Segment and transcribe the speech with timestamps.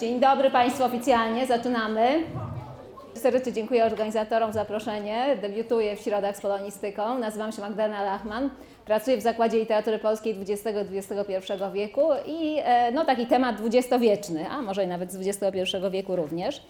[0.00, 2.22] Dzień dobry Państwu oficjalnie, zaczynamy.
[3.14, 5.36] Serdecznie dziękuję organizatorom za zaproszenie.
[5.42, 7.18] Debiutuję w środach z polonistyką.
[7.18, 8.50] Nazywam się Magdalena Lachman.
[8.84, 14.84] Pracuję w Zakładzie Literatury Polskiej XX-XXI wieku i e, no, taki temat dwudziestowieczny, a może
[14.84, 16.62] i nawet z XXI wieku również.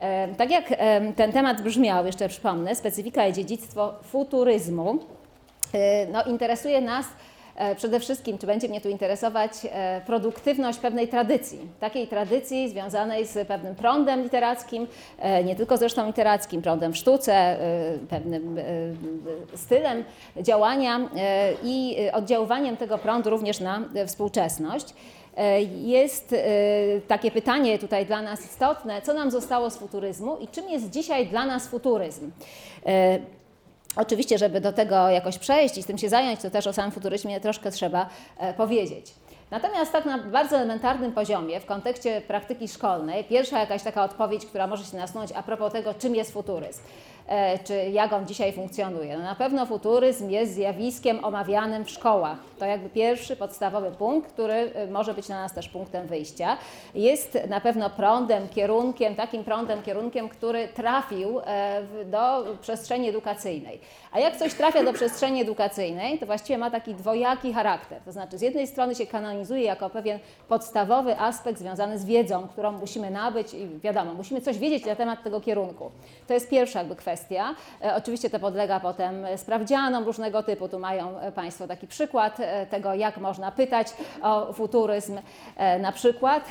[0.00, 4.98] E, Tak jak e, ten temat brzmiał, jeszcze przypomnę, specyfika i dziedzictwo futuryzmu.
[6.12, 7.06] No, interesuje nas
[7.76, 11.58] przede wszystkim, czy będzie mnie tu interesować e, produktywność pewnej tradycji.
[11.80, 14.86] Takiej tradycji związanej z pewnym prądem literackim,
[15.18, 17.58] e, nie tylko zresztą literackim, prądem w sztuce, e,
[18.10, 18.62] pewnym e,
[19.56, 20.04] stylem
[20.42, 24.86] działania e, i oddziaływaniem tego prądu również na e, współczesność.
[25.36, 26.36] E, Jest e,
[27.08, 31.26] takie pytanie tutaj dla nas istotne, co nam zostało z futuryzmu i czym jest dzisiaj
[31.26, 32.30] dla nas futuryzm?
[33.96, 36.90] Oczywiście, żeby do tego jakoś przejść i z tym się zająć, to też o samym
[36.90, 39.14] futuryzmie troszkę trzeba e, powiedzieć.
[39.50, 44.66] Natomiast tak na bardzo elementarnym poziomie, w kontekście praktyki szkolnej, pierwsza jakaś taka odpowiedź, która
[44.66, 46.80] może się nasunąć a propos tego, czym jest futuryzm,
[47.64, 49.16] czy jak on dzisiaj funkcjonuje.
[49.16, 52.38] No na pewno futuryzm jest zjawiskiem omawianym w szkołach.
[52.58, 56.56] To jakby pierwszy podstawowy punkt, który e, może być dla nas też punktem wyjścia.
[56.94, 63.80] Jest na pewno prądem, kierunkiem, takim prądem, kierunkiem, który trafił e, do przestrzeni edukacyjnej.
[64.12, 68.02] A jak coś trafia do przestrzeni edukacyjnej, to właściwie ma taki dwojaki charakter.
[68.04, 70.18] To znaczy, z jednej strony się kanonizuje jako pewien
[70.48, 75.22] podstawowy aspekt związany z wiedzą, którą musimy nabyć i wiadomo, musimy coś wiedzieć na temat
[75.22, 75.90] tego kierunku.
[76.26, 77.17] To jest pierwsza jakby kwestia.
[77.84, 80.68] E, oczywiście to podlega potem sprawdzianom różnego typu.
[80.68, 83.88] Tu mają Państwo taki przykład e, tego, jak można pytać
[84.22, 85.18] o futuryzm
[85.56, 86.44] e, na przykład.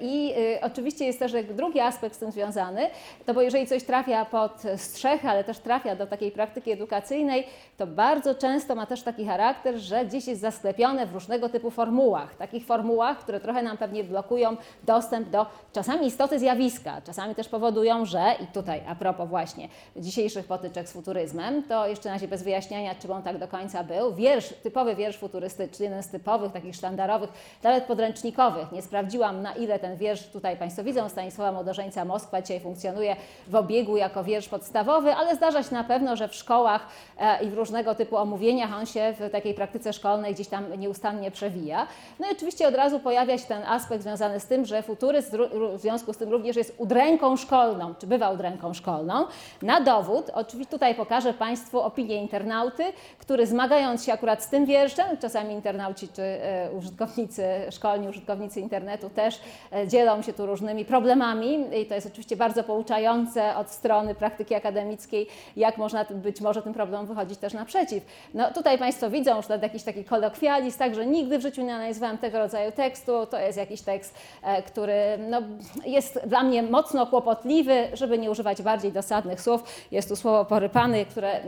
[0.00, 2.90] I oczywiście jest też drugi aspekt z tym związany,
[3.26, 7.86] to bo jeżeli coś trafia pod strzechę, ale też trafia do takiej praktyki edukacyjnej, to
[7.86, 12.34] bardzo często ma też taki charakter, że gdzieś jest zasklepione w różnego typu formułach.
[12.34, 18.04] Takich formułach, które trochę nam pewnie blokują dostęp do czasami istoty zjawiska, czasami też powodują,
[18.04, 22.42] że, i tutaj a propos właśnie dzisiejszych potyczek z futuryzmem, to jeszcze na razie bez
[22.42, 26.76] wyjaśniania, czy on tak do końca był, wiersz, typowy wiersz futurystyczny, jeden z typowych, takich
[26.76, 27.30] sztandarowych,
[27.62, 28.72] nawet podręcznikowych.
[28.72, 33.16] Nie sprawdziłam, na ile ten wiersz, tutaj Państwo widzą, Stanisława Młodorzeńca Moskwa dzisiaj funkcjonuje
[33.48, 36.86] w obiegu jako wiersz podstawowy, ale zdarza się na pewno, że w szkołach
[37.18, 41.30] e, i w różnego typu omówieniach on się w takiej praktyce szkolnej gdzieś tam nieustannie
[41.30, 41.86] przewija.
[42.20, 45.36] No i oczywiście od razu pojawia się ten aspekt związany z tym, że futuryzm
[45.74, 49.26] w związku z tym również jest udręką szkolną, czy bywa udręką szkolną.
[49.70, 52.84] Na dowód, oczywiście tutaj pokażę Państwu opinię internauty,
[53.18, 59.10] który zmagając się akurat z tym wierszem, czasami internauci czy e, użytkownicy szkolni, użytkownicy internetu
[59.10, 59.40] też
[59.72, 64.54] e, dzielą się tu różnymi problemami i to jest oczywiście bardzo pouczające od strony praktyki
[64.54, 65.26] akademickiej,
[65.56, 68.04] jak można być może tym problemom wychodzić też naprzeciw.
[68.34, 72.18] No tutaj Państwo widzą już nawet jakiś taki kolokwializm, także nigdy w życiu nie analizowałam
[72.18, 75.42] tego rodzaju tekstu, to jest jakiś tekst, e, który no,
[75.86, 79.59] jest dla mnie mocno kłopotliwy, żeby nie używać bardziej dosadnych słów.
[79.90, 81.40] Jest tu słowo porypany, które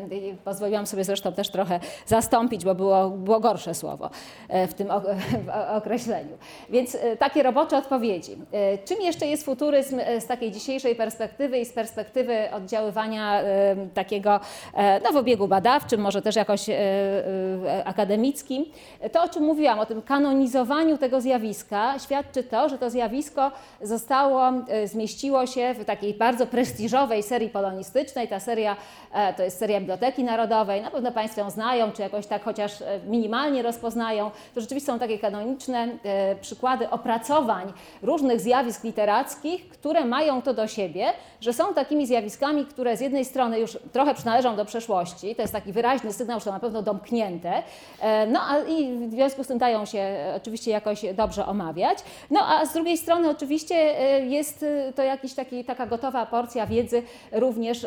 [0.45, 4.11] pozwoliłam sobie zresztą też trochę zastąpić, bo było, było gorsze słowo
[4.49, 4.89] e, w tym
[5.79, 6.39] określeniu.
[6.71, 8.37] Więc e, takie robocze odpowiedzi.
[8.53, 13.43] E, Czym jeszcze jest futuryzm z takiej dzisiejszej perspektywy i z perspektywy oddziaływania
[13.95, 14.41] takiego
[15.05, 16.67] no, w obiegu badawczym, może też jakoś
[17.85, 18.65] akademickim?
[19.13, 23.51] To, o czym mówiłam, o tym kanonizowaniu tego zjawiska, świadczy to, że to zjawisko
[23.83, 24.53] zostało,
[24.85, 28.02] zmieściło się w takiej bardzo prestiżowej serii polonistycznej.
[28.31, 28.77] Ta seria
[29.13, 30.83] e, to jest seria Biblioteki Narodowej.
[30.83, 34.31] Na pewno Państwo ją znają, czy jakoś tak chociaż e, minimalnie rozpoznają.
[34.55, 40.67] To rzeczywiście są takie kanoniczne e, przykłady opracowań różnych zjawisk literackich, które mają to do
[40.67, 41.07] siebie,
[41.41, 45.53] że są takimi zjawiskami, które z jednej strony już trochę przynależą do przeszłości, to jest
[45.53, 47.63] taki wyraźny sygnał, że to na pewno domknięte,
[48.29, 51.99] no a i w związku z tym dają się oczywiście jakoś dobrze omawiać.
[52.31, 53.75] No a z drugiej strony oczywiście
[54.29, 54.65] jest
[54.97, 55.35] to jakiś
[55.67, 57.03] taka gotowa porcja wiedzy
[57.33, 57.87] również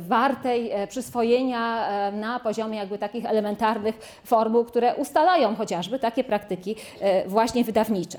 [0.00, 6.76] wartej e, przyswojenia e, na poziomie jakby takich elementarnych formuł, które ustalają chociażby takie praktyki
[7.00, 8.18] e, właśnie wydawnicze.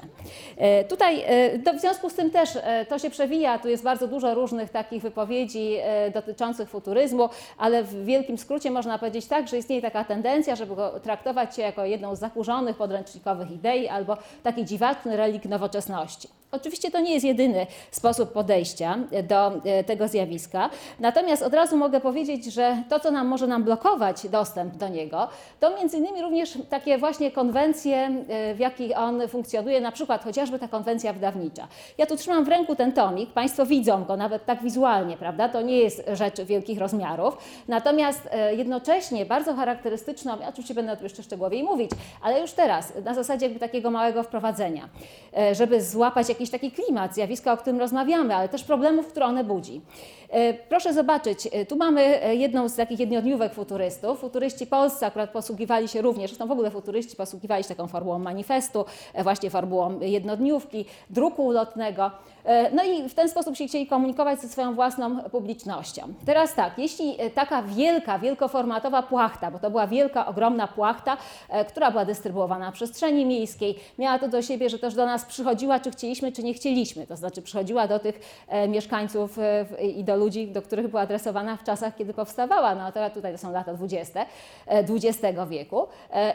[0.58, 4.08] E, Tutaj e, w związku z tym też e, to się przewija, tu jest bardzo
[4.08, 9.58] dużo różnych takich wypowiedzi e, dotyczących futuryzmu, ale w wielkim skrócie można powiedzieć tak, że
[9.58, 14.66] istnieje taka tendencja, żeby go traktować się jako jedną z zakurzonych podręcznikowych idei albo taki
[14.66, 16.42] dziwaczny relik nowoczesności.
[16.53, 20.70] Oczywiście to nie jest jedyny sposób podejścia do e, tego zjawiska.
[21.00, 25.28] Natomiast od razu mogę powiedzieć, że to, co nam może nam blokować dostęp do niego,
[25.59, 27.97] to między innymi również takie właśnie konwencje,
[28.29, 31.67] e, w jakich on funkcjonuje, na przykład chociażby ta konwencja wydawnicza.
[31.97, 35.50] Ja tu trzymam w ręku ten tomik, Państwo widzą go nawet tak wizualnie, prawda?
[35.50, 37.38] To nie jest rzecz wielkich rozmiarów.
[37.67, 41.91] Natomiast e, jednocześnie bardzo charakterystyczną, ja oczywiście będę o tym jeszcze szczegółowiej mówić,
[42.22, 44.90] ale już teraz, na zasadzie jakby takiego małego wprowadzenia,
[45.38, 49.25] e, żeby złapać jakiś jakiś taki klimat, zjawiska, o którym rozmawiamy, ale też problemów, które
[49.25, 49.81] one budzi.
[50.29, 54.19] E, Proszę zobaczyć, e, tu mamy e, jedną z takich jednodniówek futurystów.
[54.19, 58.85] Futuryści polscy akurat posługiwali się również, zresztą w ogóle futuryści posługiwali się taką formułą manifestu,
[59.23, 62.11] właśnie formułą jednodniówki, druku ulotnego.
[62.45, 66.13] E, No i w ten sposób się chcieli komunikować ze swoją własną publicznością.
[66.25, 71.17] Teraz tak, jeśli e, taka wielka, wielkoformatowa płachta, bo to była wielka, ogromna płachta,
[71.49, 75.25] e, która była dystrybuowana na przestrzeni miejskiej, miała to do siebie, że też do nas
[75.25, 77.07] przychodziła, czy chcieliśmy, czy nie chcieliśmy.
[77.07, 78.19] To znaczy przychodziła do tych
[78.67, 82.75] mieszkańców w- i do ludzi, do których była adresowana w czasach, kiedy powstawała.
[82.75, 84.25] No to tutaj to są lata 20.
[84.67, 85.19] e, XX
[85.49, 85.87] wieku.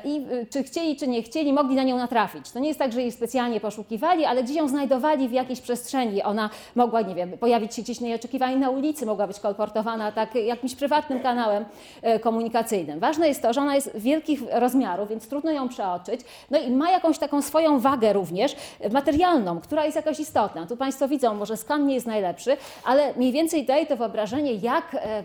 [0.05, 2.51] I czy chcieli, czy nie chcieli, mogli na nią natrafić.
[2.51, 5.98] To nie jest tak, że jej specjalnie poszukiwali, ale gdzieś ją znajdowali w jakiejś przestrzeni.
[6.25, 10.75] Ona mogła, nie wiem, pojawić się gdzieś nieoczekiwanie na ulicy, mogła być kolportowana tak jakimś
[10.75, 11.65] prywatnym kanałem
[12.03, 13.01] e, komunikacyjnym.
[13.01, 16.21] Ważne jest to, że ona jest wielkich rozmiarów, więc trudno ją przeoczyć.
[16.51, 18.57] No i ma jakąś taką swoją wagę również
[18.93, 20.67] materialną, która jest jakoś istotna.
[20.67, 24.95] Tu Państwo widzą, może skan nie jest najlepszy, ale mniej więcej daje to wyobrażenie, jak
[24.95, 25.23] e, e,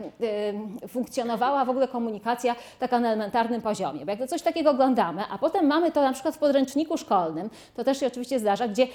[0.87, 4.05] funkcjonowała w ogóle komunikacja taka na elementarnym poziomie.
[4.05, 7.49] Bo jak to coś takiego oglądamy, a potem mamy to na przykład w podręczniku szkolnym,
[7.75, 8.87] to też się oczywiście zdarza, gdzie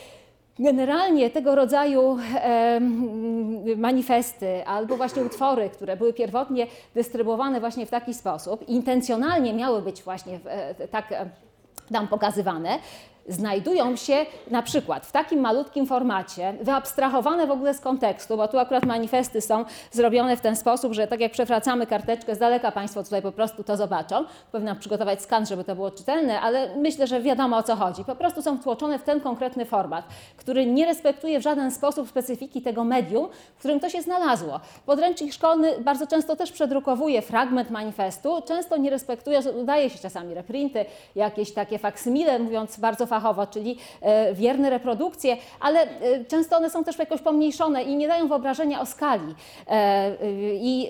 [0.58, 2.18] Generalnie tego rodzaju
[3.76, 10.02] manifesty albo właśnie utwory, które były pierwotnie dystrybuowane właśnie w taki sposób, intencjonalnie miały być
[10.02, 11.30] właśnie e, tak e,
[11.92, 12.78] tam pokazywane,
[13.28, 18.58] znajdują się na przykład w takim malutkim formacie, wyabstrahowane w ogóle z kontekstu, bo tu
[18.58, 23.04] akurat manifesty są zrobione w ten sposób, że tak jak przewracamy karteczkę z daleka, Państwo
[23.04, 24.24] tutaj po prostu to zobaczą.
[24.52, 28.04] Powinna przygotować skan, żeby to było czytelne, ale myślę, że wiadomo o co chodzi.
[28.04, 30.04] Po prostu są wtłoczone w ten konkretny format,
[30.36, 34.60] który nie respektuje w żaden sposób specyfiki tego medium, w którym to się znalazło.
[34.86, 40.84] Podręcznik szkolny bardzo często też przedrukowuje fragment manifestu, często nie respektuje, udaje się czasami reprinty,
[41.14, 46.84] jakieś takie faksymile, mówiąc bardzo fachowo, czyli e, wierne reprodukcje, ale e, często one są
[46.84, 49.34] też jakoś pomniejszone i nie dają wyobrażenia o skali.
[49.66, 50.10] E,
[50.54, 50.88] i,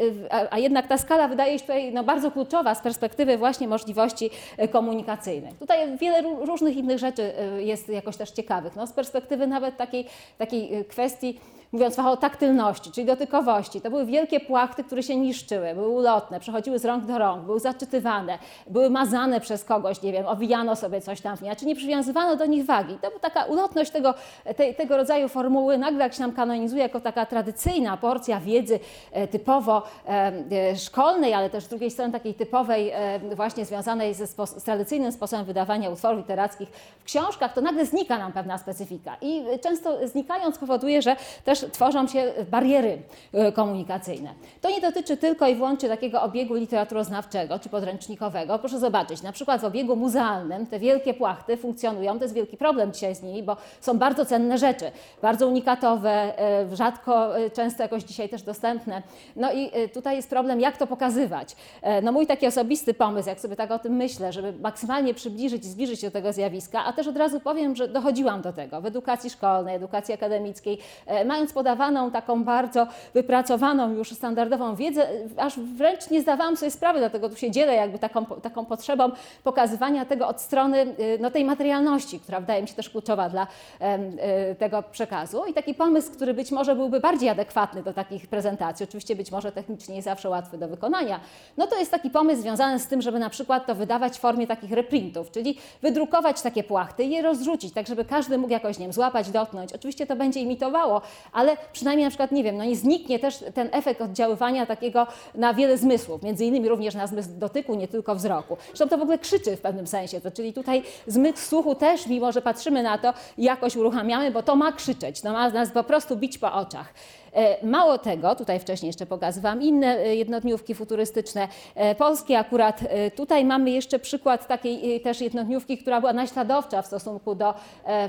[0.51, 4.31] a, jednak ta skala wydaje się tutaj no, bardzo kluczowa z perspektywy właśnie możliwości
[4.71, 5.59] komunikacyjnych.
[5.59, 8.77] Tutaj wiele ró- różnych innych rzeczy jest jakoś też ciekawych.
[8.77, 10.07] No, z perspektywy nawet takiej,
[10.39, 11.41] takiej kwestii
[11.73, 13.81] mówiąc fachowo, taktylności, czyli dotykowości.
[13.81, 17.61] To były wielkie płachty, które się niszczyły, były ulotne, przechodziły z rąk do rąk, były
[17.61, 21.77] zaczytywane, były mazane przez kogoś, nie wiem, owijano sobie coś tam w nie, czy nie
[21.77, 22.95] przywiązywano do nich wagi.
[23.03, 24.15] To była taka ulotność tego,
[24.57, 28.81] tej, tego rodzaju formuły, nagle jak się nam kanonizuje jako taka tradycyjna porcja wiedzy
[29.13, 30.33] e, typowo e,
[30.71, 32.93] e, szkolnej, ale też z drugiej strony takiej typowej
[33.35, 36.69] właśnie związanej ze z tradycyjnym sposobem wydawania utworów literackich
[37.01, 39.17] w książkach, to nagle znika nam pewna specyfika.
[39.21, 42.99] I często znikając powoduje, że też tworzą się bariery
[43.33, 44.35] e, komunikacyjne.
[44.61, 48.59] To nie dotyczy tylko i wyłącznie takiego obiegu literaturoznawczego czy podręcznikowego.
[48.59, 52.93] Proszę zobaczyć, na przykład w obiegu muzealnym te wielkie płachty funkcjonują, to jest wielki problem
[52.93, 54.91] dzisiaj z nimi, bo są bardzo cenne rzeczy,
[55.23, 59.03] bardzo unikatowe, e, rzadko, e, często jakoś dzisiaj też dostępne.
[59.37, 61.57] No i tutaj jest problem, jak to pokazywać.
[62.03, 65.69] No mój taki osobisty pomysł, jak sobie tak o tym myślę, żeby maksymalnie przybliżyć i
[65.69, 68.87] zbliżyć się do tego zjawiska, a też od razu powiem, że dochodziłam do tego w
[68.87, 76.11] edukacji szkolnej, edukacji akademickiej, e, mając podawaną taką bardzo wypracowaną już standardową wiedzę, aż wręcz
[76.11, 79.11] nie zdawałam sobie sprawy, dlatego tu się dzielę jakby taką, taką potrzebą
[79.45, 83.47] pokazywania tego od strony e, no, tej materialności, która wydaje mi się też kluczowa dla
[83.81, 88.85] e, tego przekazu i taki pomysł, który być może byłby bardziej adekwatny do takich prezentacji,
[88.85, 91.21] oczywiście być może technicznie nie zawsze łatwy do wykonania,
[91.57, 94.47] no to jest taki pomysł związany z tym, żeby na przykład to wydawać w formie
[94.47, 98.85] takich reprintów, czyli wydrukować takie płachty i je rozrzucić, tak żeby każdy mógł jakoś, nie
[98.85, 99.73] wiem, złapać, dotknąć.
[99.73, 101.03] Oczywiście to będzie imitowało,
[101.39, 105.55] ale przynajmniej na przykład, nie wiem, no nie zniknie też ten efekt oddziaływania takiego na
[105.55, 108.57] wiele zmysłów, między innymi również na zmysł dotyku, nie tylko wzroku.
[108.67, 112.33] Zresztą to w ogóle krzyczy w pewnym sensie, to czyli tutaj zmysł słuchu też, mimo
[112.33, 116.17] że patrzymy na to, jakoś uruchamiamy, bo to ma krzyczeć, to ma nas po prostu
[116.17, 116.95] bić po oczach.
[117.33, 122.81] E, Mało tego, tutaj wcześniej jeszcze pokazywałam inne e, jednodniówki futurystyczne, e, polskie akurat.
[123.17, 127.55] Tutaj mamy jeszcze przykład takiej też jednodniówki, która była naśladowcza w stosunku do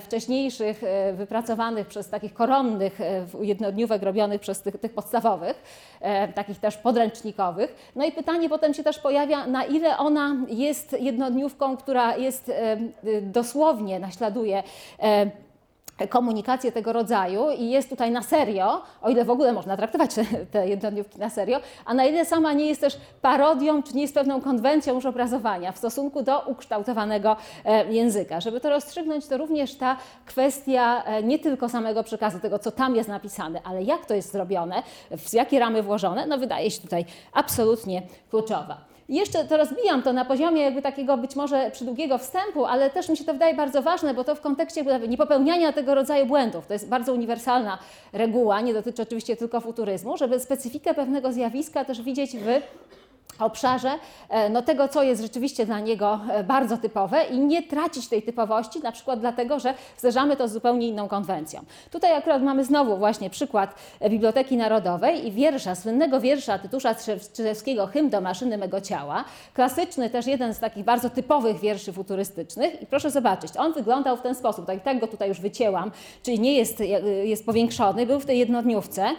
[0.03, 0.81] wcześniejszych
[1.13, 2.99] wypracowanych przez takich koronnych
[3.41, 5.63] jednodniówek robionych przez tych, tych podstawowych,
[6.35, 7.91] takich też podręcznikowych.
[7.95, 12.51] No i pytanie potem się też pojawia, na ile ona jest jednodniówką, która jest
[13.21, 14.63] dosłownie naśladuje
[16.07, 20.25] komunikację tego rodzaju i jest tutaj na serio, o ile w ogóle można traktować te,
[20.51, 24.13] te jednodniówki na serio, a na ile sama nie jest też parodią, czy nie jest
[24.13, 28.41] pewną konwencją już obrazowania w stosunku do ukształtowanego e, języka.
[28.41, 32.95] Żeby to rozstrzygnąć, to również ta kwestia e, nie tylko samego przekazu, tego co tam
[32.95, 37.05] jest napisane, ale jak to jest zrobione, w jakie ramy włożone, no wydaje się tutaj
[37.33, 38.88] absolutnie kluczowa.
[39.09, 43.17] Jeszcze to rozbijam to na poziomie jakby takiego być może przydługiego wstępu, ale też mi
[43.17, 46.67] się to wydaje bardzo ważne, bo to w kontekście niepopełniania tego rodzaju błędów.
[46.67, 47.77] To jest bardzo uniwersalna
[48.13, 52.47] reguła, nie dotyczy oczywiście tylko futuryzmu, żeby specyfikę pewnego zjawiska też widzieć w
[53.39, 53.91] obszarze
[54.29, 58.23] e, no, tego, co jest rzeczywiście dla niego e, bardzo typowe i nie tracić tej
[58.23, 61.61] typowości, na przykład dlatego, że zderzamy to z zupełnie inną konwencją.
[61.91, 67.87] Tutaj akurat mamy znowu właśnie przykład e, Biblioteki Narodowej i wiersza, słynnego wiersza Tytusza Strzelewskiego
[67.87, 69.25] Hymn do maszyny mego ciała.
[69.53, 74.21] Klasyczny, też jeden z takich bardzo typowych wierszy futurystycznych i proszę zobaczyć, on wyglądał w
[74.21, 75.91] ten sposób, tak, tak go tutaj już wycięłam,
[76.23, 76.83] czyli nie jest,
[77.23, 79.15] jest powiększony, był w tej jednodniówce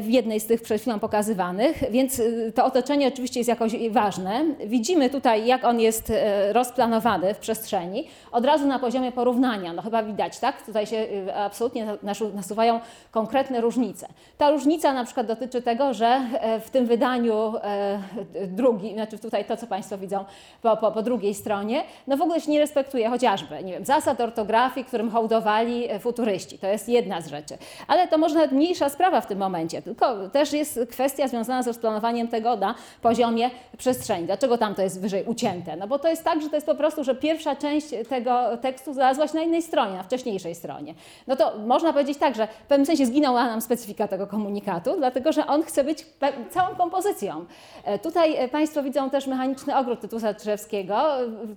[0.00, 4.44] w jednej z tych przed chwilą pokazywanych, więc y, to otoczenie oczywiście jest jakoś ważne.
[4.66, 9.72] Widzimy tutaj, jak on jest e, rozplanowany w przestrzeni, od razu na poziomie porównania.
[9.72, 10.66] No chyba widać, tak?
[10.66, 11.86] Tutaj się y, absolutnie
[12.34, 14.08] nasuwają konkretne różnice.
[14.38, 17.98] Ta różnica na przykład dotyczy tego, że e, w tym wydaniu e,
[18.46, 20.24] drugi, znaczy tutaj to, co Państwo widzą
[20.62, 24.20] po, po, po drugiej stronie, no w ogóle się nie respektuje chociażby, nie wiem, zasad
[24.20, 26.58] ortografii, którym hołdowali futuryści.
[26.58, 27.58] To jest jedna z rzeczy.
[27.88, 31.62] Ale to może nawet mniejsza sprawa w tym momencie, momencie, tylko też jest kwestia związana
[31.62, 34.26] z rozplanowaniem tego na poziomie przestrzeni.
[34.26, 35.76] Dlaczego tam to jest wyżej ucięte?
[35.76, 38.92] No bo to jest tak, że to jest po prostu, że pierwsza część tego tekstu
[38.92, 40.94] znalazła się na innej stronie, na wcześniejszej stronie.
[41.26, 45.32] No to można powiedzieć tak, że w pewnym sensie zginęła nam specyfika tego komunikatu, dlatego
[45.32, 46.06] że on chce być
[46.50, 47.44] całą kompozycją.
[47.84, 51.06] E, tutaj e, Państwo widzą też mechaniczny ogród Tytusa Drzewskiego.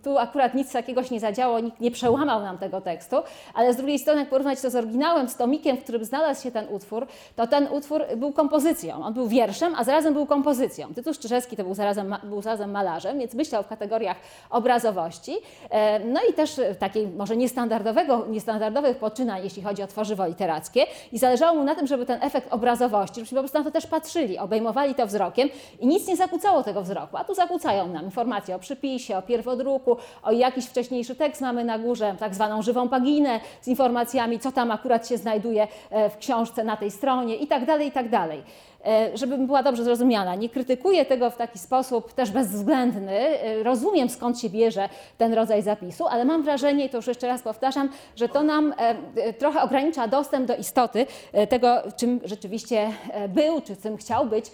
[0.04, 3.16] Tu akurat nic takiego się nie zadziało, nikt nie przełamał nam tego tekstu,
[3.54, 6.52] ale z drugiej strony, jak porównać to z oryginałem, z tomikiem, w którym znalazł się
[6.52, 9.04] ten utwór, to ten utwór utwór był kompozycją.
[9.04, 10.94] On był wierszem, a zarazem był kompozycją.
[10.94, 14.18] Tytuł Szczerzewski to był zarazem, był zarazem malarzem, więc myślał w kategoriach
[14.50, 15.38] obrazowości.
[15.70, 20.86] E, no i też takiej może niestandardowego, niestandardowych poczynań, jeśli chodzi o tworzywo literackie.
[21.12, 23.88] I zależało mu na tym, żeby ten efekt obrazowości, żebyśmy po prostu na to też
[23.88, 27.18] patrzyli, obejmowali to wzrokiem i nic nie zakłócało tego wzroku.
[27.18, 31.80] A tu zakłócają nam informacje o przypisie, o pierwodruku, o jakiś wcześniejszy tekst mamy na
[31.80, 36.64] górze, tak zwaną żywą paginę z informacjami, co tam akurat się znajduje e, w książce
[36.64, 38.44] na tej stronie i tak dalej dalej, i tak dalej.
[38.86, 40.36] E, żeby była dobrze zrozumiana.
[40.36, 43.20] Nie krytykuję tego w taki sposób też bezwzględny.
[43.20, 47.28] E, rozumiem skąd się bierze ten rodzaj zapisu, ale mam wrażenie, i to już jeszcze
[47.28, 51.06] raz powtarzam, że to nam e, trochę ogranicza dostęp do istoty
[51.50, 52.92] tego, czym rzeczywiście
[53.30, 54.46] był, czy czym chciał być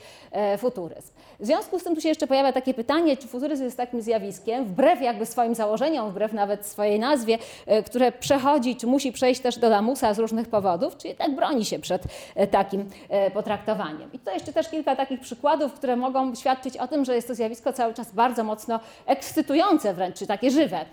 [0.58, 1.12] futuryzm.
[1.40, 4.66] W związku z tym tu się jeszcze pojawia takie pytanie, czy futuryzm jest takim zjawiskiem,
[4.66, 7.38] wbrew jakby swoim założeniom, wbrew nawet swojej nazwie,
[7.86, 11.80] które przechodzi, czy musi przejść też do lamusa z różnych powodów, czy jednak broni się
[11.80, 12.04] przed
[12.52, 12.90] takim
[13.34, 14.10] potraktowaniem.
[14.14, 17.36] I to jeszcze też kilka takich przykładów, które mogą świadczyć o tym, że jest to
[17.36, 20.86] zjawisko cały czas bardzo mocno ekscytujące wręcz, czy takie żywe.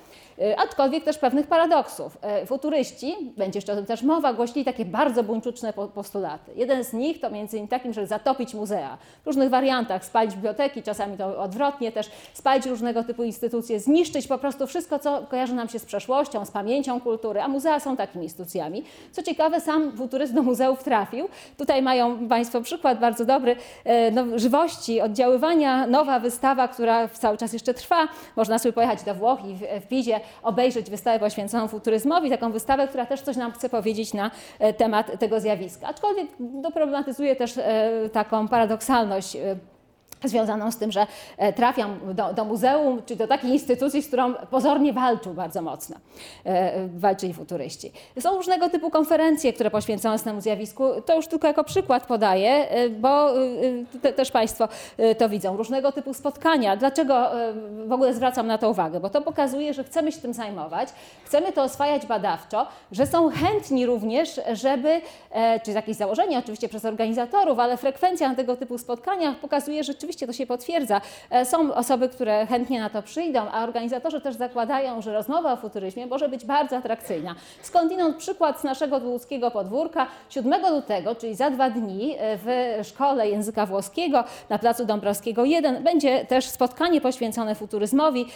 [0.57, 2.19] Aczkolwiek też pewnych paradoksów.
[2.47, 6.53] Futuryści, będzie jeszcze o tym też mowa, głosili takie bardzo buńczuczne postulaty.
[6.57, 10.83] Jeden z nich to między innymi takim, że zatopić muzea w różnych wariantach, spalić biblioteki,
[10.83, 15.69] czasami to odwrotnie też, spalić różnego typu instytucje, zniszczyć po prostu wszystko, co kojarzy nam
[15.69, 18.85] się z przeszłością, z pamięcią kultury, a muzea są takimi instytucjami.
[19.13, 21.29] Co ciekawe, sam futuryzm do muzeów trafił.
[21.57, 27.53] Tutaj mają Państwo przykład bardzo dobry y, no, żywości, oddziaływania, nowa wystawa, która cały czas
[27.53, 28.09] jeszcze trwa.
[28.37, 32.89] Można sobie pojechać do Włoch i w, w Pizie obejrzeć wystawę poświęconą futuryzmowi, taką wystawę,
[32.89, 35.87] która też coś nam chce powiedzieć na e, temat tego zjawiska.
[35.87, 39.57] Aczkolwiek doproblematyzuje też e, taką paradoksalność e,
[40.29, 44.35] związaną z tym, że e, trafiam do, do, muzeum, czy do takiej instytucji, z którą
[44.35, 45.97] pozornie walczył bardzo mocno,
[46.45, 47.93] e, walczyli futuryści.
[48.21, 50.85] Są różnego typu konferencje, które poświęcone są temu zjawisku.
[51.07, 53.29] To już tylko jako przykład podaję, e, bo
[54.03, 54.69] te, też Państwo
[55.19, 55.57] to widzą.
[55.57, 56.77] Różnego typu spotkania.
[56.77, 57.31] Dlaczego
[57.87, 59.01] w ogóle zwracam na to uwagę?
[59.01, 60.89] Bo to pokazuje, że chcemy się tym zajmować,
[61.25, 65.01] chcemy to oswajać badawczo, że są chętni również, żeby,
[65.65, 70.14] czy jakieś założenie oczywiście przez organizatorów, ale frekwencja na tego typu spotkaniach pokazuje, że rzeczywiście
[70.15, 71.01] rzeczywiście to się potwierdza.
[71.31, 75.57] E, są osoby, które chętnie na to przyjdą, a organizatorzy też zakładają, że rozmowa o
[75.57, 77.35] futuryzmie może być bardzo atrakcyjna.
[77.63, 82.47] Skądinąd przykład z naszego łódzkiego podwórka 7 lutego, czyli za dwa dni e, w
[82.87, 88.27] Szkole Języka Włoskiego na Placu Dąbrowskiego 1 będzie też spotkanie poświęcone futuryzmowi.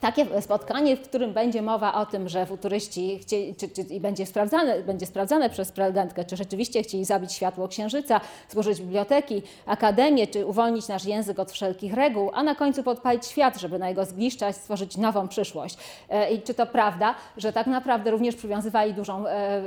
[0.00, 4.26] Takie spotkanie, w którym będzie mowa o tym, że futuryści chcieli, czy, czy, i będzie
[4.26, 10.46] sprawdzane, będzie sprawdzane przez prelegentkę, czy rzeczywiście chcieli zabić światło księżyca, złożyć biblioteki, akademię, czy
[10.46, 14.54] uwolnić nasz język od wszelkich reguł, a na końcu podpalić świat, żeby na jego zgliszczach
[14.54, 15.76] stworzyć nową przyszłość.
[16.08, 19.62] E, I czy to prawda, że tak naprawdę również przywiązywali dużą e, e,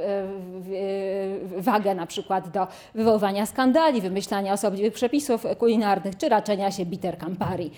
[1.57, 7.71] wagę na przykład do wywoływania skandali, wymyślania osobliwych przepisów kulinarnych, czy raczenia się biter Campari.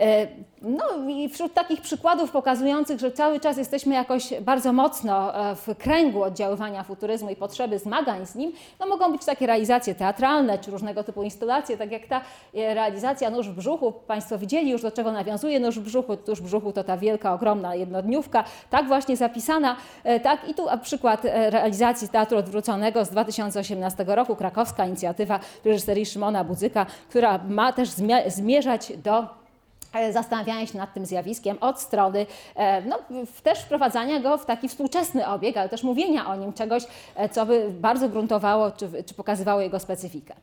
[0.00, 0.26] E,
[0.62, 5.76] no i wśród takich przykładów pokazujących, że cały czas jesteśmy jakoś bardzo mocno e, w
[5.78, 10.70] kręgu oddziaływania futuryzmu i potrzeby zmagań z nim, no mogą być takie realizacje teatralne czy
[10.70, 12.20] różnego typu instalacje, tak jak ta
[12.54, 13.92] e, realizacja Nóż w brzuchu.
[13.92, 16.16] Państwo widzieli już do czego nawiązuje Nóż w brzuchu.
[16.16, 19.76] Tuż w brzuchu to ta wielka, ogromna jednodniówka, tak właśnie zapisana.
[20.22, 26.86] Tak i tu przykład realizacji Teatru Odwróconego z 2018 roku, krakowska inicjatywa reżyserii Szymona Budzyka,
[27.08, 27.88] która ma też
[28.26, 29.45] zmierzać do
[30.12, 32.98] zastanawiania się nad tym zjawiskiem od strony e, no,
[33.42, 36.82] też wprowadzania go w taki współczesny obieg, ale też mówienia o nim czegoś,
[37.14, 40.34] e, co by bardzo gruntowało czy, czy pokazywało jego specyfikę.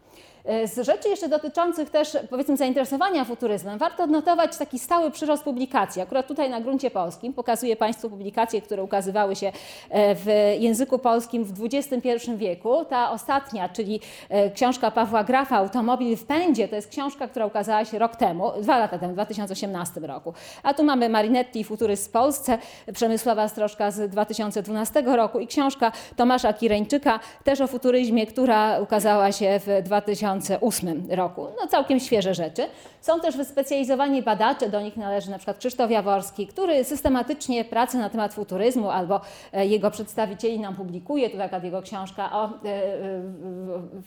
[0.45, 6.01] E, z rzeczy jeszcze dotyczących też powiedzmy zainteresowania futuryzmem warto odnotować taki stały przyrost publikacji.
[6.01, 9.51] Akurat tutaj na gruncie polskim pokazuję Państwu publikacje, które ukazywały się
[9.89, 10.25] e, w
[10.59, 12.85] języku polskim w XXI wieku.
[12.85, 17.85] Ta ostatnia, czyli e, książka Pawła Grafa Automobil w pędzie, to jest książka, która ukazała
[17.85, 20.33] się rok temu, dwa lata temu, w 2018 roku.
[20.63, 22.57] A tu mamy Marinetti i Futuryzm w Polsce,
[22.93, 29.59] Przemysława Strożka z 2012 roku i książka Tomasza Kireńczyka też o futuryzmie, która ukazała się
[29.59, 31.47] w 2000 2008 roku.
[31.61, 32.67] No całkiem świeże rzeczy.
[33.01, 38.09] Są też wyspecjalizowani badacze, do nich należy na przykład Krzysztof Jaworski, który systematycznie pracę na
[38.09, 39.21] temat futuryzmu albo
[39.53, 41.29] e, jego przedstawicieli nam publikuje.
[41.29, 42.49] Tu taka jego książka o, e,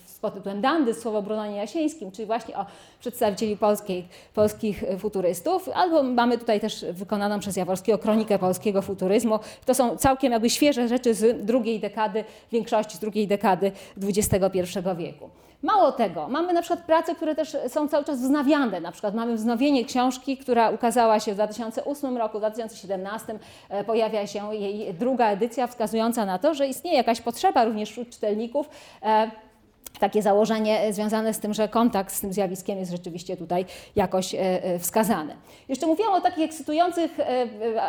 [0.06, 2.66] z tytułem Dandy, słowo Brunonie Jasińskim, czyli właśnie o
[3.00, 5.68] przedstawicieli polskiej, polskich futurystów.
[5.74, 9.38] Albo mamy tutaj też wykonaną przez Jaworskiego kronikę polskiego futuryzmu.
[9.64, 15.30] To są całkiem jakby świeże rzeczy z drugiej dekady, większości z drugiej dekady XXI wieku.
[15.62, 18.80] Mało tego, mamy na przykład prace, które też są cały czas wznawiane.
[18.80, 24.26] Na przykład mamy wznowienie książki, która ukazała się w 2008 roku, w 2017 e, pojawia
[24.26, 28.68] się jej druga edycja wskazująca na to, że istnieje jakaś potrzeba również wśród czytelników
[29.02, 29.30] e,
[29.98, 33.64] takie założenie e, związane z tym, że kontakt z tym zjawiskiem jest rzeczywiście tutaj
[33.96, 35.36] jakoś e, e, wskazany.
[35.68, 37.18] Jeszcze mówiłam o takich ekscytujących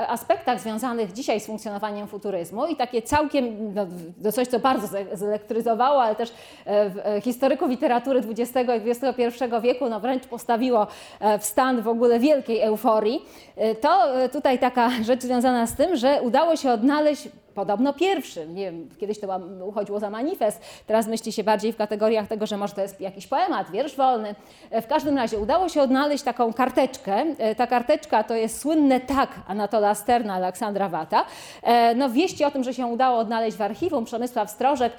[0.07, 6.15] aspektach związanych dzisiaj z funkcjonowaniem futuryzmu i takie całkiem, no, coś co bardzo zelektryzowało, ale
[6.15, 6.33] też
[7.21, 10.87] historyków literatury XX i XXI wieku no, wręcz postawiło
[11.39, 13.25] w stan w ogóle wielkiej euforii.
[13.81, 18.55] To tutaj taka rzecz związana z tym, że udało się odnaleźć podobno pierwszym.
[18.55, 22.57] Nie wiem, kiedyś to uchodziło za manifest, teraz myśli się bardziej w kategoriach tego, że
[22.57, 24.35] może to jest jakiś poemat, wiersz wolny.
[24.69, 27.25] E, w każdym razie udało się odnaleźć taką karteczkę.
[27.37, 31.25] E, ta karteczka to jest słynne tak Anatola Sterna, Aleksandra Wata.
[31.63, 34.93] E, no, wieści o tym, że się udało odnaleźć w archiwum Przemysław Strożek,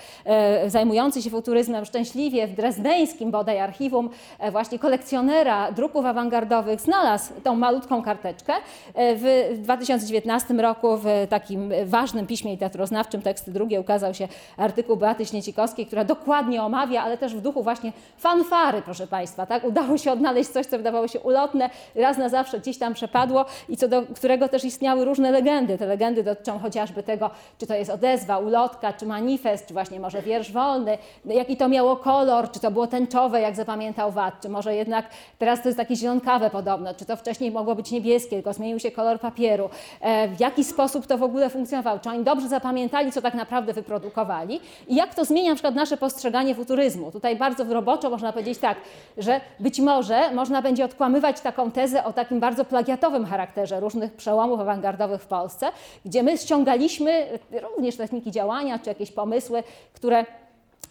[0.67, 4.11] zajmujący się futuryzmem szczęśliwie w drezdeńskim bodaj archiwum,
[4.53, 8.53] właśnie kolekcjonera druków awangardowych, znalazł tą malutką karteczkę.
[8.95, 15.27] W 2019 roku w takim ważnym piśmie i teatroznawczym teksty drugie ukazał się artykuł Beaty
[15.27, 19.47] Śniecikowskiej, która dokładnie omawia, ale też w duchu właśnie fanfary, proszę Państwa.
[19.47, 19.65] Tak?
[19.65, 23.77] Udało się odnaleźć coś, co wydawało się ulotne, raz na zawsze gdzieś tam przepadło i
[23.77, 25.79] co do którego też istniały różne legendy.
[25.79, 30.23] Te legendy dotyczą chociażby tego, czy to jest odezwa, ulotka, czy manifest, czy właśnie może
[30.23, 34.75] wiersz wolny, jaki to miało kolor, czy to było tęczowe, jak zapamiętał Wat, czy może
[34.75, 35.07] jednak
[35.39, 38.91] teraz to jest takie zielonkawe podobno, czy to wcześniej mogło być niebieskie, tylko zmienił się
[38.91, 39.71] kolor papieru.
[40.01, 41.99] E, w jaki sposób to w ogóle funkcjonowało?
[41.99, 45.75] Czy oni dobrze dobrze zapamiętali, co tak naprawdę wyprodukowali i jak to zmienia na przykład
[45.75, 47.13] nasze postrzeganie futuryzmu.
[47.13, 48.79] Tutaj bardzo roboczo można powiedzieć tak,
[49.17, 54.61] że być może można będzie odkłamywać taką tezę o takim bardzo plagiatowym charakterze różnych przełomów
[54.61, 55.67] awangardowych w Polsce,
[56.05, 57.27] gdzie my ściągaliśmy
[57.63, 59.63] również techniki działania czy jakieś pomysły,
[59.95, 60.25] które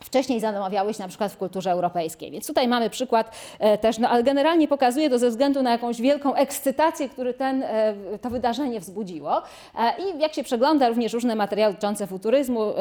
[0.08, 2.32] wcześniej zamawiały się na przykład w kulturze europejskiej.
[2.32, 6.02] Więc tutaj mamy przykład e, też, no, ale generalnie pokazuje to ze względu na jakąś
[6.02, 9.38] wielką ekscytację, który ten, e, to wydarzenie wzbudziło.
[9.38, 12.74] E, I jak się przegląda również różne materiały dotyczące futuryzmu,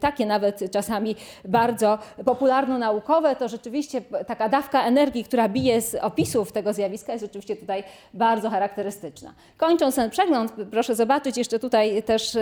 [0.00, 6.72] takie nawet czasami bardzo popularno-naukowe, to rzeczywiście taka dawka energii, która bije z opisów tego
[6.72, 9.34] zjawiska jest rzeczywiście tutaj bardzo charakterystyczna.
[9.56, 12.38] Kończąc ten przegląd, proszę zobaczyć, jeszcze tutaj też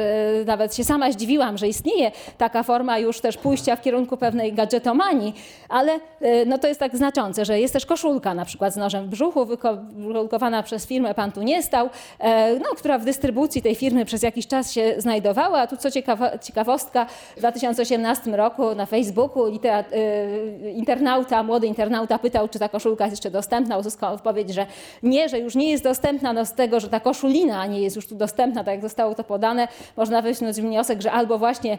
[0.46, 5.35] nawet się sama zdziwiłam, że istnieje taka forma już też pójścia w kierunku pewnej gadżetomanii,
[5.69, 9.07] ale e, no to jest tak znaczące, że jest też koszulka na przykład z nożem
[9.07, 11.88] w brzuchu, wyprodukowana przez firmę Pan tu nie stał,
[12.19, 15.61] e, no, która w dystrybucji tej firmy przez jakiś czas się znajdowała.
[15.61, 22.19] A tu co ciekawa, ciekawostka, w 2018 roku na Facebooku literat, e, internauta, młody internauta
[22.19, 23.79] pytał, czy ta koszulka jest jeszcze dostępna.
[23.79, 24.66] Uzyskał odpowiedź, że
[25.03, 28.07] nie, że już nie jest dostępna, no z tego, że ta koszulina nie jest już
[28.07, 31.79] tu dostępna, tak jak zostało to podane, można wyciągnąć wniosek, że albo właśnie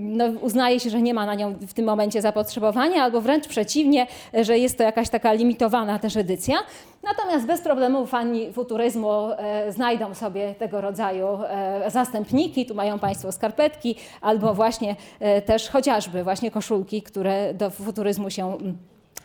[0.00, 4.06] no, uznaje się, że nie ma na nią w tym momencie zapotrzebowania, albo wręcz przeciwnie,
[4.42, 6.56] że jest to jakaś taka limitowana też edycja.
[7.02, 12.66] Natomiast bez problemu fani futuryzmu e, znajdą sobie tego rodzaju e, zastępniki.
[12.66, 18.58] Tu mają Państwo skarpetki albo właśnie e, też chociażby właśnie koszulki, które do futuryzmu się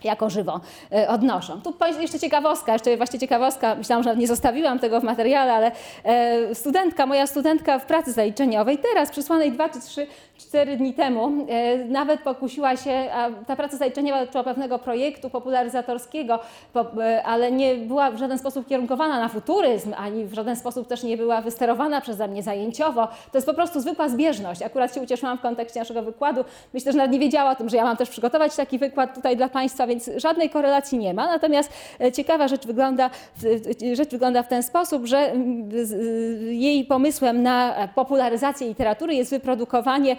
[0.04, 0.60] jako żywo
[1.08, 1.62] odnoszą.
[1.62, 5.72] Tu jeszcze ciekawostka, jeszcze właśnie ciekawostka, myślałam, że nie zostawiłam tego w materiale, ale
[6.54, 10.08] studentka, moja studentka w pracy zaliczeniowej, teraz przysłanej dwa czy trzy,
[10.38, 13.10] cztery dni temu, e, nawet pokusiła się,
[13.48, 16.40] ta praca zaliczeniowa dotyczyła pewnego projektu popularyzatorskiego,
[16.74, 20.88] po, e, ale nie była w żaden sposób kierunkowana na futuryzm, ani w żaden sposób
[20.88, 23.08] też nie była wysterowana przeze mnie zajęciowo.
[23.08, 24.62] To jest po prostu zwykła zbieżność.
[24.62, 26.46] Akurat się ucieszyłam w kontekście naszego wykładu.
[26.74, 29.38] Myślę, że nawet nie wiedziała o tym, że ja mam też przygotować taki wykład tutaj
[29.38, 31.28] dla Państwa, więc żadnej korelacji nie ma.
[31.28, 31.70] Natomiast
[32.02, 33.10] e, ciekawa rzecz wygląda,
[33.94, 35.70] rzecz wygląda w ten sposób, że mm,
[36.52, 40.16] jej pomysłem na popularyzację literatury jest wyprodukowanie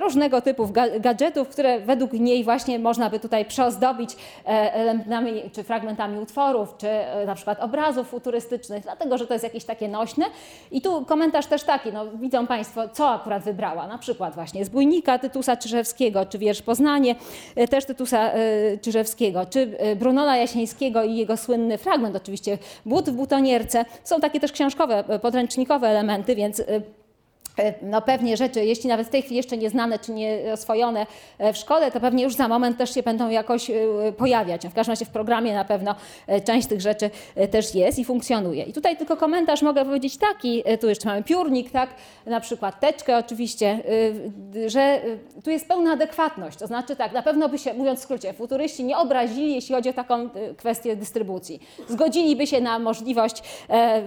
[0.00, 5.62] różnego typu ga- gadżetów, które według niej właśnie można by tutaj przeozdobić e, elementami czy
[5.62, 10.24] fragmentami utworów, czy e, na przykład obrazów futurystycznych, dlatego że to jest jakieś takie nośne.
[10.70, 15.18] I tu komentarz też taki, no widzą Państwo, co akurat wybrała, na przykład właśnie Zbójnika
[15.18, 17.14] Tytusa Czyżewskiego, czy wiersz Poznanie,
[17.56, 23.10] e, też Tytusa e, Czyżewskiego, czy e, Brunona Jasińskiego i jego słynny fragment, oczywiście But
[23.10, 23.84] w butonierce.
[24.04, 27.01] Są takie też książkowe, e, podręcznikowe elementy, więc e, E,
[27.82, 31.06] No pewnie rzeczy, jeśli nawet w tej chwili jeszcze nie znane czy nie oswojone
[31.38, 33.74] e, w szkole, to pewnie już za moment też się będą jakoś e,
[34.16, 34.66] pojawiać.
[34.68, 35.94] W każdym razie w programie na pewno
[36.26, 38.62] e, część tych rzeczy e, też jest i funkcjonuje.
[38.64, 41.90] I tutaj tylko komentarz mogę powiedzieć taki, e, tu jeszcze mamy piórnik, tak,
[42.26, 43.78] na przykład teczkę oczywiście,
[44.54, 45.00] e, że e,
[45.44, 46.58] tu jest pełna adekwatność.
[46.58, 49.88] To znaczy tak, na pewno by się, mówiąc w skrócie, futuryści nie obrazili, jeśli chodzi
[49.88, 51.60] o taką e, kwestię dystrybucji.
[51.88, 54.02] Zgodziliby się na możliwość e,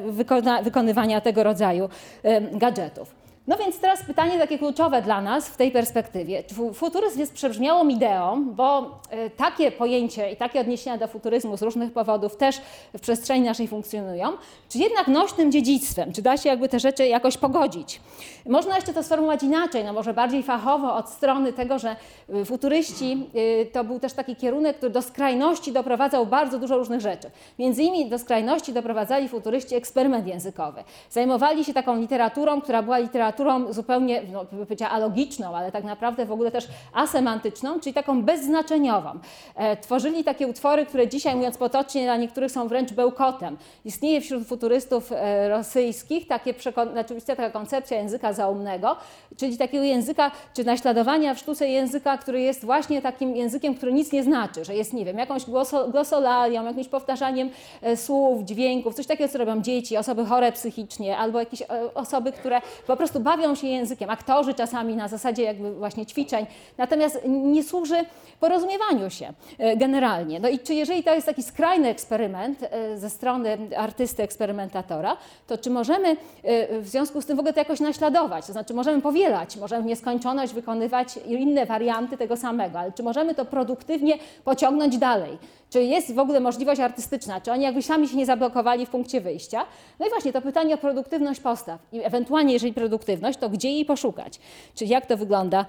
[0.63, 1.89] wykonywania tego rodzaju
[2.23, 3.24] e, gadżetów.
[3.47, 6.43] No więc teraz pytanie takie kluczowe dla nas w tej perspektywie.
[6.43, 11.57] Czy fu- futuryzm jest przebrzmiałą ideą, bo e, takie pojęcie i takie odniesienia do futuryzmu
[11.57, 12.61] z różnych powodów też
[12.97, 14.27] w przestrzeni naszej funkcjonują,
[14.69, 16.13] czy jednak nośnym dziedzictwem?
[16.13, 18.01] Czy da się jakby te rzeczy jakoś pogodzić?
[18.49, 21.95] Można jeszcze to sformułować inaczej, no może bardziej fachowo od strony tego, że
[22.29, 27.01] y, futuryści y, to był też taki kierunek, który do skrajności doprowadzał bardzo dużo różnych
[27.01, 27.29] rzeczy.
[27.59, 30.83] Między innymi do skrajności doprowadzali futuryści eksperyment językowy.
[31.09, 33.34] Zajmowali się taką literaturą, która była literaturą
[33.69, 39.09] zupełnie, no, bym powiedziała, alogiczną, ale tak naprawdę w ogóle też asemantyczną, czyli taką bezznaczeniową.
[39.55, 43.57] E, tworzyli takie utwory, które dzisiaj, mówiąc potocznie, dla niektórych są wręcz bełkotem.
[43.85, 48.95] Istnieje wśród futurystów e, rosyjskich takie przekon- znaczy taka koncepcja języka zaumnego,
[49.37, 54.11] czyli takiego języka, czy naśladowania w sztuce języka, który jest właśnie takim językiem, który nic
[54.11, 57.49] nie znaczy, że jest, nie wiem, jakąś głoso, glosolalią, jakimś powtarzaniem
[57.81, 62.31] e, słów, dźwięków, coś takiego, co robią dzieci, osoby chore psychicznie, albo jakieś e, osoby,
[62.31, 66.45] które po prostu bawią się językiem, aktorzy czasami na zasadzie jakby właśnie ćwiczeń,
[66.77, 67.95] natomiast nie służy
[68.39, 70.39] porozumiewaniu się e, generalnie.
[70.39, 75.57] No i czy jeżeli to jest taki skrajny eksperyment e, ze strony artysty, eksperymentatora, to
[75.57, 76.07] czy możemy
[76.43, 78.47] e, w związku z tym w ogóle to jakoś naśladować?
[78.47, 83.35] To znaczy możemy powielać, możemy w nieskończoność wykonywać inne warianty tego samego, ale czy możemy
[83.35, 85.37] to produktywnie pociągnąć dalej?
[85.69, 87.41] Czy jest w ogóle możliwość artystyczna?
[87.41, 89.65] Czy oni jakby sami się nie zablokowali w punkcie wyjścia?
[89.99, 91.79] No i właśnie to pytanie o produktywność postaw.
[91.91, 94.39] I ewentualnie, jeżeli produktywność, to gdzie jej poszukać?
[94.75, 95.65] Czyli jak to wygląda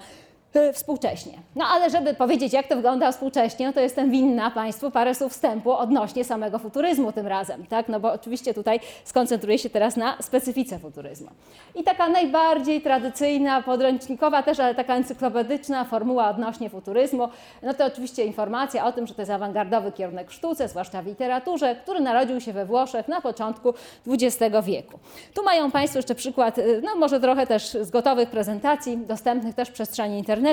[0.73, 1.33] współcześnie.
[1.55, 5.71] No ale żeby powiedzieć, jak to wygląda współcześnie, to jestem winna Państwu parę słów wstępu
[5.71, 7.89] odnośnie samego futuryzmu tym razem, tak?
[7.89, 11.27] No bo oczywiście tutaj skoncentruję się teraz na specyfice futuryzmu.
[11.75, 17.29] I taka najbardziej tradycyjna, podręcznikowa też, ale taka encyklopedyczna formuła odnośnie futuryzmu,
[17.63, 21.05] no to oczywiście informacja o tym, że to jest awangardowy kierunek w sztuce, zwłaszcza w
[21.05, 23.73] literaturze, który narodził się we Włoszech na początku
[24.07, 24.99] XX wieku.
[25.33, 29.69] Tu mają Państwo jeszcze przykład, y, no może trochę też z gotowych prezentacji, dostępnych też
[29.69, 30.46] w przestrzeni internetu.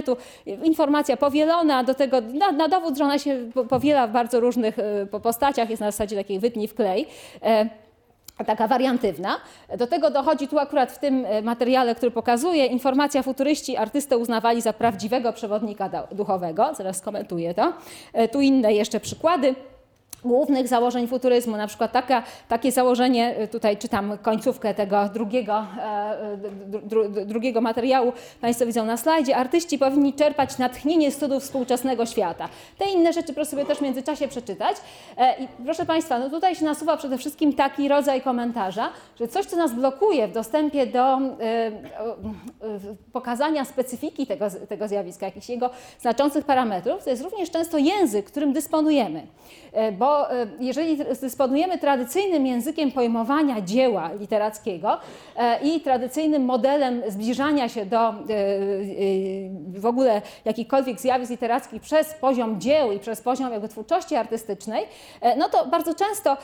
[0.64, 4.78] Informacja powielona, do tego na, na dowód, że ona się po- powiela w bardzo różnych
[4.78, 7.06] y, po- postaciach, jest na zasadzie takiej wytnij w klej.
[7.42, 7.68] E,
[8.46, 9.36] taka wariantywna.
[9.78, 14.60] Do tego dochodzi tu akurat w tym e, materiale, który pokazuje, informacja futuryści artystę uznawali
[14.60, 17.72] za prawdziwego przewodnika duchowego, zaraz skomentuję to.
[18.12, 19.54] E, Tu inne jeszcze przykłady
[20.24, 26.36] głównych założeń futuryzmu, na przykład taka, takie założenie, y, tutaj czytam końcówkę tego drugiego, e,
[26.66, 32.06] dru, dru, drugiego materiału, Państwo widzą na slajdzie, artyści powinni czerpać natchnienie z cudów współczesnego
[32.06, 32.48] świata.
[32.78, 34.76] Te inne rzeczy proszę sobie też w międzyczasie przeczytać.
[35.16, 39.46] E, I proszę Państwa, no tutaj się nasuwa przede wszystkim taki rodzaj komentarza, że coś,
[39.46, 41.20] co nas blokuje w dostępie do e,
[43.12, 48.52] pokazania specyfiki tego, tego zjawiska, jakichś jego znaczących parametrów, to jest również często język, którym
[48.52, 49.26] dysponujemy.
[49.98, 54.98] Bo e, jeżeli dysponujemy tradycyjnym językiem pojmowania dzieła literackiego
[55.36, 58.14] e, i tradycyjnym modelem zbliżania się do e, e,
[59.80, 64.86] w ogóle jakichkolwiek zjawisk literackich przez poziom dzieł i przez poziom jakby twórczości artystycznej,
[65.36, 66.36] no to bardzo często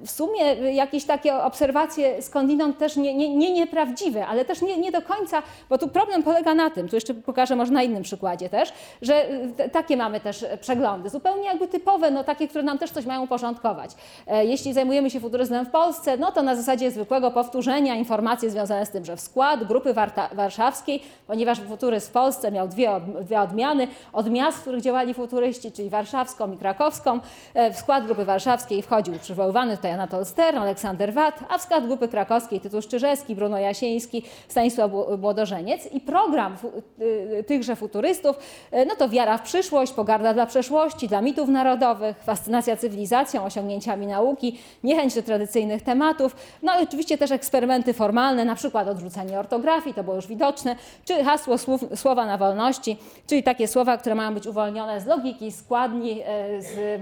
[0.00, 4.92] w sumie jakieś takie obserwacje skądinąd też nie, nie, nie nieprawdziwe, ale też nie, nie
[4.92, 8.48] do końca, bo tu problem polega na tym, tu jeszcze pokażę może na innym przykładzie
[8.48, 12.90] też, że y, takie mamy też przeglądy, zupełnie jakby typowe, no takie, które nam też
[12.90, 13.90] coś mają uporządkować.
[14.26, 18.86] E, Jeśli zajmujemy się futuryzmem w Polsce, no to na zasadzie zwykłego powtórzenia informacje związane
[18.86, 22.90] z tym, że w skład grupy Warta- warszawskiej, ponieważ futuryzm w Polsce miał dwie,
[23.20, 27.20] dwie odmiany, od miast, w których działali futuryści, czyli warszawską i krakowską,
[27.54, 31.86] e, w skład grupy warszawskiej wchodził przywoływany tutaj Anatol Stern, Aleksander Watt, a w skład
[31.86, 38.36] grupy krakowskiej Tytus Czyżewski, Bruno Jasiński, Stanisław Młodożeniec i program fu- y, tychże futurystów,
[38.72, 44.06] y, no to wiara w przyszłość, pogarda dla przeszłości, dla mitów narodowych, fascynacja cywilizacją, osiągnięciami
[44.06, 49.94] nauki, niechęć do tradycyjnych tematów, no i oczywiście też eksperymenty formalne, na przykład odrzucenie ortografii,
[49.94, 52.96] to było już widoczne, czy hasło słów, słowa na wolności,
[53.26, 56.24] czyli takie słowa, które mają być uwolnione z logiki, składni, y,
[56.62, 57.00] z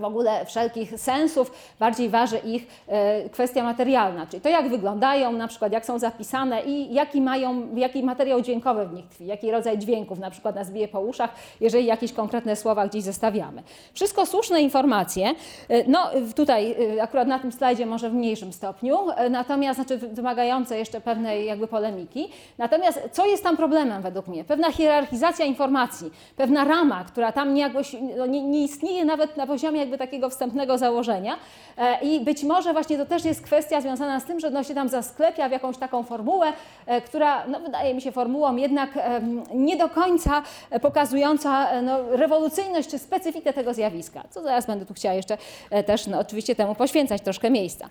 [0.00, 5.48] w ogóle wszelkich sensów, bardziej waży ich e, kwestia materialna, czyli to jak wyglądają, na
[5.48, 9.78] przykład jak są zapisane i jaki mają, jaki materiał dźwiękowy w nich tkwi, jaki rodzaj
[9.78, 11.30] dźwięków na przykład nas bije po uszach,
[11.60, 13.62] jeżeli jakieś konkretne słowa gdzieś zestawiamy.
[13.92, 15.28] Wszystko słuszne informacje,
[15.68, 18.98] e, no tutaj e, akurat na tym slajdzie może w mniejszym stopniu,
[19.30, 22.28] natomiast znaczy wy- wymagające jeszcze pewnej jakby polemiki.
[22.58, 24.44] Natomiast co jest tam problemem według mnie?
[24.44, 29.83] Pewna hierarchizacja informacji, pewna rama, która tam jakoś, no nie, nie istnieje nawet na poziomie
[29.84, 31.36] jakby takiego wstępnego założenia
[31.78, 34.74] E, i być może właśnie to też jest kwestia związana z tym, że no się
[34.74, 36.52] tam zasklepia w jakąś taką formułę,
[36.86, 38.90] e, która no wydaje mi się formułą jednak
[39.54, 40.42] nie do końca
[40.82, 45.38] pokazująca e, no, rewolucyjność czy specyfikę tego zjawiska, co zaraz będę tu chciała jeszcze
[45.86, 47.88] też no, oczywiście temu poświęcać troszkę miejsca.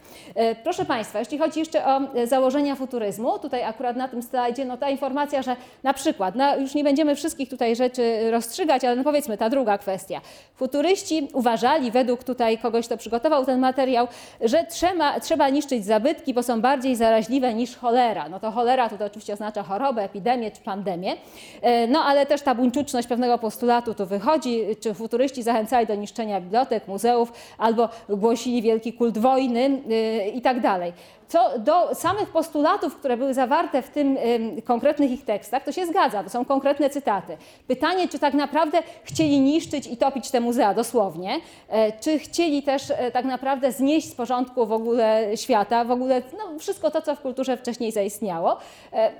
[0.63, 4.89] Proszę Państwa, jeśli chodzi jeszcze o założenia futuryzmu, tutaj akurat na tym slajdzie, no ta
[4.89, 9.37] informacja, że na przykład, no, już nie będziemy wszystkich tutaj rzeczy rozstrzygać, ale no powiedzmy
[9.37, 10.21] ta druga kwestia.
[10.55, 14.07] Futuryści uważali, według tutaj kogoś, kto przygotował ten materiał,
[14.41, 18.29] że trzeba, trzeba niszczyć zabytki, bo są bardziej zaraźliwe niż cholera.
[18.29, 21.15] No to cholera tutaj oczywiście oznacza chorobę, epidemię czy pandemię,
[21.61, 26.41] E, no ale też ta buńczuczność pewnego postulatu tu wychodzi, czy futuryści zachęcali do niszczenia
[26.41, 30.93] bibliotek, muzeów, albo głosili wielki kult wojny e, i tak dalej.
[31.27, 35.85] Co do samych postulatów, które były zawarte w tym em, konkretnych ich tekstach, to się
[35.85, 37.37] zgadza, to są konkretne cytaty.
[37.67, 42.91] Pytanie, czy tak naprawdę chcieli niszczyć i topić te muzea, dosłownie, e, czy chcieli też
[42.91, 47.15] e, tak naprawdę znieść z porządku w ogóle świata, w ogóle no, wszystko to, co
[47.15, 48.57] w kulturze wcześniej zaistniało.
[48.93, 49.11] E,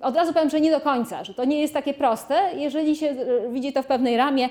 [0.00, 2.50] Od razu powiem, że nie do końca, że to nie jest takie proste.
[2.56, 3.14] Jeżeli się
[3.50, 4.48] widzi to w pewnej ramie,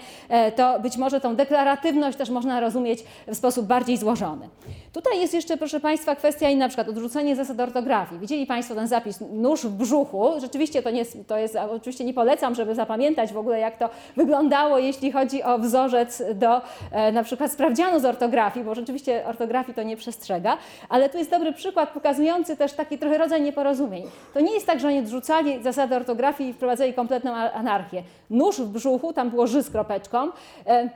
[0.55, 4.49] to być może tą deklaratywność też można rozumieć w sposób bardziej złożony.
[4.93, 8.21] Tutaj jest jeszcze, proszę Państwa, kwestia inna, na przykład odrzucenie zasad ortografii.
[8.21, 10.31] Widzieli Państwo ten zapis nóż w brzuchu.
[10.41, 14.77] Rzeczywiście to, nie to jest, oczywiście nie polecam, żeby zapamiętać w ogóle, jak to wyglądało,
[14.77, 19.83] jeśli chodzi o wzorzec do e, na przykład sprawdzianu z ortografii, bo rzeczywiście ortografii to
[19.83, 20.57] nie przestrzega,
[20.89, 24.03] ale tu jest dobry przykład pokazujący też taki trochę rodzaj nieporozumień.
[24.33, 28.03] To nie jest tak, że oni odrzucali zasady ortografii i wprowadzali kompletną anarchię.
[28.29, 30.29] Nóż w brzuchu, tam było ży z kropeczką.
[30.67, 30.89] E,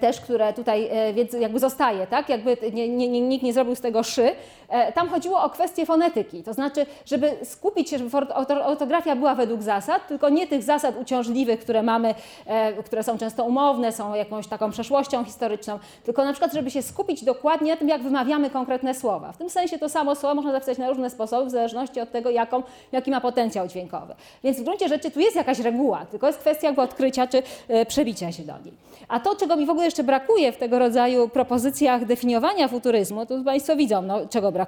[0.00, 2.28] też, które tutaj e, więc jakby zostaje, tak?
[2.28, 4.30] Jakby nie, nie, nikt nie zrobił z tego szy.
[4.70, 8.10] E, Tam chodziło o kwestię fonetyki, to znaczy, żeby skupić się, żeby
[8.64, 12.14] ortografia była według zasad, tylko nie tych zasad uciążliwych, które mamy,
[12.46, 16.82] e, które są często umowne, są jakąś taką przeszłością historyczną, tylko na przykład, żeby się
[16.82, 19.32] skupić dokładnie na tym, jak wymawiamy konkretne słowa.
[19.32, 22.30] W tym sensie to samo słowo można zapisać na różne sposoby, w zależności od tego,
[22.30, 24.14] jaką, jaki ma potencjał dźwiękowy.
[24.44, 27.86] Więc w gruncie rzeczy tu jest jakaś reguła, tylko jest kwestia jakby odkrycia czy e,
[27.86, 28.74] przebicia się do niej.
[29.08, 33.44] A to, czego mi w ogóle jeszcze brakuje w tego rodzaju propozycjach definiowania futuryzmu, to
[33.44, 34.59] Państwo widzą, no, czego brakuje.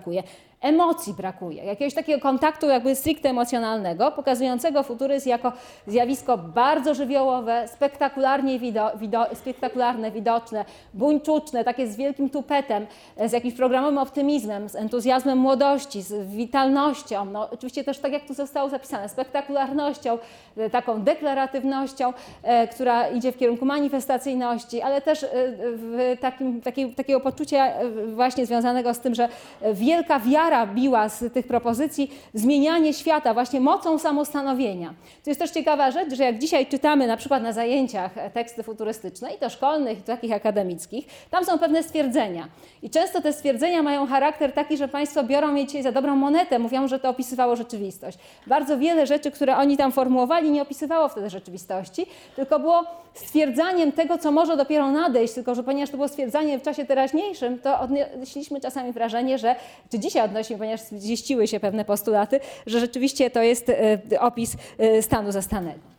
[0.62, 5.52] Emocji brakuje, jakiegoś takiego kontaktu jakby stricte emocjonalnego, pokazującego futuryzm jako
[5.86, 12.86] zjawisko bardzo żywiołowe, spektakularnie wido, wido, spektakularne, widoczne, buńczuczne, takie z wielkim tupetem,
[13.26, 18.34] z jakimś programowym optymizmem, z entuzjazmem młodości, z witalnością, no, oczywiście też tak jak tu
[18.34, 20.18] zostało zapisane, spektakularnością,
[20.56, 25.28] e, taką deklaratywnością, e, która idzie w kierunku manifestacyjności, ale też e,
[25.60, 29.28] w takim, takiej, takiego poczucia e, właśnie związanego z tym, że
[29.62, 34.94] e, wielka wiara biła z tych propozycji zmienianie świata właśnie mocą samostanowienia.
[35.24, 39.34] To jest też ciekawa rzecz, że jak dzisiaj czytamy na przykład na zajęciach teksty futurystyczne,
[39.34, 42.48] i to szkolnych, i takich akademickich, tam są pewne stwierdzenia.
[42.82, 46.58] I często te stwierdzenia mają charakter taki, że Państwo biorą je dzisiaj za dobrą monetę,
[46.58, 48.18] mówią, że to opisywało rzeczywistość.
[48.46, 54.18] Bardzo wiele rzeczy, które oni tam formułowali, nie opisywało wtedy rzeczywistości, tylko było stwierdzaniem tego,
[54.18, 58.60] co może dopiero nadejść, tylko że ponieważ to było stwierdzanie w czasie teraźniejszym, to odnieśliśmy
[58.60, 59.56] czasami wrażenie, że,
[59.90, 65.02] czy dzisiaj odnosimy, ponieważ zieściły się pewne postulaty, że rzeczywiście to jest e, opis e,
[65.02, 65.92] stanu zastanego.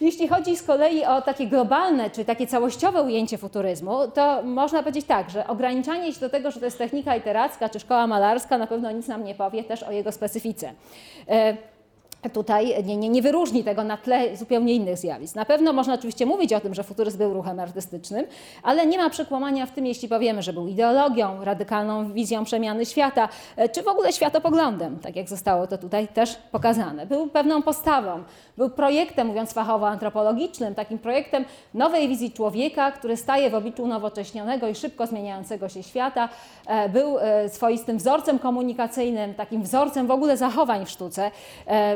[0.00, 5.06] Jeśli chodzi z kolei o takie globalne, czy takie całościowe ujęcie futuryzmu, to można powiedzieć
[5.06, 8.66] tak, że ograniczanie się do tego, że to jest technika literacka czy szkoła malarska, na
[8.66, 10.72] pewno nic nam nie powie też o jego specyfice.
[12.32, 15.34] Tutaj nie, nie, nie, wyróżni tego na tle zupełnie innych zjawisk.
[15.34, 18.26] Na pewno można oczywiście mówić o tym, że futuryzm był ruchem artystycznym,
[18.62, 23.28] ale nie ma przekłamania w tym, jeśli powiemy, że był ideologią, radykalną wizją przemiany świata,
[23.56, 27.06] e, czy w ogóle światopoglądem, tak jak zostało to tutaj też pokazane.
[27.06, 28.24] Był pewną postawą,
[28.56, 34.68] był projektem, mówiąc fachowo, antropologicznym, takim projektem nowej wizji człowieka, który staje w obliczu unowocześnionego
[34.68, 36.28] i szybko zmieniającego się świata.
[36.66, 41.30] E, był e, swoistym wzorcem komunikacyjnym, takim wzorcem w ogóle zachowań w sztuce,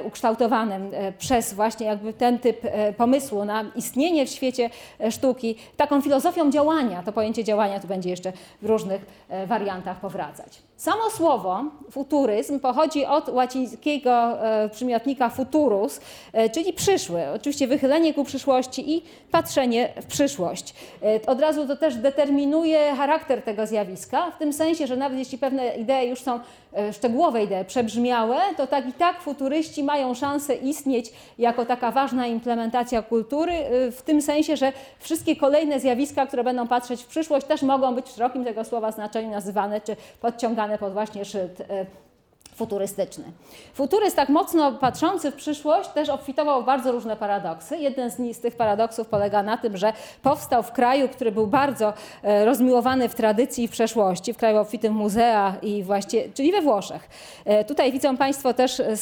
[0.04, 2.60] ukształtowanym przez właśnie jakby ten typ
[2.96, 4.70] pomysłu na istnienie w świecie
[5.10, 7.02] sztuki, taką filozofią działania.
[7.02, 10.69] To pojęcie działania tu będzie jeszcze w różnych wariantach powracać.
[10.80, 14.38] Samo słowo futuryzm pochodzi od łacińskiego
[14.72, 16.00] przymiotnika futurus,
[16.52, 17.28] czyli przyszły.
[17.34, 20.74] Oczywiście wychylenie ku przyszłości i patrzenie w przyszłość.
[21.26, 25.76] Od razu to też determinuje charakter tego zjawiska, w tym sensie, że nawet jeśli pewne
[25.76, 26.40] idee już są
[26.92, 33.02] szczegółowe idee, przebrzmiałe, to tak i tak futuryści mają szansę istnieć jako taka ważna implementacja
[33.02, 33.52] kultury,
[33.92, 38.06] w tym sensie, że wszystkie kolejne zjawiska, które będą patrzeć w przyszłość, też mogą być
[38.06, 41.62] w szerokim tego słowa znaczeniu nazywane czy podciągane pod właśnie szyld
[42.60, 43.24] futurystyczny.
[43.74, 47.76] Futuryst tak mocno patrzący w przyszłość też obfitował w bardzo różne paradoksy.
[47.76, 49.92] Jeden z, z tych paradoksów polega na tym, że
[50.22, 51.92] powstał w kraju, który był bardzo
[52.22, 56.62] e, rozmiłowany w tradycji i w przeszłości, w kraju obfitym muzea i właśnie, czyli we
[56.62, 57.08] Włoszech.
[57.44, 58.96] E, tutaj widzą Państwo też e,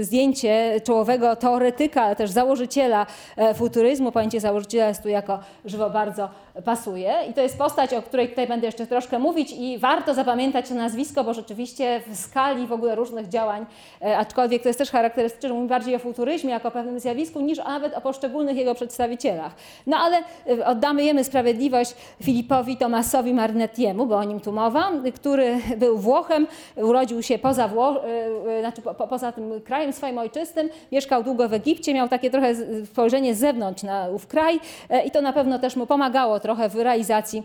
[0.00, 3.06] zdjęcie czołowego teoretyka, ale też założyciela
[3.54, 4.12] futuryzmu.
[4.12, 6.28] Pojęcie założyciela jest tu jako żywo bardzo
[6.64, 10.68] pasuje i to jest postać, o której tutaj będę jeszcze troszkę mówić i warto zapamiętać
[10.68, 13.66] to nazwisko, bo rzeczywiście w skali w ogóle różnych działań,
[14.02, 17.58] e, aczkolwiek to jest też charakterystyczne, że mówi bardziej o futuryzmie jako pewnym zjawisku, niż
[17.58, 19.52] nawet o poszczególnych jego przedstawicielach.
[19.86, 25.58] No ale e, oddamy jemy sprawiedliwość Filipowi Tomasowi Marnettiemu, bo o nim tu mowa, który
[25.76, 31.22] był Włochem, urodził się poza, Wło e, znaczy po, poza tym krajem swoim ojczystym, mieszkał
[31.22, 32.54] długo w Egipcie, miał takie trochę
[32.86, 34.60] spojrzenie z zewnątrz na ów kraj
[35.06, 37.42] i to na pewno też mu pomagało trochę w realizacji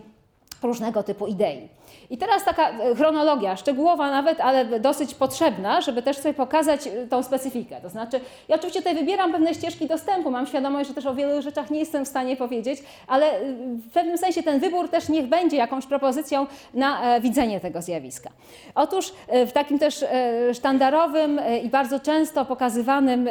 [0.62, 1.68] różnego typu idei.
[2.10, 7.06] I teraz taka e, chronologia, szczegółowa nawet, ale dosyć potrzebna, żeby też sobie pokazać e,
[7.06, 7.80] tą specyfikę.
[7.82, 11.42] To znaczy, ja oczywiście tutaj wybieram pewne ścieżki dostępu, mam świadomość, że też o wielu
[11.42, 13.40] rzeczach nie jestem w stanie powiedzieć, ale e,
[13.88, 18.30] w pewnym sensie ten wybór też niech będzie jakąś propozycją na widzenie tego zjawiska.
[18.74, 19.12] Otóż
[19.46, 20.04] w takim też
[20.52, 23.28] sztandarowym i bardzo często pokazywanym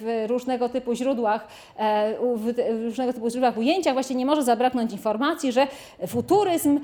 [0.00, 1.46] w różnego typu źródłach,
[2.36, 5.66] w różnego typu źródłach ujęciach właśnie nie może zabraknąć informacji, że
[6.06, 6.80] futuryzm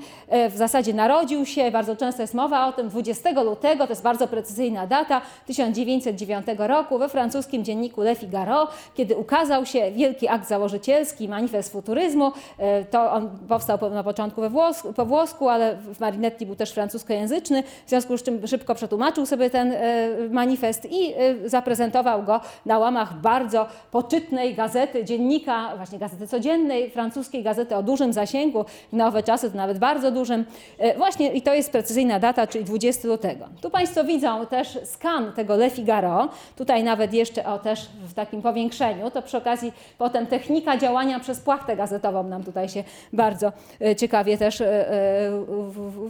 [0.49, 4.27] w zasadzie narodził się, bardzo często jest mowa o tym, 20 lutego, to jest bardzo
[4.27, 11.27] precyzyjna data, 1909 roku we francuskim dzienniku Le Figaro, kiedy ukazał się wielki akt założycielski,
[11.27, 12.31] manifest futuryzmu.
[12.57, 16.71] E, to on powstał na początku we włosku, po włosku, ale w Marinetti był też
[16.71, 22.39] francuskojęzyczny, w związku z czym szybko przetłumaczył sobie ten e, manifest i e, zaprezentował go
[22.65, 29.21] na łamach bardzo poczytnej gazety, dziennika, właśnie gazety codziennej, francuskiej gazety o dużym zasięgu, na
[29.21, 30.32] czasy to nawet bardzo dużym,
[30.77, 33.45] E, właśnie i to jest precyzyjna data, czyli 20 lutego.
[33.61, 38.41] Tu Państwo widzą też skan tego Le Figaro, tutaj nawet jeszcze o też w takim
[38.41, 43.95] powiększeniu, to przy okazji potem technika działania przez płachtę gazetową nam tutaj się bardzo e,
[43.95, 44.85] ciekawie też e,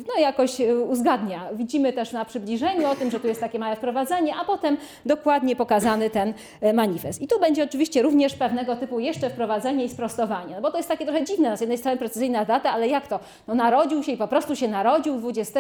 [0.08, 0.58] no jakoś
[0.90, 1.50] uzgadnia.
[1.54, 5.56] Widzimy też na przybliżeniu o tym, że tu jest takie małe wprowadzenie, a potem dokładnie
[5.56, 6.34] pokazany ten
[6.74, 7.22] manifest.
[7.22, 10.90] I tu będzie oczywiście również pewnego typu jeszcze wprowadzenie i sprostowanie, no bo to jest
[10.90, 13.20] takie trochę dziwne, z jednej strony precyzyjna data, ale jak to?
[13.48, 15.60] No narodził się i po prostu się narodził 20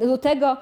[0.00, 0.56] lutego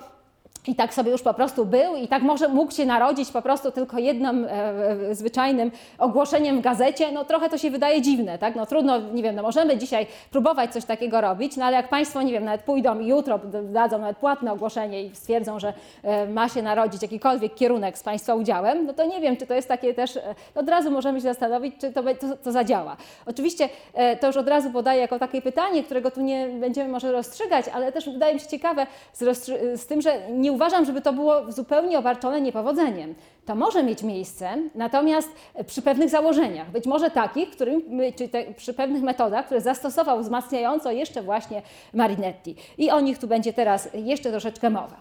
[0.66, 3.70] i tak sobie już po prostu był i tak może mógł się narodzić po prostu
[3.70, 8.56] tylko jednym e, e, zwyczajnym ogłoszeniem w gazecie, no trochę to się wydaje dziwne, tak?
[8.56, 12.22] No trudno, nie wiem, no możemy dzisiaj próbować coś takiego robić, no ale jak Państwo,
[12.22, 15.72] nie wiem, nawet pójdą i jutro dadzą nawet płatne ogłoszenie i stwierdzą, że
[16.02, 19.54] e, ma się narodzić jakikolwiek kierunek z Państwa udziałem, no to nie wiem, czy to
[19.54, 22.96] jest takie też, e, od razu możemy się zastanowić, czy to, to, to zadziała.
[23.26, 27.12] Oczywiście e, to już od razu podaję jako takie pytanie, którego tu nie będziemy może
[27.12, 29.46] rozstrzygać, ale też wydaje mi się ciekawe z,
[29.80, 33.14] z tym, że nie uważam, żeby to było zupełnie obarczone niepowodzeniem.
[33.46, 35.28] To może mieć miejsce, natomiast
[35.66, 37.82] przy pewnych założeniach, być może takich, którym,
[38.16, 41.62] czy te, przy pewnych metodach, które zastosował wzmacniająco jeszcze właśnie
[41.94, 42.56] Marinetti.
[42.78, 45.00] I o nich tu będzie teraz jeszcze troszeczkę mowa.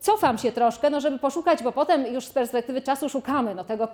[0.00, 3.88] Cofam się troszkę, no żeby poszukać, bo potem już z perspektywy czasu szukamy no, tego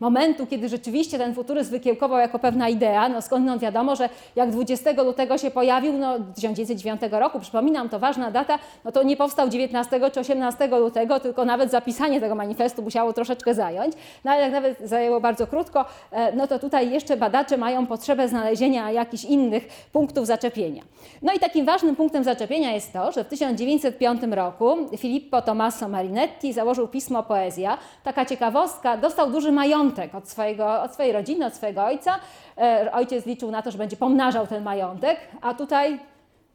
[0.00, 3.08] momentu, kiedy rzeczywiście ten futuryzm wykiełkował jako pewna idea.
[3.08, 8.30] No skądinąd wiadomo, że jak 20 lutego się pojawił, no 1909 roku, przypominam, to ważna
[8.30, 13.12] data, no to nie powstał 19 czy 18 lutego, tylko nawet zapisanie tego manifestu musiało
[13.24, 13.94] troszeczkę zająć.
[14.24, 18.28] No ale jak nawet zajęło bardzo krótko, e, no to tutaj jeszcze badacze mają potrzebę
[18.28, 20.82] znalezienia jakichś innych punktów zaczepienia.
[21.22, 26.52] No i takim ważnym punktem zaczepienia jest to, że w 1905 roku Filippo Tommaso Marinetti
[26.52, 27.78] założył pismo Poezja.
[28.04, 32.18] Taka ciekawostka, dostał duży majątek od, swojego, od swojej rodziny, od swojego ojca.
[32.58, 35.98] E, Ojciec liczył na to, że będzie pomnażał ten majątek, a tutaj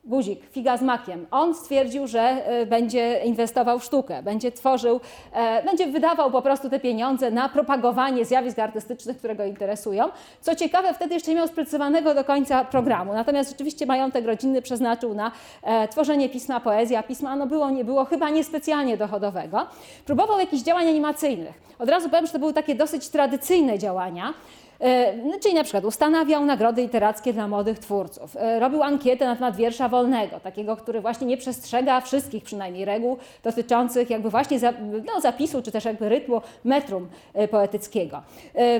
[0.05, 1.27] guzik, figa z makiem.
[1.31, 4.99] On stwierdził, że e, będzie inwestował w sztukę, będzie tworzył,
[5.33, 10.09] e, będzie wydawał po prostu te pieniądze na propagowanie zjawisk artystycznych, które go interesują.
[10.41, 13.13] Co ciekawe, wtedy jeszcze nie miał sprecyzowanego do końca programu.
[13.13, 15.31] Natomiast rzeczywiście majątek rodzinny przeznaczył na
[15.63, 17.03] e, tworzenie pisma poezja.
[17.03, 19.67] Pisma no było, nie było, chyba niespecjalnie dochodowego.
[20.05, 21.67] Próbował jakichś działań animacyjnych.
[21.79, 24.33] Od razu powiem, że to były takie dosyć tradycyjne działania.
[24.79, 29.35] E, no, Czyli na przykład ustanawiał nagrody literackie dla młodych twórców, e, robił ankietę na
[29.35, 34.59] temat wiersza wolnego, takiego, który właśnie nie przestrzega wszystkich przynajmniej reguł dotyczących jakby właśnie
[35.05, 38.21] no, zapisu, czy też jakby rytmu metrum e, poetyckiego.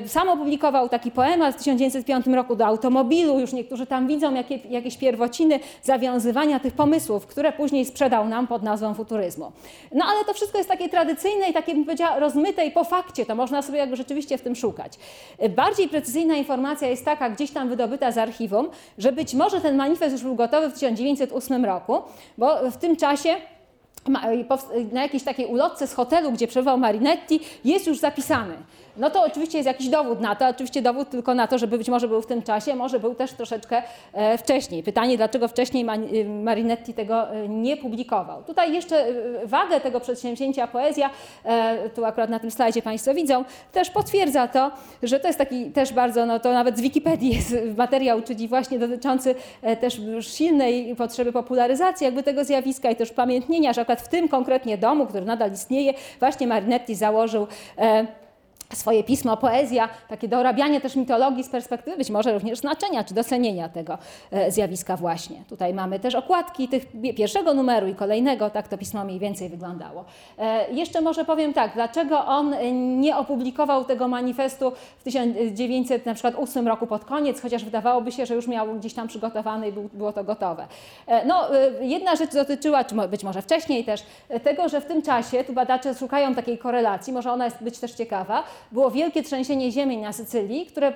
[0.05, 4.97] Sam opublikował taki poemat w 1905 roku do automobilu, już niektórzy tam widzą jakie, jakieś
[4.97, 9.51] pierwociny zawiązywania tych pomysłów, które później sprzedał nam pod nazwą futuryzmu.
[9.91, 13.25] No ale to wszystko jest takie tradycyjne i takie, bym powiedziała, rozmyte i po fakcie,
[13.25, 14.93] to można sobie jakby rzeczywiście w tym szukać.
[15.37, 15.49] E,
[15.88, 20.11] Bardziej precyzyjna informacja jest taka, gdzieś tam wydobyta z archiwum, że być może ten manifest
[20.13, 22.01] już był gotowy w 1908 roku,
[22.38, 23.35] bo w tym czasie
[24.91, 28.53] na jakiejś takiej ulotce z hotelu, gdzie przebywał Marinetti, jest już zapisany.
[28.97, 31.89] No to oczywiście jest jakiś dowód na to, oczywiście dowód tylko na to, że być
[31.89, 33.83] może był w tym czasie, może był też troszeczkę
[34.13, 34.83] e, wcześniej.
[34.83, 38.43] Pytanie, dlaczego wcześniej y, Marinetti tego e, nie publikował.
[38.43, 39.13] Tutaj jeszcze e,
[39.47, 41.09] wagę tego przedsięwzięcia poezja,
[41.95, 44.71] tu akurat na tym slajdzie Państwo widzą, też potwierdza to,
[45.03, 48.79] że to jest taki też bardzo, no to nawet z Wikipedii jest materiał, czyli właśnie
[48.79, 49.35] dotyczący
[49.81, 54.77] też silnej potrzeby popularyzacji jakby tego zjawiska i też pamiętnienia, że akurat w tym konkretnie
[54.77, 57.47] domu, który nadal istnieje, właśnie Marinetti założył
[58.74, 63.70] swoje pismo, poezja, takie dorabianie też mitologii z perspektywy być może również znaczenia czy docenienia
[63.70, 63.97] tego
[64.32, 65.38] e, zjawiska właśnie.
[65.49, 66.86] Tutaj mamy też okładki tych
[67.18, 70.05] pierwszego numeru i kolejnego, tak to pismo mniej więcej wyglądało.
[70.39, 76.88] E, Jeszcze może powiem tak, dlaczego on e, nie opublikował tego manifestu w 1908 roku
[76.88, 80.24] pod koniec, chociaż wydawałoby się, że już miał gdzieś tam przygotowany i był- było to
[80.24, 80.68] gotowe.
[81.26, 81.43] No,
[81.82, 84.03] jedna rzecz dotyczyła, czy być może wcześniej też,
[84.43, 87.91] tego, że w tym czasie, tu badacze szukają takiej korelacji, może ona jest być też
[87.91, 90.93] ciekawa, było wielkie trzęsienie ziemi na Sycylii, które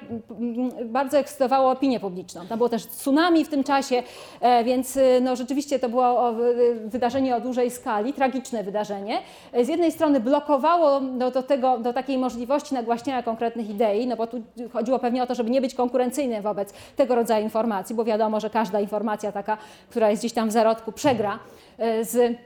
[0.86, 2.48] bardzo ekscytowało opinię publiczną.
[2.48, 4.04] Tam było też tsunami w tym czasie,
[4.42, 6.34] e, więc e, no, rzeczywiście to było
[6.86, 9.18] wydarzenie o dużej skali, tragiczne wydarzenie.
[9.64, 14.28] Z jednej strony blokowało no, do, tego, do takiej możliwości nagłaśniania konkretnych idei, no bo
[14.28, 14.42] tu
[14.74, 18.50] chodziło pewnie o to, żeby nie być konkurencyjnym wobec tego rodzaju informacji, bo wiadomo, że
[18.50, 19.58] każda informacja taka,
[19.90, 21.40] która jest gdzieś tam w zarodku, przegra
[21.78, 22.38] e, z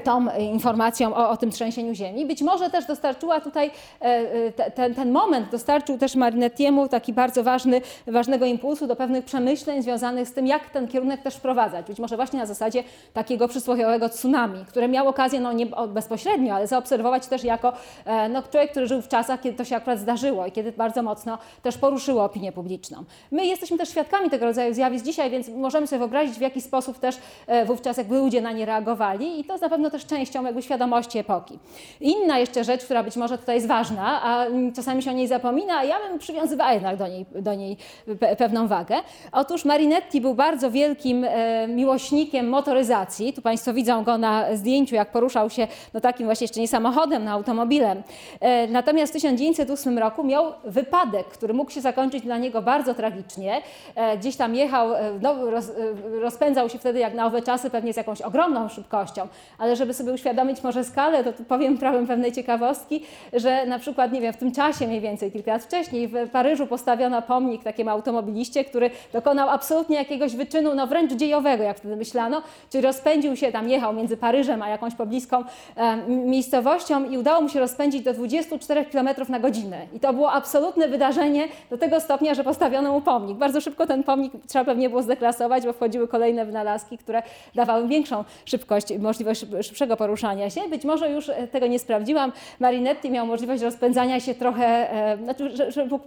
[0.00, 2.26] tą informacją o, o tym trzęsieniu ziemi.
[2.26, 3.70] Być może też dostarczyła tutaj,
[4.00, 8.96] e, e, te- ten, ten moment dostarczył też Marinettiemu taki bardzo ważny, ważnego impulsu do
[8.96, 11.86] pewnych przemyśleń związanych z tym, jak ten kierunek też wprowadzać.
[11.86, 16.66] Być może właśnie na zasadzie takiego przysłowiowego tsunami, które miał okazję, no nie bezpośrednio, ale
[16.66, 17.72] zaobserwować też jako
[18.04, 21.02] e, no, człowiek, który żył w czasach, kiedy to się akurat zdarzyło i kiedy bardzo
[21.02, 23.04] mocno też poruszyło opinię publiczną.
[23.30, 26.98] My jesteśmy też świadkami tego rodzaju zjawisk dzisiaj, więc możemy sobie wyobrazić, w jaki sposób
[26.98, 27.18] też
[27.66, 31.58] wówczas jakby ludzie na nie reagowali i to na pewno też częścią jakby świadomości epoki.
[32.00, 35.78] Inna jeszcze rzecz, która być może tutaj jest ważna, a czasami się o niej zapomina,
[35.78, 37.76] a ja bym przywiązywała jednak do niej, do niej
[38.20, 38.96] pe pewną wagę.
[39.32, 43.32] Otóż Marinetti był bardzo wielkim e, miłośnikiem motoryzacji.
[43.32, 47.24] Tu Państwo widzą go na zdjęciu, jak poruszał się no takim właśnie jeszcze nie samochodem,
[47.24, 48.02] no automobilem.
[48.40, 53.62] E, natomiast w 1908 roku miał wypadek, który mógł się zakończyć dla niego bardzo tragicznie.
[53.94, 57.70] E, gdzieś tam jechał, e, no, roz, e, rozpędzał się wtedy jak na owe czasy,
[57.70, 59.28] pewnie z jakąś ogromną szybkością
[59.62, 63.02] Ale żeby sobie uświadomić może skalę, to powiem prawem pewnej ciekawostki,
[63.32, 66.66] że na przykład, nie wiem, w tym czasie mniej więcej, kilka lat wcześniej, w Paryżu
[66.66, 72.42] postawiono pomnik takiemu automobiliście, który dokonał absolutnie jakiegoś wyczynu, no wręcz dziejowego, jak wtedy myślano,
[72.70, 75.44] czyli rozpędził się, tam jechał między Paryżem a jakąś pobliską
[75.76, 79.86] e, miejscowością i udało mu się rozpędzić do 24 km na godzinę.
[79.94, 83.36] I to było absolutne wydarzenie do tego stopnia, że postawiono mu pomnik.
[83.38, 87.22] Bardzo szybko ten pomnik trzeba pewnie było zdeklasować, bo wchodziły kolejne wynalazki, które
[87.54, 90.60] dawały większą szybkość, możliwość szybszego poruszania się.
[90.68, 92.32] Być może już e, tego nie sprawdziłam.
[92.60, 95.54] Marinetti miał możliwość rozpędzania się trochę, e, znaczy,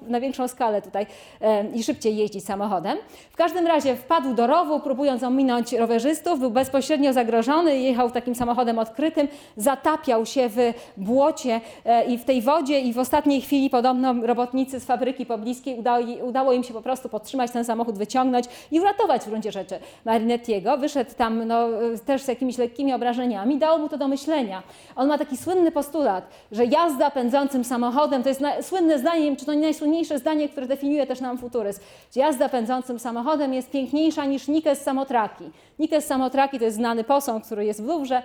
[0.08, 1.06] na większą skalę tutaj
[1.42, 2.98] e, i szybciej jeździć samochodem.
[3.32, 8.80] W każdym razie wpadł do rowu, próbując ominąć rowerzystów, był bezpośrednio zagrożony, jechał takim samochodem
[8.80, 9.28] odkrytym,
[9.58, 11.62] zatapiał się w błocie
[12.08, 15.78] i w tej wodzie i w ostatniej chwili podobno robotnicy z fabryki pobliskiej
[16.24, 20.78] udało im się po prostu podtrzymać ten samochód, wyciągnąć i uratować w gruncie rzeczy Marinettiego.
[20.78, 21.68] Wyszedł tam no,
[22.06, 24.64] też z jakimiś lekkimi obrażeniami, dało mu to do myślenia.
[24.96, 29.46] On ma taki słynny postulat, że jazda pędzącym samochodem to jest na, słynne zdanie, czy
[29.46, 31.82] to nie najsłynniejsze zdanie, które definiuje też nam futuryzm.
[32.16, 35.52] Jazda pędzącym samochodem jest piękniejsza niż Nikes Samotraki.
[35.80, 38.24] Nikes Samotraki to jest znany posąg, który jest w Luwrze.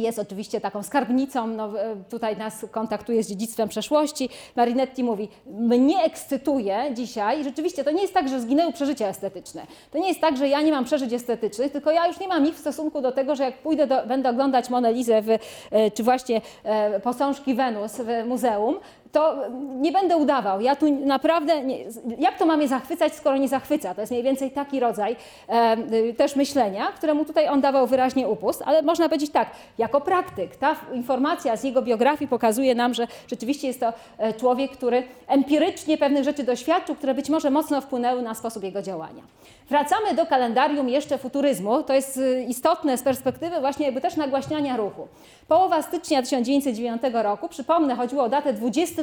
[0.00, 1.72] Jest oczywiście taką skarbnicą, no,
[2.10, 4.28] tutaj nas kontaktuje z dziedzictwem przeszłości.
[4.56, 9.66] Marinetti mówi, mnie ekscytuje dzisiaj, rzeczywiście to nie jest tak, że zginęły przeżycia estetyczne.
[9.90, 12.46] To nie jest tak, że ja nie mam przeżyć estetycznych, tylko ja już nie mam
[12.46, 16.02] ich w stosunku do tego, że jak pójdę, do, będę oglądać Monelizę w, e, czy
[16.02, 18.78] właśnie e, posążki Wenus w muzeum,
[19.12, 19.36] to
[19.80, 20.60] nie będę udawał.
[20.60, 21.78] Ja tu naprawdę, nie,
[22.18, 23.94] jak to ma mnie zachwycać, skoro nie zachwyca?
[23.94, 25.16] To jest mniej więcej taki rodzaj
[25.48, 30.56] e, też myślenia, któremu tutaj on dawał wyraźnie upust, ale można powiedzieć tak, jako praktyk,
[30.56, 35.98] ta informacja z jego biografii pokazuje nam, że rzeczywiście jest to e, człowiek, który empirycznie
[35.98, 39.22] pewnych rzeczy doświadczył, które być może mocno wpłynęły na sposób jego działania.
[39.68, 41.82] Wracamy do kalendarium jeszcze futuryzmu.
[41.82, 45.08] To jest e, istotne z perspektywy właśnie jakby też nagłaśniania ruchu.
[45.48, 49.01] Połowa stycznia 1909 roku, przypomnę, chodziło o datę 20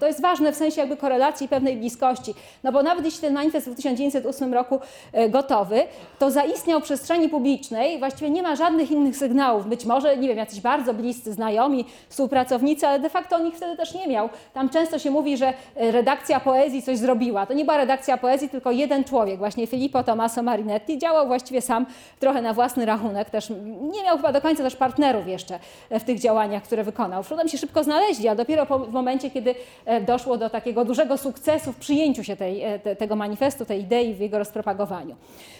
[0.00, 2.34] To jest ważne w sensie jakby korelacji pewnej bliskości,
[2.64, 4.80] no bo nawet jeśli ten manifest był w 1908 roku
[5.12, 5.82] e, gotowy,
[6.18, 9.66] to zaistniał w przestrzeni publicznej, właściwie nie ma żadnych innych sygnałów.
[9.66, 13.76] Być może, nie wiem, jacyś bardzo bliscy znajomi, współpracownicy, ale de facto on ich wtedy
[13.76, 14.28] też nie miał.
[14.54, 17.46] Tam często się mówi, że e, redakcja poezji coś zrobiła.
[17.46, 21.86] To nie była redakcja poezji, tylko jeden człowiek, właśnie Filippo Tommaso Marinetti, działał właściwie sam
[22.18, 25.58] trochę na własny rachunek, też nie miał chyba do końca też partnerów jeszcze
[25.90, 27.24] w tych działaniach, które wykonał.
[27.28, 29.37] Potem się szybko znaleźli, a dopiero po, w momencie, kiedy
[29.84, 33.80] e, doszło do takiego dużego sukcesu w przyjęciu się tej, e, te, tego manifestu, tej
[33.80, 35.16] idei, w jego rozpropagowaniu.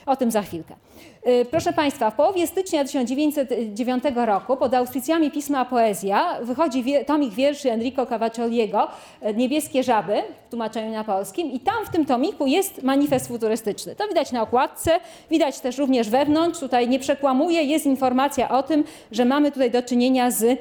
[0.06, 0.74] O tym za chwilkę.
[1.22, 7.72] E, proszę Państwa, w połowie stycznia 1909 roku pod auspicjami pisma Poezja wychodzi tomik wierszy
[7.72, 8.88] Enrico Cavaccioliego
[9.34, 13.96] Niebieskie żaby w tłumaczeniu na polskim i tam w tym tomiku jest manifest futurystyczny.
[13.96, 14.90] To widać na okładce,
[15.30, 19.82] widać też również wewnątrz, tutaj nie przekłamuje, jest informacja o tym, że mamy tutaj do
[19.82, 20.60] czynienia z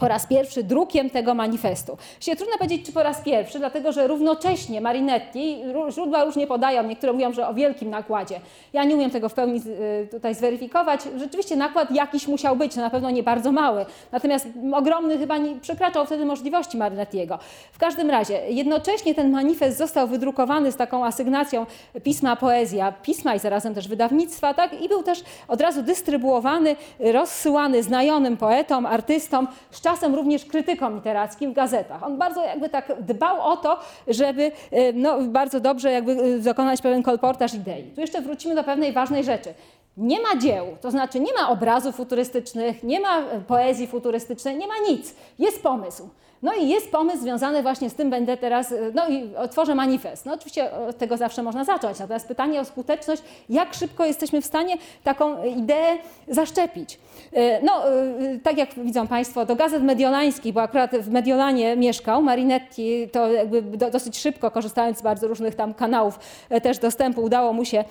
[0.00, 1.98] po raz pierwszy drukiem tego manifestu.
[2.20, 7.12] Się trudno powiedzieć, czy po raz pierwszy, dlatego że równocześnie Marinetti, źródła różnie podają, niektóre
[7.12, 8.40] mówią, że o wielkim nakładzie.
[8.72, 9.60] Ja nie umiem tego w pełni
[10.04, 11.00] y, tutaj zweryfikować.
[11.16, 13.86] Rzeczywiście nakład jakiś musiał być, na pewno nie bardzo mały.
[14.12, 17.38] Natomiast ogromny chyba nie przekraczał wtedy możliwości Marinettiego.
[17.72, 21.66] W każdym razie, jednocześnie ten manifest został wydrukowany z taką asygnacją
[22.02, 24.82] pisma poezja, pisma i zarazem też wydawnictwa, tak?
[24.82, 29.48] I był też od razu dystrybuowany, rozsyłany znajomym poetom, artystom,
[29.90, 32.02] czasem również krytykom literackim w gazetach.
[32.02, 33.78] On bardzo jakby tak dbał o to,
[34.08, 37.82] żeby e, no, bardzo dobrze jakby e, dokonać pewien kolportaż idei.
[37.94, 39.54] Tu jeszcze wrócimy do pewnej ważnej rzeczy.
[39.96, 44.66] Nie ma dzieł, to znaczy nie ma obrazów futurystycznych, nie ma e, poezji futurystycznej, nie
[44.66, 45.14] ma nic.
[45.38, 46.08] Jest pomysł.
[46.42, 50.26] No i jest pomysł związany właśnie z tym, będę teraz, no i otworzę manifest.
[50.26, 54.46] No oczywiście od tego zawsze można zacząć, natomiast pytanie o skuteczność, jak szybko jesteśmy w
[54.46, 56.98] stanie taką ideę zaszczepić.
[57.32, 62.22] E, no, e, tak jak widzą Państwo, do gazet mediolańskich, bo akurat w Mediolanie mieszkał,
[62.22, 66.18] Marinetti to jakby dosyć szybko, korzystając z bardzo różnych tam kanałów
[66.50, 67.84] e, też dostępu, udało mu się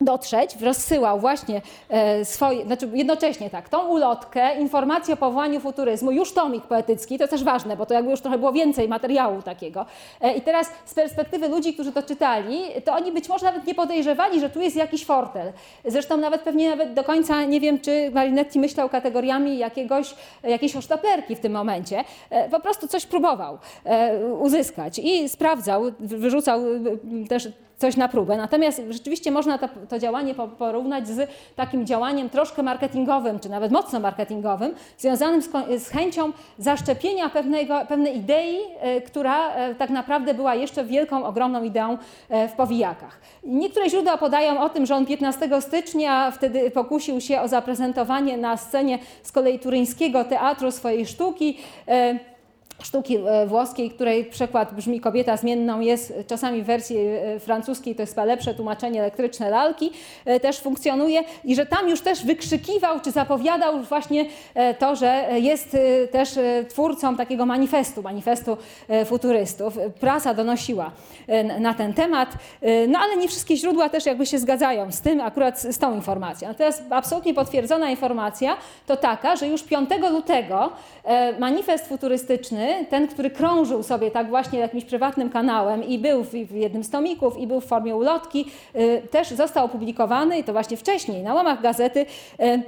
[0.00, 6.32] dotrzeć, rozsyłał właśnie e, swoje, znaczy jednocześnie tak, tą ulotkę, informację o powołaniu futuryzmu, już
[6.32, 9.86] tomik poetycki, to jest też ważne, bo to jakby już trochę było więcej materiału takiego.
[10.20, 13.74] E, I teraz z perspektywy ludzi, którzy to czytali, to oni być może nawet nie
[13.74, 15.52] podejrzewali, że tu jest jakiś fortel.
[15.84, 21.36] Zresztą nawet pewnie nawet do końca nie wiem, czy Marinetti myślał kategoriami jakiegoś, jakiejś osztaperki
[21.36, 22.04] w tym momencie.
[22.30, 23.58] E, po prostu coś próbował
[24.40, 26.60] uzyskać i sprawdzał, wyrzucał
[27.28, 28.36] też coś na próbę.
[28.36, 33.72] Natomiast rzeczywiście można to, to działanie po- porównać z takim działaniem troszkę marketingowym, czy nawet
[33.72, 35.48] mocno marketingowym, związanym z,
[35.78, 41.62] z chęcią zaszczepienia pewnego, pewnej idei, e, która e, tak naprawdę była jeszcze wielką, ogromną
[41.62, 41.98] ideą
[42.28, 43.20] e, w powijakach.
[43.44, 48.56] Niektóre źródła podają o tym, że on 15 stycznia wtedy pokusił się o zaprezentowanie na
[48.56, 51.58] scenie z kolei turyńskiego teatru swojej sztuki.
[52.82, 58.02] Sztuki e, włoskiej, której przekład brzmi kobieta zmienną jest czasami w wersji e, francuskiej, to
[58.02, 59.92] jest chyba lepsze tłumaczenie elektryczne lalki,
[60.24, 64.24] e, też funkcjonuje i że tam już też wykrzykiwał czy zapowiadał właśnie
[64.78, 65.76] to, że jest
[66.10, 66.30] też
[66.68, 68.56] twórcą takiego manifestu, manifestu
[69.06, 69.78] futurystów.
[70.00, 70.90] Prasa donosiła
[71.60, 72.28] na ten temat,
[72.88, 76.48] no ale nie wszystkie źródła też jakby się zgadzają z tym, akurat z tą informacją.
[76.48, 78.56] Natomiast absolutnie potwierdzona informacja
[78.86, 80.72] to taka, że już 5 lutego
[81.38, 86.54] manifest futurystyczny, ten, który krążył sobie tak właśnie jakimś prywatnym kanałem i był w, w
[86.54, 90.76] jednym z tomików i był w formie ulotki, e, też został opublikowany i to właśnie
[90.76, 92.06] wcześniej na łamach gazety.
[92.40, 92.62] E,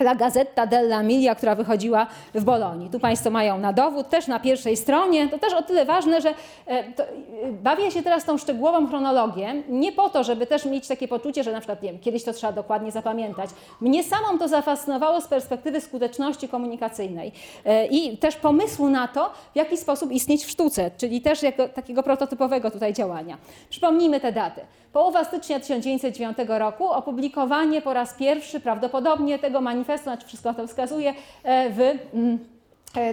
[0.00, 2.90] La Gazzetta della Emilia, która wychodziła w Bolonii.
[2.90, 5.28] Tu Państwo mają na dowód, też na pierwszej stronie.
[5.28, 6.34] To też o tyle ważne, że
[6.66, 7.08] e, to, e,
[7.62, 11.52] bawię się teraz tą szczegółową chronologię, nie po to, żeby też mieć takie poczucie, że
[11.52, 13.50] na przykład, nie wiem, kiedyś to trzeba dokładnie zapamiętać.
[13.80, 17.32] Mnie samą to zafascynowało z perspektywy skuteczności komunikacyjnej
[17.64, 21.68] e, i też pomysłu na to, w jaki sposób istnieć w sztuce, czyli też jako,
[21.68, 23.38] takiego prototypowego tutaj działania.
[23.70, 24.60] Przypomnijmy te daty.
[24.92, 31.14] Połowa stycznia 1909 roku, opublikowanie po raz pierwszy prawdopodobnie tego manifestu, znaczy wszystko to wskazuje,
[31.42, 31.80] e, w
[32.14, 32.38] mm,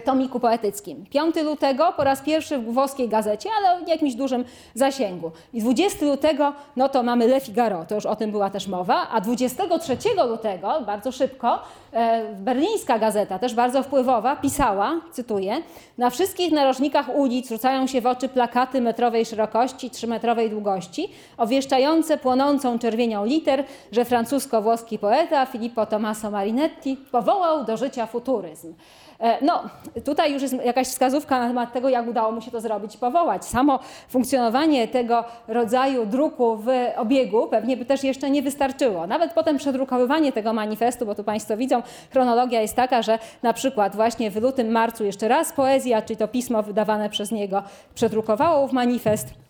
[0.06, 1.06] tomiku poetyckim.
[1.06, 5.32] 5 lutego po raz pierwszy w włoskiej gazecie, ale o jakimś dużym zasięgu.
[5.54, 9.08] I 20 lutego, no to mamy Le Figaro, to już o tym była też mowa,
[9.10, 9.98] a 23
[10.28, 11.60] lutego, bardzo szybko,
[11.94, 15.62] e, berlińska gazeta, też bardzo wpływowa, pisała, cytuję,
[15.98, 22.80] na wszystkich narożnikach ulic rzucają się w oczy plakaty metrowej szerokości, trzymetrowej długości, obwieszczające płonącą
[22.80, 28.74] czerwienią liter, że francusko-włoski poeta Filippo Tommaso Marinetti powołał do życia futuryzm.
[29.20, 29.64] E, No,
[30.06, 32.98] tutaj już jest jakaś wskazówka na temat tego, jak udało mu się to zrobić i
[32.98, 33.46] powołać.
[33.46, 39.08] Samo funkcjonowanie tego rodzaju druku w obiegu pewnie by też jeszcze nie wystarczyło.
[39.08, 43.96] Nawet potem przedrukowywanie tego manifestu, bo tu Państwo widzą, chronologia jest taka, że na przykład
[43.96, 47.64] właśnie w lutym, marcu jeszcze raz poezja, czyli to pismo wydawane przez niego,
[47.96, 49.45] przedrukowało w manifest.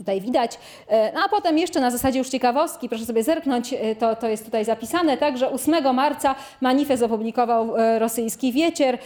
[0.00, 0.58] Tutaj widać.
[0.88, 4.28] E, No a potem jeszcze na zasadzie już ciekawostki, proszę sobie zerknąć, e, to, to
[4.28, 8.98] jest tutaj zapisane, także 8 marca manifest opublikował e, rosyjski Wiecier.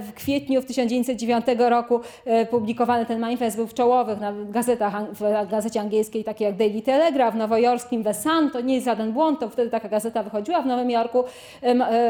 [0.00, 2.00] W kwietniu w 1909 roku
[2.50, 7.34] publikowany ten manifest był w czołowych na gazetach, w gazecie angielskiej, takiej jak Daily Telegraph,
[7.34, 10.66] w nowojorskim The Sun, to nie jest żaden błąd, to wtedy taka gazeta wychodziła w
[10.66, 11.24] Nowym Jorku,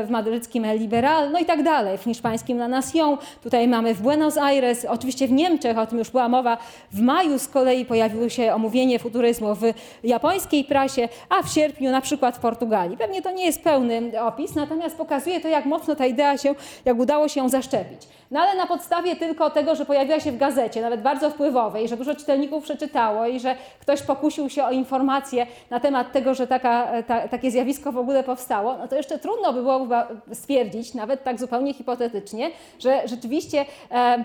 [0.04, 4.02] w madryckim El Liberal, no i tak dalej, w hiszpańskim La Nación, tutaj mamy w
[4.02, 6.58] Buenos Aires, oczywiście w Niemczech, o tym już była mowa,
[6.92, 7.84] w maju z kolei
[8.14, 9.62] pojawiło się omówienie futuryzmu w
[10.04, 12.96] japońskiej prasie, a w sierpniu na przykład w Portugalii.
[12.96, 16.54] Pewnie to nie jest pełny opis, natomiast pokazuje to, jak mocno ta idea się,
[16.84, 18.08] jak udało się ją zaszczepić.
[18.30, 21.96] No ale na podstawie tylko tego, że pojawiła się w gazecie, nawet bardzo wpływowej, że
[21.96, 27.02] dużo czytelników przeczytało i że ktoś pokusił się o informacje na temat tego, że taka,
[27.02, 29.88] ta, takie zjawisko w ogóle powstało, no to jeszcze trudno by było
[30.32, 34.24] stwierdzić, nawet tak zupełnie hipotetycznie, że rzeczywiście e,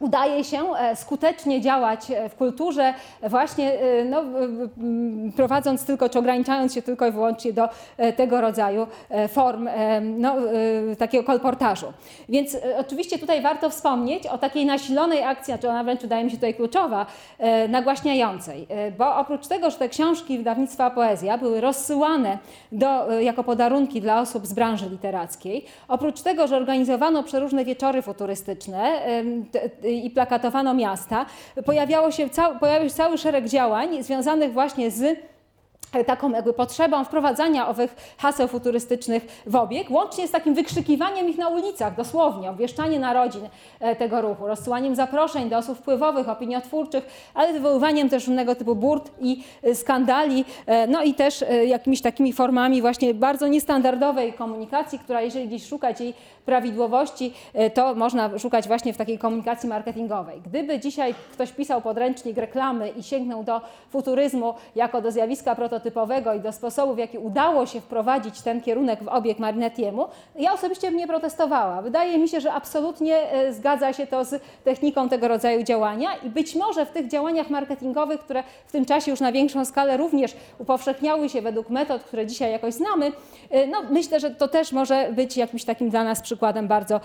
[0.00, 4.22] udaje się e, skutecznie działać e, w kulturze, właśnie e, no,
[5.36, 7.68] prowadząc tylko, czy ograniczając się tylko i wyłącznie do
[8.16, 8.86] tego rodzaju
[9.28, 9.68] form
[10.02, 10.34] no,
[10.98, 11.86] takiego kolportażu.
[12.28, 16.36] Więc oczywiście tutaj warto wspomnieć o takiej nasilonej akcji, czy ona wręcz wydaje mi się
[16.36, 17.06] tutaj kluczowa,
[17.68, 18.66] nagłaśniającej,
[18.98, 22.38] bo oprócz tego, że te książki wydawnictwa Poezja były rozsyłane
[22.72, 29.00] do, jako podarunki dla osób z branży literackiej, oprócz tego, że organizowano przeróżne wieczory futurystyczne
[29.86, 31.26] i plakatowano miasta,
[31.64, 35.18] pojawiało się, cał, pojawił się cały szereg działań związanych właśnie z
[35.92, 41.38] e, taką jakby potrzebą wprowadzania owych haseł futurystycznych w obieg, łącznie z takim wykrzykiwaniem ich
[41.38, 43.48] na ulicach, dosłownie, obwieszczanie narodzin
[43.80, 49.10] e, tego ruchu, rozsyłaniem zaproszeń do osób wpływowych, opiniotwórczych, ale wywoływaniem też różnego typu burt
[49.20, 50.44] i e, skandali,
[50.88, 56.14] no i też jakimiś takimi formami właśnie bardzo niestandardowej komunikacji, która jeżeli gdzieś szukać jej
[56.46, 60.40] prawidłowości, e, to można szukać właśnie w takiej komunikacji marketingowej.
[60.46, 66.40] Gdyby dzisiaj ktoś pisał podręcznik reklamy i sięgnął do futuryzmu jako do zjawiska prototypowego, i
[66.40, 70.04] do sposobu, w jaki udało się wprowadzić ten kierunek w obieg Marinettiemu,
[70.36, 71.82] ja osobiście bym nie protestowała.
[71.82, 76.30] Wydaje mi się, że absolutnie e, zgadza się to z techniką tego rodzaju działania i
[76.30, 80.36] być może w tych działaniach marketingowych, które w tym czasie już na większą skalę również
[80.58, 83.12] upowszechniały się według metod, które dzisiaj jakoś znamy,
[83.50, 87.00] e, no myślę, że to też może być jakimś takim dla nas przykładem bardzo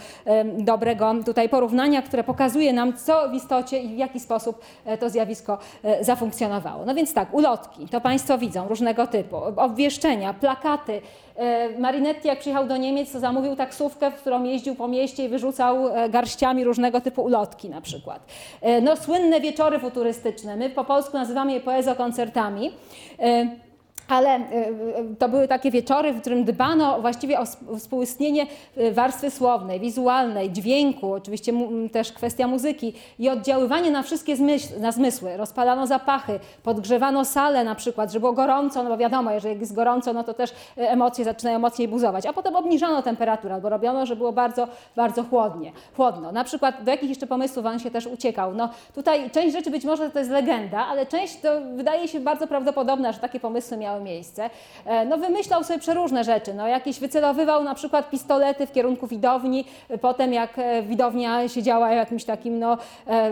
[0.57, 5.09] dobrego tutaj porównania, które pokazuje nam, co w istocie i w jaki sposób e, to
[5.09, 6.85] zjawisko e, zafunkcjonowało.
[6.85, 11.01] No więc tak, ulotki, to Państwo widzą różnego typu, obwieszczenia, plakaty.
[11.35, 15.29] E, Marinetti jak przyjechał do Niemiec, to zamówił taksówkę, w którą jeździł po mieście i
[15.29, 15.77] wyrzucał
[16.09, 18.25] garściami różnego typu ulotki na przykład.
[18.81, 22.71] No słynne wieczory futurystyczne, my po polsku nazywamy je poezokoncertami.
[24.11, 24.41] Ale e,
[25.19, 28.47] to były takie wieczory, w którym dbano właściwie o sp- współistnienie
[28.77, 31.53] e, warstwy słownej, wizualnej, dźwięku, oczywiście
[31.91, 35.37] też kwestia muzyki i oddziaływanie na wszystkie zmysł, na zmysły.
[35.37, 40.13] Rozpalano zapachy, podgrzewano salę na przykład, żeby było gorąco, no bo wiadomo, jeżeli jest gorąco,
[40.13, 44.31] no to też emocje zaczynają mocniej buzować, a potem obniżano temperaturę albo robiono, że było
[44.31, 46.31] bardzo, bardzo chłodnie, chłodno.
[46.31, 48.53] Na przykład do jakich jeszcze pomysłów on się też uciekał?
[48.55, 52.47] No tutaj część rzeczy być może to jest legenda, ale część to wydaje się bardzo
[52.47, 54.49] prawdopodobna, że takie pomysły miały miejsce.
[54.85, 59.65] E, No wymyślał sobie przeróżne rzeczy, no jakieś wycelowywał na przykład pistolety w kierunku widowni,
[60.01, 62.77] potem jak e, widownia siedziała w jakimś takim no,
[63.07, 63.31] e,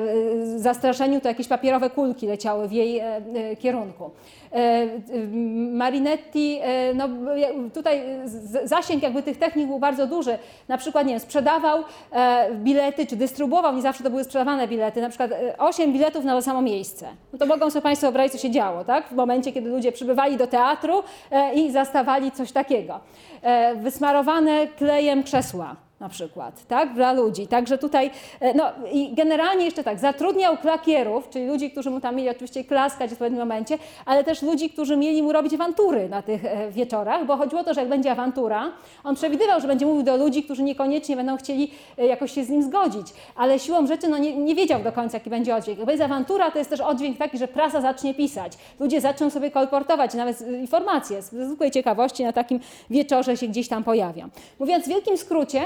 [0.60, 3.02] zastraszeniu, to jakieś papierowe kulki leciały w jej
[3.60, 4.12] kierunku.
[5.72, 6.60] Marinetti,
[6.96, 7.10] no
[7.74, 8.02] tutaj
[8.64, 10.38] zasięg jakby tych technik był bardzo duży.
[10.68, 11.84] Na przykład, nie wiem, sprzedawał
[12.54, 16.42] bilety, czy dystrybuował, nie zawsze to były sprzedawane bilety, na przykład 8 biletów na to
[16.42, 17.08] samo miejsce.
[17.34, 19.08] No to mogą sobie Państwo wyobrazić, co się działo, tak?
[19.08, 20.59] W momencie, kiedy ludzie przybywali do teatru
[21.32, 23.00] e, i zastawali coś takiego.
[23.42, 27.48] E, Wysmarowane klejem krzesła na przykład, tak, dla ludzi.
[27.48, 32.16] Także tutaj, e, no i generalnie jeszcze tak, zatrudniał klakierów, czyli ludzi, którzy mu tam
[32.16, 36.22] mieli oczywiście klaskać w odpowiednim momencie, ale też ludzi, którzy mieli mu robić awantury na
[36.22, 38.72] tych e, wieczorach, bo chodziło o to, że jak będzie awantura,
[39.04, 42.50] on przewidywał, że będzie mówił do ludzi, którzy niekoniecznie będą chcieli e, jakoś się z
[42.50, 45.80] nim zgodzić, ale siłą rzeczy no, nie, nie wiedział do końca, jaki będzie oddźwięk.
[45.80, 49.52] Jak będzie awantura, to jest też oddźwięk taki, że prasa zacznie pisać, ludzie zaczną sobie
[49.52, 54.30] kolportować nawet informacje z zwykłej ciekawości na takim wieczorze się gdzieś tam pojawia.
[54.60, 55.62] Mówiąc w wielkim skrócie,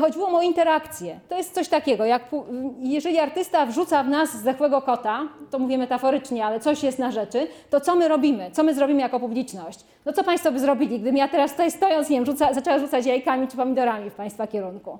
[0.00, 1.20] Chodziło mu o interakcję.
[1.28, 2.44] To jest coś takiego, jak pu-
[2.80, 5.20] jeżeli artysta wrzuca w nas zdechłego kota,
[5.50, 8.50] to mówię metaforycznie, ale coś jest na rzeczy, to co my robimy?
[8.50, 9.80] Co my zrobimy jako publiczność?
[10.04, 13.06] No co Państwo by zrobili, gdybym ja teraz tutaj stojąc, nie wiem, rzuca, zaczęła rzucać
[13.06, 14.98] jajkami czy pomidorami w Państwa kierunku?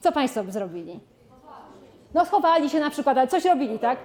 [0.00, 1.00] Co Państwo by zrobili?
[2.14, 3.98] No schowali się na przykład, ale coś robili, tak?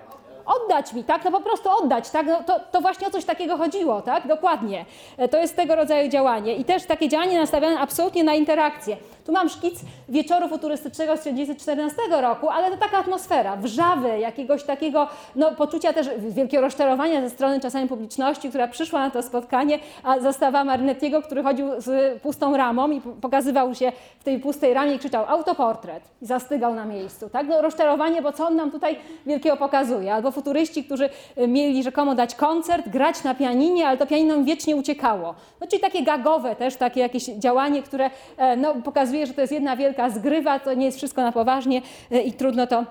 [0.46, 1.26] Oddać mi, tak?
[1.26, 2.26] No po prostu oddać, tak?
[2.28, 4.28] No to, to właśnie o coś takiego chodziło, tak?
[4.28, 4.86] Dokładnie.
[5.18, 8.98] E, To jest tego rodzaju działanie i też takie działanie nastawione absolutnie na interakcję.
[9.26, 9.80] Tu mam szkic
[10.10, 16.10] wieczoru futurystycznego z 1914 roku, ale to taka atmosfera, wrzawy, jakiegoś takiego no, poczucia też
[16.20, 21.44] wielkiego rozczarowania ze strony czasami publiczności, która przyszła na to spotkanie, a zastawała Marinettiego, który
[21.44, 26.26] chodził z pustą ramą i pokazywał się w tej pustej ramie i krzyczał autoportret i
[26.26, 27.30] zastygał na miejscu.
[27.30, 27.48] Tak?
[27.48, 30.14] No, rozczarowanie, bo co on nam tutaj wielkiego pokazuje?
[30.14, 34.76] Albo futuryści, którzy y, mieli rzekomo dać koncert, grać na pianinie, ale to pianino wiecznie
[34.76, 35.36] uciekało.
[35.62, 39.54] No, czyli takie gagowe też, takie jakieś działanie, które e, no, pokazuje, że to jest
[39.54, 41.82] jedna wielka zgrywa, to nie jest wszystko na poważnie
[42.12, 42.86] e, i trudno to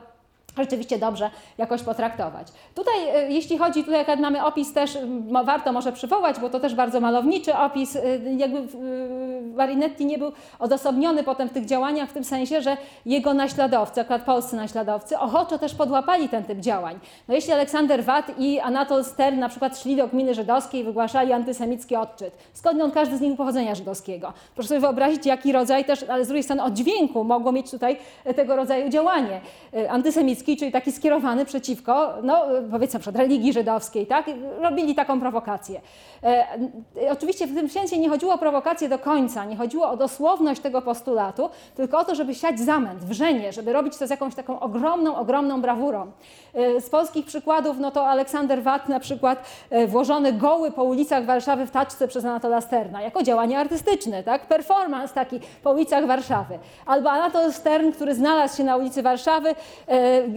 [0.58, 2.48] rzeczywiście dobrze jakoś potraktować.
[2.74, 4.98] Tutaj, e, jeśli chodzi, tutaj jak mamy opis też,
[5.30, 8.02] mo- warto może przywołać, bo to też bardzo malowniczy opis, e,
[8.36, 8.62] jakby
[9.56, 12.76] Marinetti nie był odosobniony potem w tych działaniach w tym sensie, że
[13.06, 16.98] jego naśladowcy, akurat polscy naśladowcy, ochoczo też podłapali ten typ działań.
[17.28, 21.96] No jeśli Aleksander Watt i Anatol Stern na przykład szli do gminy żydowskiej wygłaszali antysemicki
[21.96, 24.32] odczyt, skąd każdy z nich pochodzenia żydowskiego.
[24.54, 27.96] Proszę sobie wyobrazić, jaki rodzaj też, ale z drugiej strony oddźwięku mogło mieć tutaj
[28.36, 29.40] tego rodzaju działanie.
[29.72, 29.90] E,
[30.44, 34.26] Czyli taki skierowany przeciwko, no powiedzmy przed religii żydowskiej, tak?
[34.60, 35.80] Robili taką prowokację.
[36.22, 36.46] E,
[37.10, 40.82] Oczywiście w tym sensie nie chodziło o prowokację do końca, nie chodziło o dosłowność tego
[40.82, 45.16] postulatu, tylko o to, żeby siać zamęt, wrzenie, żeby robić to z jakąś taką ogromną,
[45.16, 46.12] ogromną brawurą.
[46.54, 51.24] E, Z polskich przykładów, no to Aleksander Watt na przykład e, włożony goły po ulicach
[51.24, 54.46] Warszawy w taczce przez Anatola Sterna, jako działanie artystyczne, tak?
[54.46, 56.58] Performance taki po ulicach Warszawy.
[56.86, 59.54] Albo Anatol Stern, który znalazł się na ulicy Warszawy,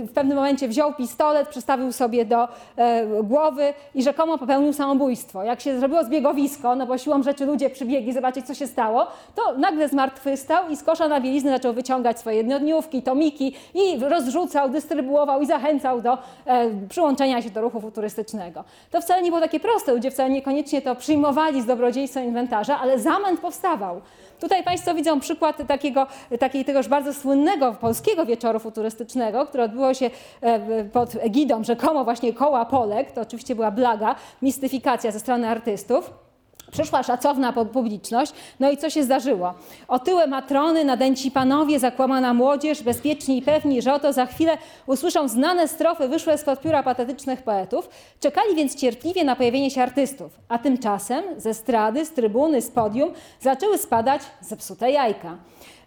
[0.04, 5.44] w pewnym momencie wziął pistolet, przystawił sobie do e, głowy i rzekomo popełnił samobójstwo.
[5.44, 9.58] Jak się zrobiło zbiegowisko, no bo siłą rzeczy ludzie przybiegli zobaczyć, co się stało, to
[9.58, 15.42] nagle zmartwychwstał i z kosza na bieliznę zaczął wyciągać swoje jednodniówki, tomiki i rozrzucał, dystrybuował
[15.42, 18.64] i zachęcał do e, przyłączenia się do ruchu futurystycznego.
[18.92, 23.00] To wcale nie było takie proste, ludzie wcale niekoniecznie to przyjmowali z dobrodziejstwem inwentarza, ale
[23.00, 24.02] zamęt powstawał.
[24.40, 26.08] Tutaj Państwo widzą przykład takiego,
[26.40, 30.10] takiej tegoż bardzo słynnego polskiego wieczoru futurystycznego, który odbyło się
[30.42, 36.27] e, pod egidą rzekomo właśnie koła Polek, to oczywiście była blaga, mistyfikacja ze strony artystów.
[36.72, 39.54] Przyszła szacowna pu- publiczność, no i co się zdarzyło?
[39.88, 44.58] Otyłe matrony, nadęci panowie, zakłamana młodzież, bezpieczni i pewni, że oto za chwilę
[44.88, 47.90] usłyszą znane strofy wyszłe spod pióra patetycznych poetów,
[48.20, 53.10] czekali więc cierpliwie na pojawienie się artystów, a tymczasem ze strady, z trybuny, z podium
[53.42, 55.38] zaczęły spadać zepsute jajka.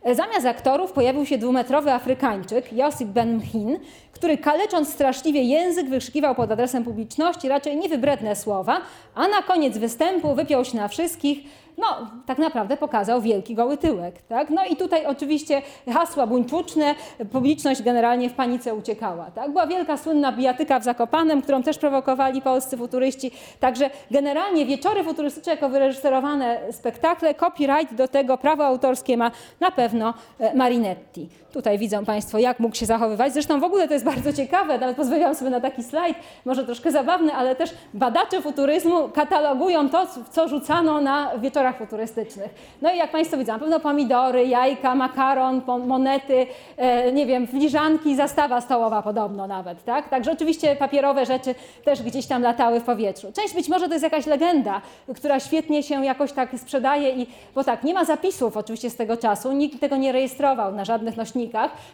[0.03, 3.79] E, Zamiast aktorów pojawił się dwumetrowy Afrykańczyk, Josip Ben Mchin,
[4.13, 8.81] który kalecząc straszliwie język wykrzykiwał pod adresem publiczności raczej niewybredne słowa,
[9.15, 11.39] a na koniec występu wypiął się na wszystkich,
[11.79, 11.87] no
[12.27, 14.23] tak naprawdę pokazał wielki goły tyłek.
[14.23, 14.51] Tak?
[14.51, 15.63] No i tutaj oczywiście
[15.93, 16.95] hasła buńczuczne,
[17.33, 19.31] publiczność generalnie w panice uciekała.
[19.31, 19.51] Tak?
[19.51, 23.31] Była wielka słynna bijatyka w Zakopanem, którą też prowokowali polscy futuryści.
[23.61, 30.15] Także generalnie wieczory futurystyczne jako wyreżyserowane spektakle, copyright do tego, prawo autorskie ma na pewno
[30.39, 31.29] e, Marinetti.
[31.53, 33.33] Tutaj widzą Państwo, jak mógł się zachowywać.
[33.33, 36.91] Zresztą w ogóle to jest bardzo ciekawe, nawet pozwoliłam sobie na taki slajd, może troszkę
[36.93, 42.55] zabawny, ale też badacze futuryzmu katalogują to, co rzucano na wieczorach futurystycznych.
[42.83, 46.47] No i jak Państwo widzą, na pewno pomidory, jajka, makaron, monety,
[46.77, 50.09] e, nie wiem, filiżanki, zastawa stołowa podobno nawet, tak?
[50.09, 53.33] Także oczywiście papierowe rzeczy też gdzieś tam latały w powietrzu.
[53.33, 54.83] Część być może to jest jakaś legenda,
[55.17, 59.17] która świetnie się jakoś tak sprzedaje i, bo tak, nie ma zapisów oczywiście z tego
[59.17, 61.40] czasu, nikt tego nie rejestrował na żadnych nośnikach,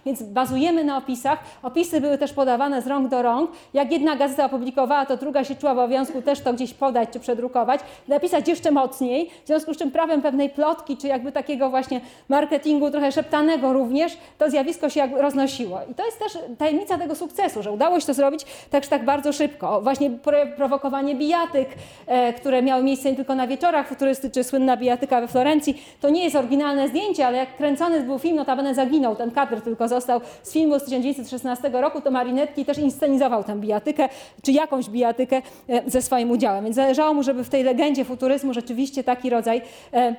[0.07, 1.39] więc bazujemy na opisach.
[1.63, 3.51] Opisy były też podawane z rąk do rąk.
[3.75, 7.21] Jak jedna gazeta opublikowała, to druga się czuła w obowiązku też to gdzieś podać czy
[7.21, 12.01] przedrukować, napisać jeszcze mocniej, w związku z czym prawem pewnej plotki, czy jakby takiego właśnie
[12.29, 15.79] marketingu trochę szeptanego również, to zjawisko się jakby roznosiło.
[15.91, 19.33] I to jest też tajemnica tego sukcesu, że udało się to zrobić tak, tak bardzo
[19.33, 19.81] szybko.
[19.81, 21.69] Właśnie pro- prowokowanie bijatyk,
[22.07, 26.11] e, które miały miejsce nie tylko na wieczorach futurystycznych, czy słynna bijatyka we Florencji, to
[26.11, 30.21] nie jest oryginalne zdjęcie, ale jak kręcony był film, notabene zaginął, ten kadr tylko został
[30.43, 34.09] z filmu z 1916 roku, to Marinetti też inscenizował tę bijatykę,
[34.43, 36.65] czy jakąś bijatykę e, ze swoim udziałem.
[36.65, 39.63] Więc zależało mu, żeby w tej legendzie futuryzmu rzeczywiście taki rodzaj
[39.93, 40.15] e,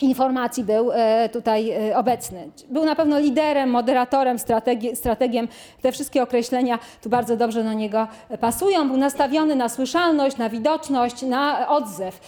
[0.00, 2.50] informacji był e, tutaj obecny.
[2.70, 5.48] Był na pewno liderem, moderatorem, strategi- strategiem.
[5.82, 8.08] Te wszystkie określenia tu bardzo dobrze do niego
[8.40, 8.88] pasują.
[8.88, 12.20] Był nastawiony na słyszalność, na widoczność, na odzew,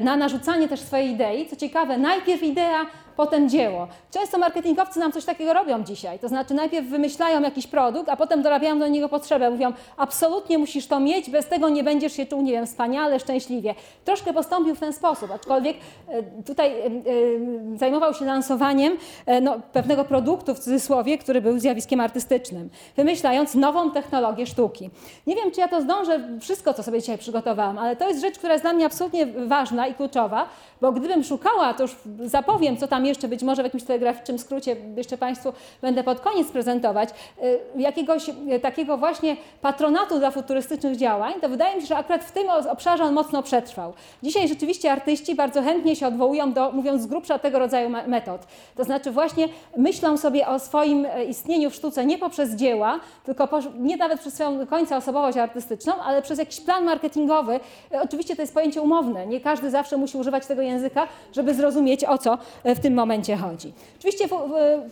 [0.00, 1.46] na narzucanie też swojej idei.
[1.48, 3.88] Co ciekawe, najpierw idea, potem dzieło.
[4.10, 6.18] Często marketingowcy nam coś takiego robią dzisiaj.
[6.18, 9.50] To znaczy najpierw wymyślają jakiś produkt, a potem dorabiają do niego potrzebę.
[9.50, 13.74] Mówią, absolutnie musisz to mieć, bez tego nie będziesz się czuł, nie wiem, wspaniale, szczęśliwie.
[14.04, 15.76] Troszkę postąpił w ten sposób, aczkolwiek
[16.08, 18.96] e, tutaj e, e, zajmował się lansowaniem
[19.42, 24.90] no, pewnego produktu, w cudzysłowie, który był zjawiskiem artystycznym, wymyślając nową technologię sztuki.
[25.26, 28.38] Nie wiem, czy ja to zdążę, wszystko, co sobie dzisiaj przygotowałam, ale to jest rzecz,
[28.38, 30.48] która jest dla mnie absolutnie ważna i kluczowa,
[30.80, 34.76] bo gdybym szukała, to już zapowiem, co tam jeszcze być może w jakimś telegraficznym skrócie
[34.96, 35.52] jeszcze Państwu
[35.82, 37.08] będę pod koniec prezentować,
[37.42, 42.24] y, jakiegoś y, takiego właśnie patronatu dla futurystycznych działań, to wydaje mi się, że akurat
[42.24, 43.92] w tym obszarze on mocno przetrwał.
[44.22, 48.46] Dzisiaj rzeczywiście artyści bardzo chętnie się odwołują do, mówiąc z grubsza, tego rodzaju me- metod.
[48.76, 53.48] To znaczy właśnie myślą sobie o swoim e, istnieniu w sztuce nie poprzez dzieła, tylko
[53.48, 57.60] po, nie nawet przez swoją końca osobowość artystyczną, ale przez jakiś plan marketingowy.
[58.02, 59.26] Oczywiście to jest pojęcie umowne.
[59.26, 63.36] Nie każdy zawsze musi używać tego języka, żeby zrozumieć, o co e, w tym momencie
[63.36, 63.72] chodzi.
[63.98, 64.28] Oczywiście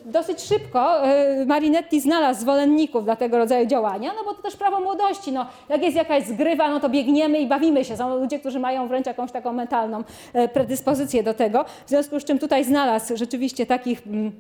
[0.04, 4.80] dosyć szybko e, Marinetti znalazł zwolenników dla tego rodzaju działania, no bo to też prawo
[4.80, 5.32] młodości.
[5.32, 7.96] No, jak jest jakaś zgrywa, no to biegniemy i bawimy się.
[7.96, 11.64] Są ludzie, którzy mają wręcz jakąś taką mentalną e, predyspozycję do tego.
[11.86, 14.06] W związku z czym tutaj znalazł rzeczywiście takich.
[14.06, 14.32] mm,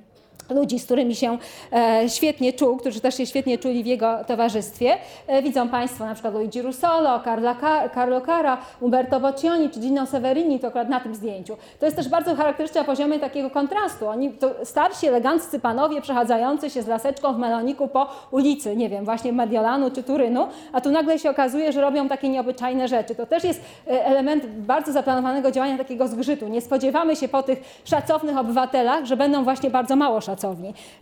[0.50, 1.38] ludzi, z którymi się
[1.72, 4.96] e, świetnie czuł, którzy też się świetnie czuli w jego towarzystwie.
[5.26, 10.06] E, widzą Państwo na przykład Luigi Russolo, Carla Ca- Carlo Cara, Umberto Boccioni czy Gino
[10.06, 11.56] Severini, to akurat na tym zdjęciu.
[11.80, 14.08] To jest też bardzo charakterystyczne na poziomie takiego kontrastu.
[14.08, 19.04] Oni to starsi, eleganccy panowie przechadzający się z laseczką w meloniku po ulicy, nie wiem,
[19.04, 23.14] właśnie Mediolanu czy Turynu, a tu nagle się okazuje, że robią takie nieobyczajne rzeczy.
[23.14, 26.48] To też jest e, element bardzo zaplanowanego działania takiego zgrzytu.
[26.48, 30.33] Nie spodziewamy się po tych szacownych obywatelach, że będą właśnie bardzo mało szacowni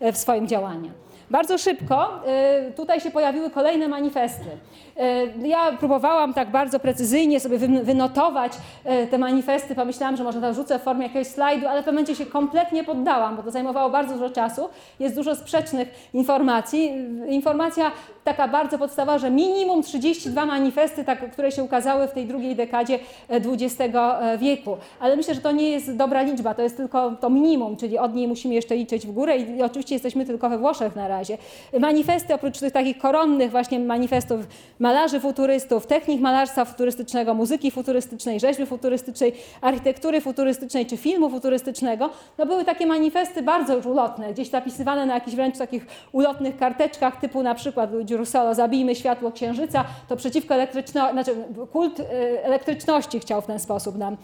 [0.01, 0.91] e, w swoim działaniu.
[1.31, 4.45] Bardzo szybko e, tutaj się pojawiły kolejne manifesty.
[4.97, 8.53] E, Ja próbowałam tak bardzo precyzyjnie sobie wy- wynotować
[8.85, 9.75] e, te manifesty.
[9.75, 12.85] Pomyślałam, że może to wrzucę w formie jakiegoś slajdu, ale w pewnym momencie się kompletnie
[12.85, 14.68] poddałam, bo to zajmowało bardzo dużo czasu.
[15.01, 16.93] Jest dużo sprzecznych informacji.
[17.29, 17.91] Informacja
[18.25, 22.99] taka bardzo podstawowa, że minimum 32 manifesty, tak, które się ukazały w tej drugiej dekadzie
[23.29, 23.77] XX
[24.39, 24.77] wieku.
[25.01, 28.14] Ale myślę, że to nie jest dobra liczba, to jest tylko to minimum, czyli od
[28.14, 31.12] niej musimy jeszcze liczyć w górę i oczywiście jesteśmy tylko we Włoszech na razie.
[31.13, 31.39] Razie.
[31.81, 34.41] Manifesty oprócz tych takich koronnych właśnie manifestów
[34.79, 42.47] malarzy futurystów, technik malarstwa futurystycznego, muzyki futurystycznej, rzeźby futurystycznej, architektury futurystycznej czy filmu futurystycznego, no
[42.47, 47.43] były takie manifesty bardzo już ulotne, gdzieś zapisywane na jakichś wręcz takich ulotnych karteczkach typu
[47.43, 51.35] na przykład Luigi Russolo, zabijmy światło księżyca, to przeciwko elektryczności, znaczy
[51.73, 52.05] kult y,
[52.45, 54.17] elektryczności chciał w ten sposób nam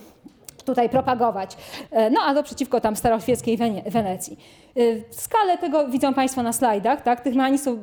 [0.69, 1.57] tutaj propagować.
[1.91, 4.39] E, No a to przeciwko tam staroświeckiej Wenecji.
[4.77, 7.21] Y, Skalę tego widzą Państwo na slajdach, tak?
[7.21, 7.79] Tych manifestów,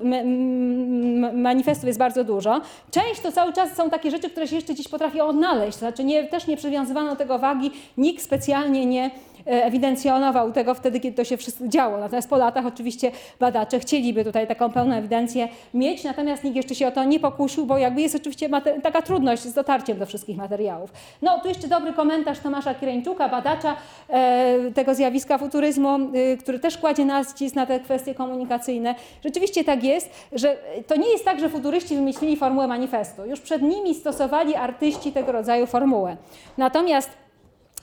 [1.34, 2.62] manifestów jest bardzo dużo.
[2.92, 6.04] Część to cały czas są takie rzeczy, które się jeszcze gdzieś potrafią odnaleźć, to znaczy
[6.04, 11.24] nie, też nie przywiązywano tego wagi, nikt specjalnie nie e, ewidencjonował tego wtedy, kiedy to
[11.24, 11.98] się wszystko działo.
[11.98, 16.88] Natomiast po latach oczywiście badacze chcieliby tutaj taką pełną ewidencję mieć, natomiast nikt jeszcze się
[16.88, 18.50] o to nie pokusił, bo jakby jest oczywiście
[18.84, 20.94] taka trudność z dotarciem do wszystkich materiałów.
[21.22, 23.76] No tu jeszcze dobry komentarz Tomasza Kireńczuka, badacza
[24.10, 28.96] e, tego zjawiska futuryzmu, y, który też kładzie nacisk na te kwestie komunikacyjne.
[29.24, 33.26] Rzeczywiście tak jest, że to nie jest tak, że futuryści wymyślili formułę manifestu.
[33.26, 36.18] Już przed nimi stosowali artyści tego rodzaju formułę.
[36.58, 37.25] Natomiast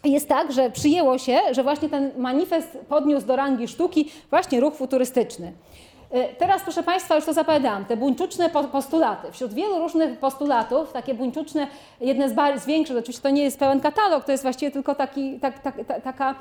[0.04, 4.74] jest tak, że przyjęło się, że właśnie ten manifest podniósł do rangi sztuki właśnie ruch
[4.74, 5.52] futurystyczny.
[6.12, 9.32] E, Teraz, proszę Państwa, już to zapowiadałam, te buńczuczne po- postulaty.
[9.32, 11.66] Wśród wielu różnych postulatów, takie buńczuczne,
[12.00, 14.94] jedne z, bar- z większych, oczywiście to nie jest pełen katalog, to jest właściwie tylko
[14.94, 16.34] taki, tak, tak, ta, taka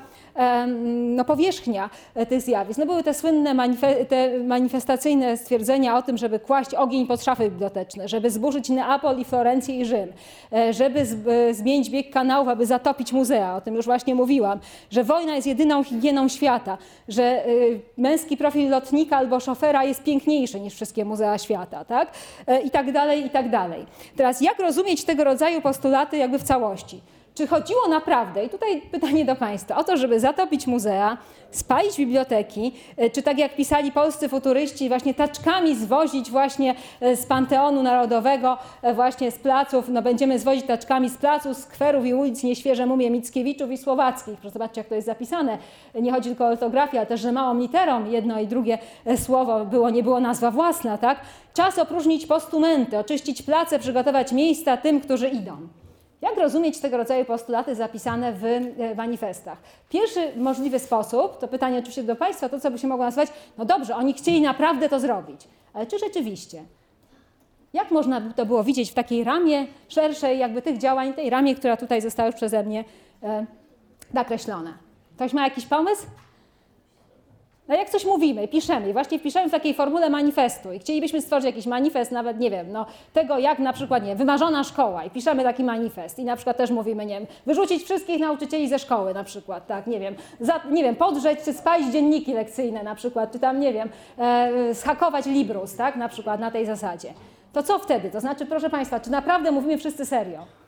[1.16, 2.78] no, powierzchnia e, tych zjawisk.
[2.78, 7.50] No, były te słynne manife- te manifestacyjne stwierdzenia o tym, żeby kłaść ogień pod szafy
[7.50, 10.12] biblioteczne, żeby zburzyć Neapol i Florencję i Rzym,
[10.52, 11.16] e, żeby z,
[11.56, 14.58] zmienić bieg kanałów, aby zatopić muzea, o tym już właśnie mówiłam,
[14.90, 20.60] że wojna jest jedyną higieną świata, że y, męski profil lotnika albo szofera jest piękniejszy
[20.60, 22.10] niż wszystkie muzea świata, tak?
[22.46, 23.86] E, I tak dalej, i tak dalej.
[24.16, 27.00] Teraz jak rozumieć tego rodzaju postulaty jakby w całości?
[27.34, 31.18] Czy chodziło naprawdę, i tutaj pytanie do Państwa, o to, żeby zatopić muzea,
[31.50, 37.26] spalić biblioteki, e, czy tak jak pisali polscy futuryści, właśnie taczkami zwozić właśnie e, z
[37.26, 42.42] Panteonu Narodowego, e, właśnie z placów, no będziemy zwozić taczkami z placów, skwerów i ulic
[42.42, 44.34] nieświeże mumie Mickiewiczów i Słowackich.
[44.34, 45.58] Proszę zobaczcie, jak to jest zapisane.
[45.94, 48.78] Nie chodzi tylko o ortografię, ale też, że małą literą jedno i drugie
[49.16, 51.20] słowo było, nie było nazwa własna, tak?
[51.54, 55.81] Czas opróżnić postumenty, oczyścić place, przygotować miejsca tym, którzy idą.
[56.22, 59.58] Jak rozumieć tego rodzaju postulaty zapisane w e, manifestach?
[59.88, 63.64] Pierwszy możliwy sposób, to pytanie oczywiście do Państwa, to co by się mogło nazywać, no
[63.64, 65.40] dobrze, oni chcieli naprawdę to zrobić,
[65.72, 66.62] ale czy rzeczywiście?
[67.72, 71.54] Jak można by to było widzieć w takiej ramie szerszej, jakby tych działań, tej ramie,
[71.54, 72.84] która tutaj została już przeze mnie
[73.22, 73.46] e,
[74.12, 74.78] nakreślona?
[75.16, 76.06] Ktoś ma jakiś pomysł?
[77.68, 81.46] No jak coś mówimy, piszemy, i właśnie wpiszemy w takiej formule manifestu i chcielibyśmy stworzyć
[81.46, 85.42] jakiś manifest, nawet nie wiem, no tego jak na przykład, nie wymarzona szkoła i piszemy
[85.42, 89.24] taki manifest i na przykład też mówimy, nie wiem, wyrzucić wszystkich nauczycieli ze szkoły na
[89.24, 93.38] przykład, tak, nie wiem, za, nie wiem, podrzeć czy spalić dzienniki lekcyjne na przykład, czy
[93.38, 93.88] tam, nie wiem,
[94.18, 97.08] e, schakować Librus, tak, na przykład na tej zasadzie.
[97.52, 98.10] To co wtedy?
[98.10, 100.61] To znaczy, proszę Państwa, czy naprawdę mówimy wszyscy serio?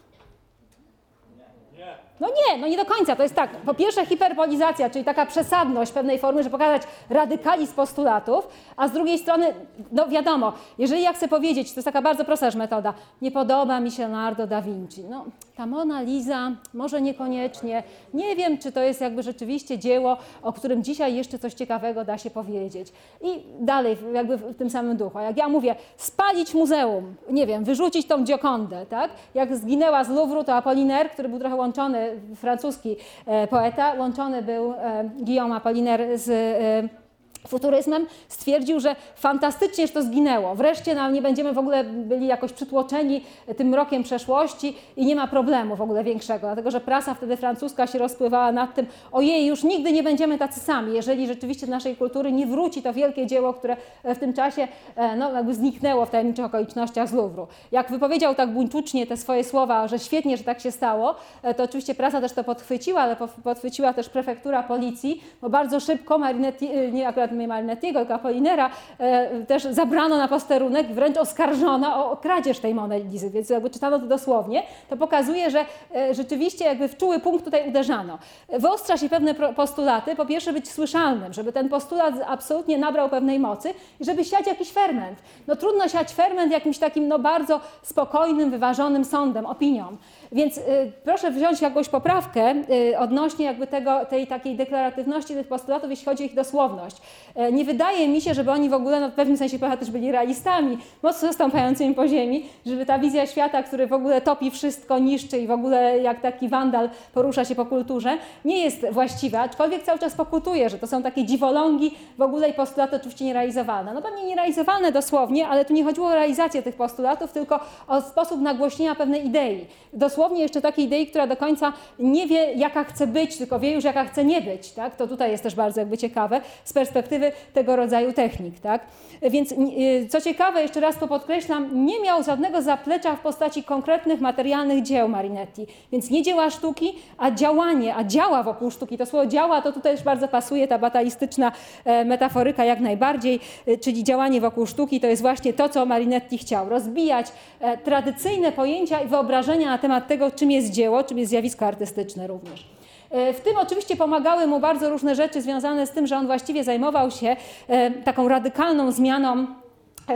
[2.21, 3.17] No nie, no nie do końca.
[3.17, 8.49] To jest tak, po pierwsze hiperbolizacja, czyli taka przesadność pewnej formy, żeby pokazać radykalizm postulatów,
[8.77, 9.55] a z drugiej strony,
[9.93, 13.91] no wiadomo, jeżeli ja chcę powiedzieć, to jest taka bardzo prosta metoda, nie podoba mi
[13.91, 15.05] się Leonardo da Vinci.
[15.11, 15.25] No,
[15.57, 17.83] ta Mona Lisa, może niekoniecznie.
[18.15, 22.19] Nie wiem, czy to jest jakby rzeczywiście dzieło, o którym dzisiaj jeszcze coś ciekawego da
[22.19, 22.93] się powiedzieć.
[23.23, 25.19] I dalej, jakby w tym samym duchu.
[25.19, 29.11] Jak ja mówię, spalić muzeum, nie wiem, wyrzucić tą Giocondę, tak?
[29.35, 32.04] Jak zginęła z Louvru, to Apollinaire, który był trochę łączony,
[32.37, 32.97] francuski
[33.27, 37.04] e, poeta, łączony był e, Guillaume Apollinaire z e,
[37.49, 40.55] futuryzmem, stwierdził, że fantastycznie, że to zginęło.
[40.55, 43.25] Wreszcie nam nie będziemy w ogóle byli jakoś przytłoczeni
[43.57, 47.87] tym mrokiem przeszłości i nie ma problemu w ogóle większego, dlatego że prasa wtedy francuska
[47.87, 51.97] się rozpływała nad tym, ojej, już nigdy nie będziemy tacy sami, jeżeli rzeczywiście do naszej
[51.97, 56.11] kultury nie wróci to wielkie dzieło, które w tym czasie e, no, jakby zniknęło w
[56.11, 57.47] tajemniczych okolicznościach z Louvru.
[57.73, 61.63] Jak wypowiedział tak buńczucznie te swoje słowa, że świetnie, że tak się stało, e, to
[61.63, 66.69] oczywiście prasa też to podchwyciła, ale po- podchwyciła też prefektura policji, bo bardzo szybko Marinetti,
[66.73, 72.17] e, nie akurat nie Marinettiego, tylko Apollinera e, też zabrano na posterunek, wręcz oskarżono o,
[72.17, 75.65] kradzież tej Mony Lizy, więc jakby czytano to dosłownie, to pokazuje, że
[75.97, 78.19] e, rzeczywiście jakby w czuły punkt tutaj uderzano.
[78.49, 83.75] Wyostrza się pewne postulaty, po pierwsze być słyszalnym, żeby ten postulat absolutnie nabrał pewnej mocy
[84.01, 85.19] i żeby siać jakiś ferment.
[85.47, 89.97] No trudno siać ferment jakimś takim no bardzo spokojnym, wyważonym sądem, opinią.
[90.35, 90.63] Więc y,
[91.05, 92.55] proszę wziąć jakąś poprawkę
[92.91, 96.97] y, odnośnie jakby tego, tej takiej deklaratywności tych postulatów, jeśli chodzi o ich dosłowność.
[97.35, 99.91] E, Nie wydaje mi się, żeby oni w ogóle no, w pewnym sensie trochę też
[99.91, 104.99] byli realistami, mocno stąpającymi po ziemi, żeby ta wizja świata, który w ogóle topi wszystko,
[104.99, 109.83] niszczy i w ogóle jak taki wandal porusza się po kulturze, nie jest właściwa, aczkolwiek
[109.83, 113.95] cały czas pokutuje, że to są takie dziwolągi w ogóle i postulaty oczywiście nierealizowane.
[113.95, 118.41] No pewnie nierealizowane dosłownie, ale tu nie chodziło o realizację tych postulatów, tylko o sposób
[118.41, 119.67] nagłośnienia pewnej idei.
[119.93, 123.85] Dosłownie jeszcze takiej idei, która do końca nie wie, jaka chce być, tylko wie już,
[123.85, 124.73] jaka chce nie być.
[124.73, 124.97] Tak?
[124.97, 128.61] To tutaj jest też bardzo jakby ciekawe z perspektywy tego rodzaju technik.
[128.61, 128.81] Tak?
[129.23, 134.21] Więc y, co ciekawe, jeszcze raz to podkreślam, nie miał żadnego zaplecza w postaci konkretnych
[134.21, 135.67] materialnych dzieł Marinetti.
[135.93, 138.99] Więc nie dzieła sztuki, a działanie, a działa wokół sztuki.
[138.99, 141.53] To słowo działa to tutaj też bardzo pasuje, ta batalistyczna
[141.85, 146.39] e, metaforyka jak najbardziej, e, czyli działanie wokół sztuki to jest właśnie to, co Marinetti
[146.39, 146.69] chciał.
[146.69, 147.27] Rozbijać
[147.61, 152.27] e, tradycyjne pojęcia i wyobrażenia na temat tego, czym jest dzieło, czym jest zjawisko artystyczne
[152.27, 152.67] również.
[153.11, 156.65] E, W tym oczywiście pomagały mu bardzo różne rzeczy związane z tym, że on właściwie
[156.65, 157.37] zajmował się
[157.69, 159.47] e, taką radykalną zmianą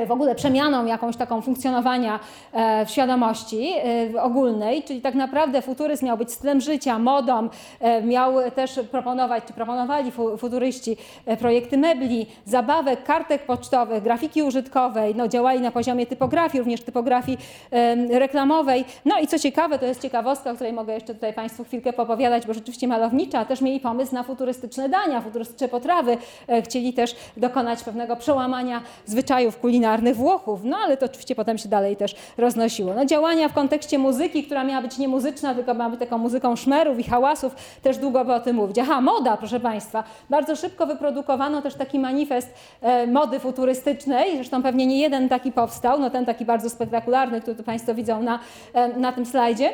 [0.07, 2.21] w ogóle przemianą jakąś taką funkcjonowania
[2.53, 3.73] e, w świadomości
[4.15, 7.49] e, ogólnej, czyli tak naprawdę futuryzm miał być stylem życia, modą,
[7.81, 14.43] e, miał też proponować, czy proponowali fu, futuryści e, projekty mebli, zabawek, kartek pocztowych, grafiki
[14.43, 17.39] użytkowej, no, działali na poziomie typografii, również typografii
[17.71, 18.85] e, reklamowej.
[19.05, 22.47] No i co ciekawe, to jest ciekawostka, o której mogę jeszcze tutaj Państwu chwilkę popowiadać,
[22.47, 26.17] bo rzeczywiście malownicza, też mieli pomysł na futurystyczne dania, futurystyczne potrawy.
[26.49, 29.78] E, Chcieli też dokonać pewnego przełamania zwyczajów kulinarnych
[30.15, 32.95] Włochów, no ale to oczywiście potem się dalej też roznosiło.
[32.95, 36.57] No, działania w kontekście muzyki, która miała być nie muzyczna, tylko miała być taką muzyką
[36.57, 38.79] szmerów i hałasów, też długo by o tym mówić.
[38.79, 40.05] Aha, moda, proszę Państwa.
[40.31, 46.01] Bardzo szybko wyprodukowano też taki manifest e, mody futurystycznej, zresztą pewnie nie jeden taki powstał,
[46.01, 48.39] no ten taki bardzo spektakularny, który Państwo widzą na,
[48.75, 49.71] e, na tym slajdzie.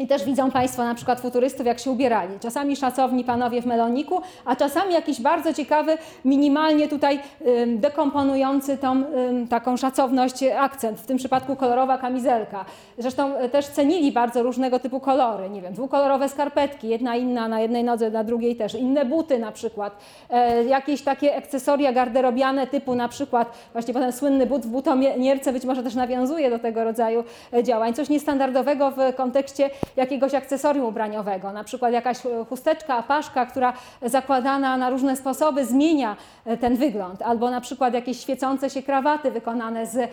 [0.00, 2.38] I też widzą Państwo na przykład futurystów, jak się ubierali.
[2.40, 7.20] Czasami szacowni panowie w meloniku, a czasami jakiś bardzo ciekawy, minimalnie tutaj
[7.66, 9.04] dekomponujący tą
[9.50, 11.00] taką szacowność y, akcent.
[11.00, 12.64] W tym przypadku kolorowa kamizelka.
[12.98, 15.50] Zresztą y, też cenili bardzo różnego typu kolory.
[15.50, 18.74] Nie wiem, dwukolorowe skarpetki, jedna inna na jednej nodze, na drugiej też.
[18.74, 19.96] Inne buty na przykład.
[20.30, 25.64] E, jakieś takie akcesoria garderobiane typu na przykład właśnie potem słynny but w butonierce być
[25.64, 27.94] może też nawiązuje do tego rodzaju e, działań.
[27.94, 32.18] Coś niestandardowego w kontekście jakiegoś akcesorium ubraniowego, na przykład jakaś
[32.48, 33.72] chusteczka, apaszka, która
[34.02, 39.30] zakładana na różne sposoby zmienia e, ten wygląd, albo na przykład jakieś świecące się krawaty
[39.30, 40.08] wykonane z e,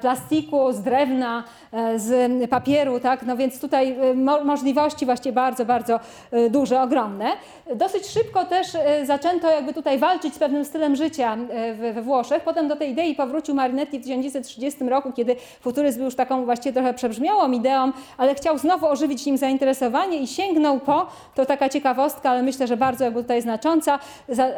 [0.00, 3.22] plastiku, z drewna, e, z papieru, tak?
[3.22, 6.00] No więc tutaj mo możliwości właśnie bardzo, bardzo
[6.50, 7.26] duże, ogromne.
[7.74, 8.66] Dosyć szybko też
[9.04, 11.36] zaczęto jakby tutaj walczyć z pewnym stylem życia
[11.92, 12.42] we Włoszech.
[12.42, 16.72] Potem do tej idei powrócił Marinetti w 1930 roku, kiedy futuryzm był już taką właściwie
[16.72, 22.30] trochę przebrzmiałą ideą, ale chciał znowu ożywić nim zainteresowanie i sięgnął po, to taka ciekawostka,
[22.30, 23.98] ale myślę, że bardzo jakby tutaj znacząca,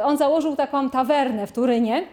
[0.05, 2.07] on założył taką tawernę w Turynie.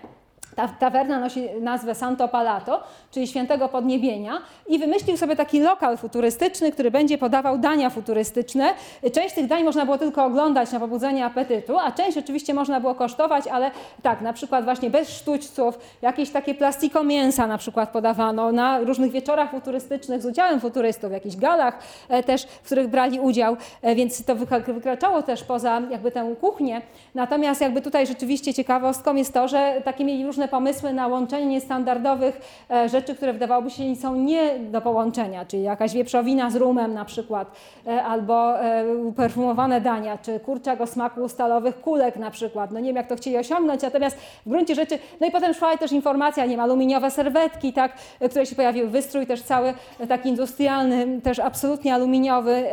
[0.57, 6.71] Ta tawerna nosi nazwę Santo Palato, czyli świętego podniebienia i wymyślił sobie taki lokal futurystyczny,
[6.71, 8.73] który będzie podawał dania futurystyczne.
[9.13, 12.95] Część tych dań można było tylko oglądać na pobudzenie apetytu, a część oczywiście można było
[12.95, 18.51] kosztować, ale tak, na przykład właśnie bez sztućców, jakieś takie plastiko mięsa na przykład podawano
[18.51, 21.79] na różnych wieczorach futurystycznych z udziałem futurystów, w jakichś galach
[22.09, 24.35] e, też, w których brali udział, e, więc to
[24.67, 26.81] wykraczało też poza jakby tę kuchnię.
[27.15, 32.41] Natomiast jakby tutaj rzeczywiście ciekawostką jest to, że takie mieli różne pomysły na łączenie niestandardowych
[32.71, 37.05] e, rzeczy, które wydawałoby się są nie do połączenia, czyli jakaś wieprzowina z rumem na
[37.05, 37.51] przykład,
[37.87, 42.71] e, albo e, uperfumowane dania, czy kurczak o smaku stalowych kulek na przykład.
[42.71, 45.77] No nie wiem, jak to chcieli osiągnąć, natomiast w gruncie rzeczy, no i potem szła
[45.77, 47.91] też informacja, nie aluminiowe serwetki, tak,
[48.29, 49.73] które się pojawiły, wystrój też cały
[50.07, 52.63] taki industrialny, też absolutnie aluminiowy,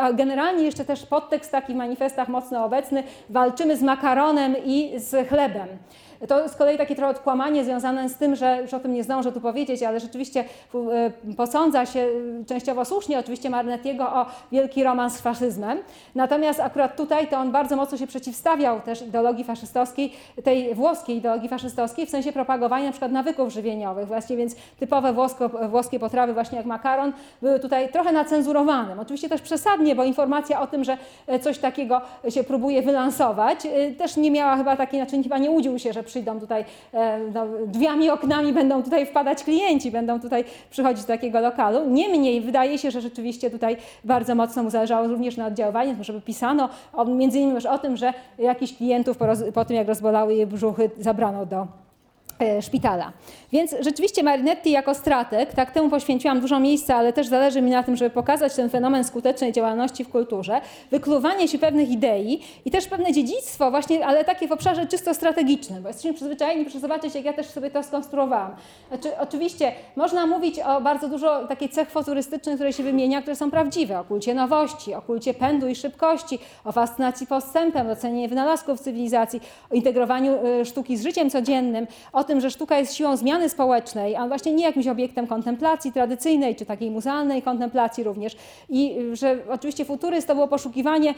[0.00, 5.28] a generalnie jeszcze też podtekst taki w manifestach mocno obecny, walczymy z makaronem i z
[5.28, 5.68] chlebem.
[6.28, 9.32] To z kolei takie trochę odkłamanie związane z tym, że już o tym nie zdążę
[9.32, 10.44] tu powiedzieć, ale rzeczywiście
[10.74, 15.78] e, posądza się e, częściowo słusznie oczywiście Marnettiego o wielki romans z faszyzmem.
[16.14, 20.12] Natomiast akurat tutaj to on bardzo mocno się przeciwstawiał też ideologii faszystowskiej,
[20.44, 24.06] tej włoskiej ideologii faszystowskiej w sensie propagowania przykład nawyków żywieniowych.
[24.06, 27.12] Właśnie więc typowe włosko, włoskie potrawy właśnie jak makaron
[27.42, 29.00] były tutaj trochę nacenzurowane.
[29.00, 33.58] Oczywiście też przesadnie, bo informacja o tym, że e, coś takiego się próbuje wylansować,
[33.98, 37.46] też nie miała chyba takiej, znaczy chyba nie łudził się, że przyjdą tutaj e, no,
[37.66, 41.90] drzwiami, oknami będą tutaj wpadać klienci, będą tutaj przychodzić do takiego lokalu.
[41.90, 46.68] Niemniej wydaje się, że rzeczywiście tutaj bardzo mocno mu zależało również na oddziaływaniu, żeby pisano
[46.92, 50.34] o, między innymi już o tym, że jakichś klientów po, roz, po tym, jak rozbolały
[50.34, 51.66] je brzuchy, zabrano do
[52.40, 53.12] e, szpitala.
[53.52, 57.82] Więc rzeczywiście Marinetti jako strateg, tak temu poświęciłam dużo miejsca, ale też zależy mi na
[57.82, 62.86] tym, żeby pokazać ten fenomen skutecznej działalności w kulturze, wykluwanie się pewnych idei i też
[62.86, 67.24] pewne dziedzictwo właśnie, ale takie w obszarze czysto strategicznym, bo jesteśmy przyzwyczajeni, proszę zobaczyć, jak
[67.24, 68.56] ja też sobie to skonstruowałam.
[68.88, 73.50] Znaczy, oczywiście można mówić o bardzo dużo takich cech futurystycznych, które się wymienia, które są
[73.50, 78.80] prawdziwe, o kulcie nowości, o kulcie pędu i szybkości, o fascynacji postępem, o cenie wynalazków
[78.80, 79.40] cywilizacji,
[79.70, 83.16] o integrowaniu y, sztuki z życiem codziennym, o tym, że sztuka jest siłą
[83.48, 88.36] społecznej, a właśnie nie jakimś obiektem kontemplacji tradycyjnej, czy takiej muzealnej kontemplacji również.
[88.68, 91.14] I y, że oczywiście futuryzm to było poszukiwanie y,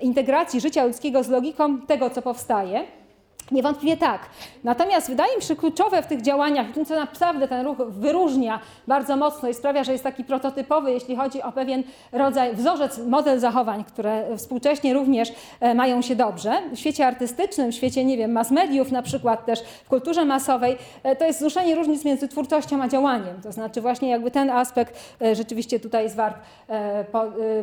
[0.00, 2.84] integracji życia ludzkiego z logiką tego, co powstaje.
[3.50, 4.20] Niewątpliwie tak.
[4.64, 9.16] Natomiast wydaje mi się, kluczowe w tych działaniach, tym co naprawdę ten ruch wyróżnia bardzo
[9.16, 11.82] mocno i sprawia, że jest taki prototypowy, jeśli chodzi o pewien
[12.12, 16.52] rodzaj, wzorzec, model zachowań, które współcześnie również e, mają się dobrze.
[16.72, 20.78] W świecie artystycznym, w świecie, nie wiem, mass mediów na przykład też, w kulturze masowej,
[21.02, 23.42] e, to jest zruszenie różnic między twórczością a działaniem.
[23.42, 26.36] To znaczy właśnie jakby ten aspekt e, rzeczywiście tutaj jest wart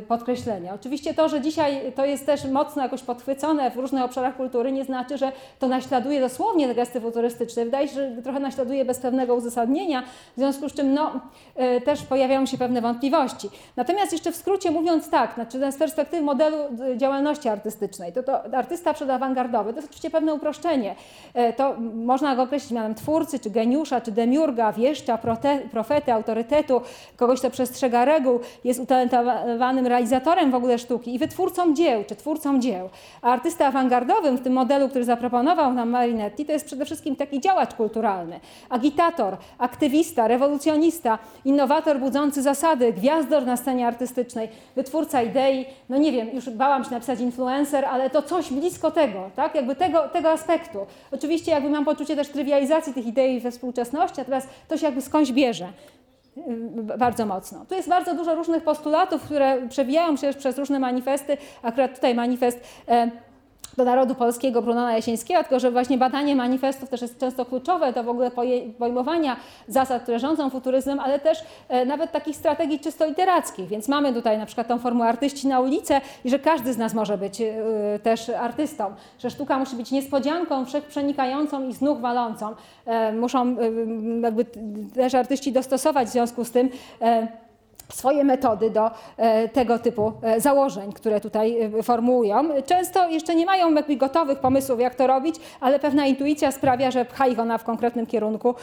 [0.08, 0.74] podkreślenia.
[0.74, 4.86] Oczywiście to, że dzisiaj to jest też mocno jakoś podchwycone w różnych obszarach kultury, nie
[4.86, 7.66] znaczy, że to naśladuje dosłownie gesty futurystyczne.
[7.66, 10.04] Wydaje się, że trochę naśladuje bez pewnego uzasadnienia,
[10.36, 11.20] w związku z czym no,
[11.56, 13.50] e, też pojawiają się pewne wątpliwości.
[13.76, 18.58] Natomiast jeszcze w skrócie mówiąc tak, znaczy z perspektywy modelu e, działalności artystycznej, to, to
[18.58, 20.96] artysta przedawangardowy to jest oczywiście pewne uproszczenie.
[21.34, 26.82] E, to można go określić mianem twórcy, czy geniusza, czy demiurga, wieszcza, prote, profety, autorytetu,
[27.16, 32.60] kogoś, kto przestrzega reguł, jest utalentowanym realizatorem w ogóle sztuki i wytwórcą dzieł, czy twórcą
[32.60, 32.90] dzieł.
[33.22, 37.16] A artysta awangardowym w tym modelu, który zaproponował, zaproponował nam Marinetti, to jest przede wszystkim
[37.16, 38.40] taki działacz kulturalny,
[38.70, 46.30] agitator, aktywista, rewolucjonista, innowator budzący zasady, gwiazdor na scenie artystycznej, wytwórca idei, no nie wiem,
[46.34, 50.80] już bałam się napisać influencer, ale to coś blisko tego, tak, jakby tego, tego aspektu.
[51.12, 55.02] Oczywiście jakby mam poczucie też trywializacji tych idei we współczesności, a teraz to się jakby
[55.02, 55.68] skądś bierze
[56.38, 57.66] y, bardzo mocno.
[57.66, 61.38] Tu jest bardzo dużo różnych postulatów, które przewijają się przez różne manifesty.
[61.64, 63.12] Akurat tutaj manifest e,
[63.78, 68.04] do narodu polskiego Brunona Jasińskiego, tylko że właśnie badanie manifestów też jest często kluczowe do
[68.04, 68.32] w ogóle
[68.80, 69.38] pojmowania
[69.68, 73.68] zasad, które rządzą futuryzmem, ale też e, nawet takich strategii czysto literackich.
[73.68, 76.94] Więc mamy tutaj na przykład tą formułę artyści na ulicę i że każdy z nas
[76.94, 77.54] może być e,
[78.04, 82.56] też artystą, że sztuka musi być niespodzianką, wszechprzenikającą i znów walącą.
[82.86, 83.56] E, muszą
[84.24, 84.46] jakby
[84.96, 86.70] też artyści dostosować w związku z tym
[87.94, 92.50] swoje metody do e, tego typu e, założeń, które tutaj e, formułują.
[92.66, 97.06] Często jeszcze nie mają jakby gotowych pomysłów, jak to robić, ale pewna intuicja sprawia, że
[97.06, 98.56] pcha ich ona w konkretnym kierunku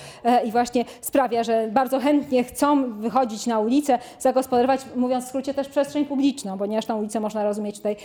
[0.44, 5.68] i właśnie sprawia, że bardzo chętnie chcą wychodzić na ulicę, zagospodarować, mówiąc w skrócie, też
[5.68, 7.96] przestrzeń publiczną, ponieważ tę ulicę można rozumieć tutaj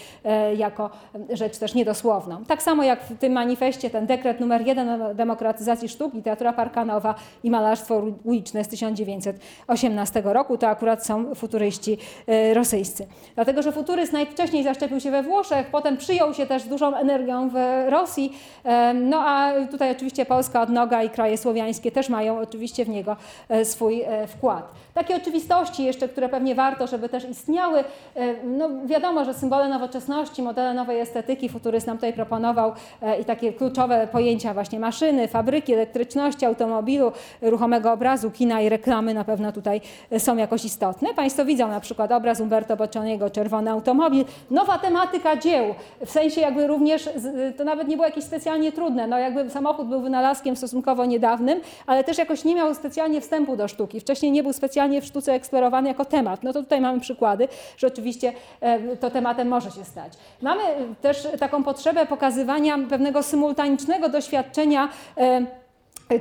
[0.58, 0.90] jako
[1.30, 2.46] rzecz też niedosłowną.
[2.46, 7.16] Tak samo jak w tym manifestie ten dekret numer jeden o demokratyzacji sztuk, literatura parkanowa
[7.44, 13.08] i malarstwo uliczne z 1918 roku, to akurat są są futuryści e, rosyjscy.
[13.36, 17.56] Dlatego, że futuryzm najwcześniej zaszczepił się we Włoszech, potem przyjął się też dużą energią w
[17.90, 22.90] Rosji, e, no a tutaj oczywiście Polska odnoga i kraje słowiańskie też mają oczywiście w
[22.90, 23.16] niego
[23.50, 24.72] e, swój wkład.
[24.94, 27.84] Takie oczywistości jeszcze, które pewnie warto, żeby też istniały,
[28.44, 32.72] no wiadomo, że symbole nowoczesności, modele nowej estetyki futuryzm nam tutaj proponował
[33.22, 37.12] i takie kluczowe pojęcia właśnie maszyny, fabryki, elektryczności, automobilu,
[37.42, 39.82] ruchomego obrazu, kina i reklamy na pewno tutaj
[40.18, 41.24] są jakoś istotne istotne.
[41.24, 44.26] Państwo widzą na przykład obraz Umberto Boccioniego, Czerwony automobil.
[44.52, 45.76] Nowa tematyka dzieł,
[46.06, 47.10] w sensie jakby również,
[47.58, 52.04] to nawet nie było jakieś specjalnie trudne, no jakby samochód był wynalazkiem stosunkowo niedawnym, ale
[52.04, 54.00] też jakoś nie miał specjalnie wstępu do sztuki.
[54.00, 56.44] Wcześniej nie był specjalnie w sztuce eksplorowany jako temat.
[56.44, 57.48] No to tutaj mamy przykłady,
[57.78, 60.14] że oczywiście e, to tematem może się stać.
[60.42, 60.64] Mamy
[61.02, 65.63] też taką potrzebę pokazywania pewnego symultanicznego doświadczenia e,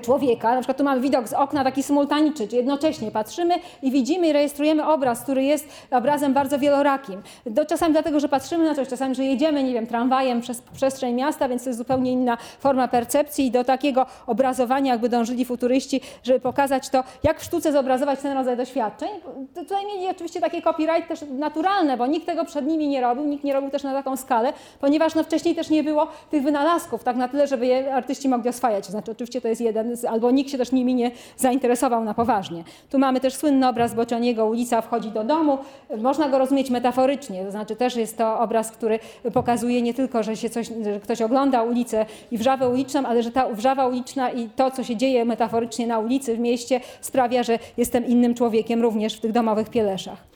[0.02, 0.54] człowieka.
[0.54, 4.32] Na przykład tu mamy widok z okna taki symultaniczny, czy jednocześnie patrzymy i widzimy i
[4.32, 7.22] rejestrujemy obraz, który jest obrazem bardzo wielorakim.
[7.46, 11.14] Do, czasami dlatego, że patrzymy na coś, czasami, że jedziemy, nie wiem, tramwajem przez przestrzeń
[11.14, 16.00] miasta, więc to jest zupełnie inna forma percepcji i do takiego obrazowania jakby dążyli futuryści,
[16.22, 19.08] żeby pokazać to, jak w sztuce zobrazować ten rodzaj doświadczeń.
[19.54, 23.44] Tutaj mieli oczywiście takie copyright też naturalne, bo nikt tego przed nimi nie robił, nikt
[23.44, 27.16] nie robił też na taką skalę, ponieważ no, wcześniej też nie było tych wynalazków tak
[27.16, 28.86] na tyle, żeby je artyści mogli oswajać.
[28.86, 32.64] Znaczy oczywiście to jest jeden jeden, albo nikt się też nimi nie zainteresował na poważnie.
[32.90, 35.58] Tu mamy też słynny obraz Bocianiego, ulica wchodzi do domu.
[35.98, 38.98] Można go rozumieć metaforycznie, to znaczy też jest to obraz, który
[39.32, 43.30] pokazuje nie tylko, że, się coś, że ktoś ogląda ulicę i wrzawę uliczną, ale że
[43.30, 47.58] ta wrzawa uliczna i to, co się dzieje metaforycznie na ulicy, w mieście sprawia, że
[47.76, 50.31] jestem innym człowiekiem również w tych domowych pieleszach.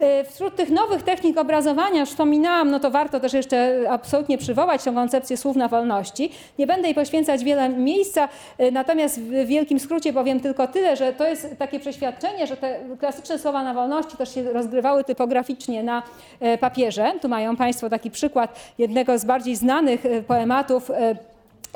[0.00, 4.84] E, Wśród tych nowych technik obrazowania, już wspominałam, no to warto też jeszcze absolutnie przywołać
[4.84, 6.30] tą koncepcję słów na wolności.
[6.58, 11.12] Nie będę jej poświęcać wiele miejsca, e, natomiast w wielkim skrócie powiem tylko tyle, że
[11.12, 16.02] to jest takie przeświadczenie, że te klasyczne słowa na wolności też się rozgrywały typograficznie na
[16.40, 17.12] e, papierze.
[17.22, 20.90] Tu mają Państwo taki przykład jednego z bardziej znanych poematów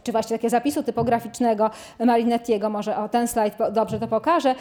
[0.03, 4.55] czy właśnie takiego zapisu typograficznego Marinettiego, może o ten slajd dobrze to pokaże,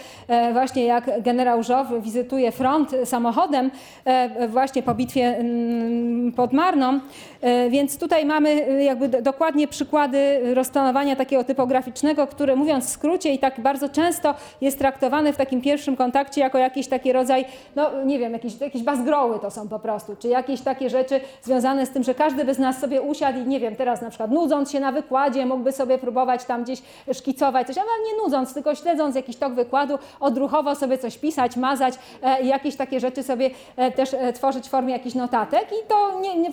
[0.54, 3.72] właśnie jak generał Żow wizytuje front samochodem
[4.06, 7.00] e, właśnie po bitwie mm, pod Marną,
[7.42, 12.90] E, więc tutaj mamy e, jakby do- dokładnie przykłady rozplanowania takiego typograficznego, które mówiąc w
[12.90, 17.46] skrócie i tak bardzo często jest traktowany w takim pierwszym kontakcie jako jakiś taki rodzaj,
[17.76, 21.86] no nie wiem, jakieś, jakieś bazgroły to są po prostu, czy jakieś takie rzeczy związane
[21.86, 24.32] z tym, że każdy by z nas sobie usiadł i nie wiem, teraz na przykład
[24.32, 26.82] nudząc się na wykładzie mógłby sobie próbować tam gdzieś
[27.14, 31.94] szkicować coś, ale nie nudząc, tylko śledząc jakiś tok wykładu, odruchowo sobie coś pisać, mazać
[32.24, 36.20] e, jakieś takie rzeczy sobie e, też e, tworzyć w formie jakichś notatek i to
[36.20, 36.52] nie, nie,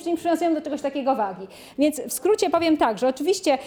[0.54, 1.46] do czegoś takiego wagi.
[1.78, 3.58] Więc w skrócie powiem tak, że oczywiście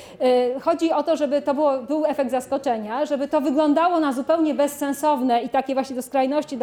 [0.62, 5.42] chodzi o to, żeby to było, był efekt zaskoczenia, żeby to wyglądało na zupełnie bezsensowne
[5.42, 6.58] i takie właśnie do skrajności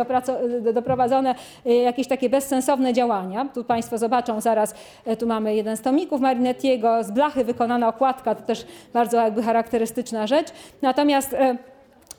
[0.74, 1.34] doprowadzone
[1.64, 3.46] jakieś takie bezsensowne działania.
[3.54, 4.74] Tu Państwo zobaczą zaraz,
[5.18, 10.48] tu mamy jeden z tomików Marinettiego, z blachy wykonana okładka, też bardzo jakby charakterystyczna rzecz.
[10.82, 11.56] Natomiast e,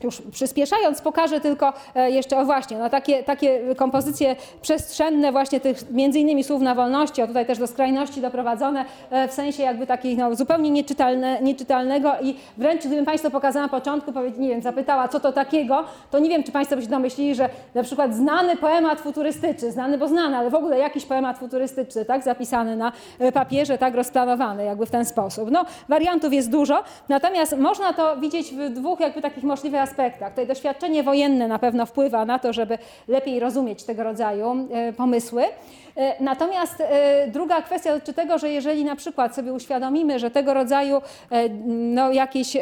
[0.03, 5.91] już przyspieszając, pokażę tylko e, jeszcze, o właśnie, no takie, takie kompozycje przestrzenne właśnie tych
[5.91, 9.87] między innymi słów na wolności, o tutaj też do skrajności doprowadzone, e, w sensie jakby
[9.87, 15.07] takich no, zupełnie nieczytalne, nieczytalnego i wręcz gdybym Państwu pokazała na początku, nie wiem, zapytała
[15.07, 18.57] co to takiego, to nie wiem, czy Państwo by się domyślili, że na przykład znany
[18.57, 23.31] poemat futurystyczny, znany, bo znany, ale w ogóle jakiś poemat futurystyczny, tak, zapisany na e,
[23.31, 25.51] papierze, tak rozplanowany jakby w ten sposób.
[25.51, 30.29] No, wariantów jest dużo, natomiast można to widzieć w dwóch jakby takich możliwych aspektach.
[30.29, 35.43] Tutaj doświadczenie wojenne na pewno wpływa na to, żeby lepiej rozumieć tego rodzaju e, pomysły.
[35.99, 40.53] E, Natomiast e, druga kwestia dotyczy tego, że jeżeli na przykład sobie uświadomimy, że tego
[40.53, 41.01] rodzaju
[41.31, 42.57] e, no, jakieś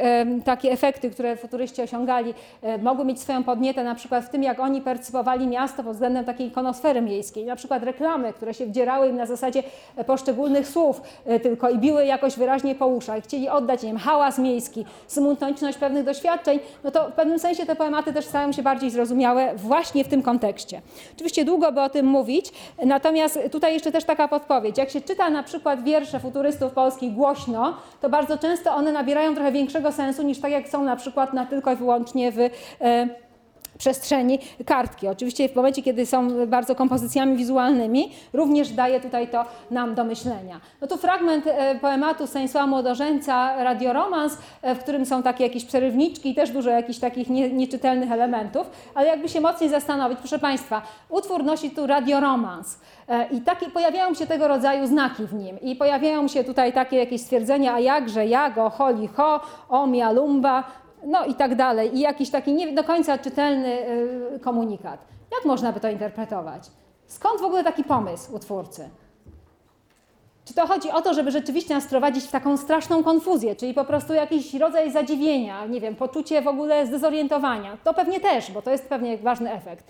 [0.46, 2.34] takie efekty, które futuryści osiągali,
[2.82, 6.48] mogły mieć swoją podnietę na przykład w tym, jak oni percypowali miasto pod względem takiej
[6.48, 9.64] ikonosfery miejskiej, na przykład reklamy, które się wdzierały im na zasadzie
[10.08, 11.02] poszczególnych słów
[11.44, 16.60] tylko i biły jakoś wyraźnie po uszach, chcieli oddać, wiem, hałas miejski, symultaniczność pewnych doświadczeń,
[16.84, 20.22] no to w pewnym sensie te poematy też stają się bardziej zrozumiałe właśnie w tym
[20.22, 20.82] kontekście.
[21.16, 22.52] Oczywiście długo by o tym mówić,
[22.86, 24.78] natomiast tutaj jeszcze też taka podpowiedź.
[24.78, 29.52] Jak się czyta na przykład wiersze futurystów polskich głośno, to bardzo często one nabierają trochę
[29.52, 32.50] większego sensu niż tak jak są na przykład na tylko i wyłącznie w e,
[33.78, 35.08] przestrzeni kartki.
[35.08, 40.62] Oczywiście w momencie, kiedy są bardzo kompozycjami wizualnymi, również daje tutaj to nam do myślenia.
[40.82, 46.30] No tu fragment e, poematu Stanisława Młodożeńca, Radioromans, e, w którym są takie jakieś przerywniczki
[46.30, 50.82] i też dużo jakichś takich nie, nieczytelnych elementów, ale jakby się mocniej zastanowić, proszę Państwa,
[51.10, 55.76] utwór nosi tu radioromans e, i takie, pojawiają się tego rodzaju znaki w nim i
[55.76, 59.40] pojawiają się tutaj takie jakieś stwierdzenia, a jakże, jago, holi, ho,
[59.70, 60.64] omia, lumba,
[61.06, 61.96] no i tak dalej.
[61.98, 63.90] I jakiś taki nie do końca czytelny
[64.36, 65.00] y, komunikat.
[65.32, 66.64] Jak można by to interpretować?
[67.08, 68.90] Skąd w ogóle taki pomysł u twórcy?
[70.46, 73.86] Czy to chodzi o to, żeby rzeczywiście nas wprowadzić w taką straszną konfuzję, czyli po
[73.86, 77.78] prostu jakiś rodzaj zadziwienia, nie wiem, poczucie w ogóle zdezorientowania?
[77.84, 79.86] To pewnie też, bo to jest pewnie ważny efekt.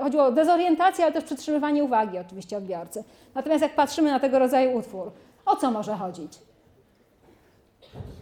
[0.00, 3.04] Chodziło o dezorientację, ale też przytrzymywanie uwagi oczywiście odbiorcy.
[3.34, 5.12] Natomiast jak patrzymy na tego rodzaju utwór,
[5.46, 6.38] o co może chodzić?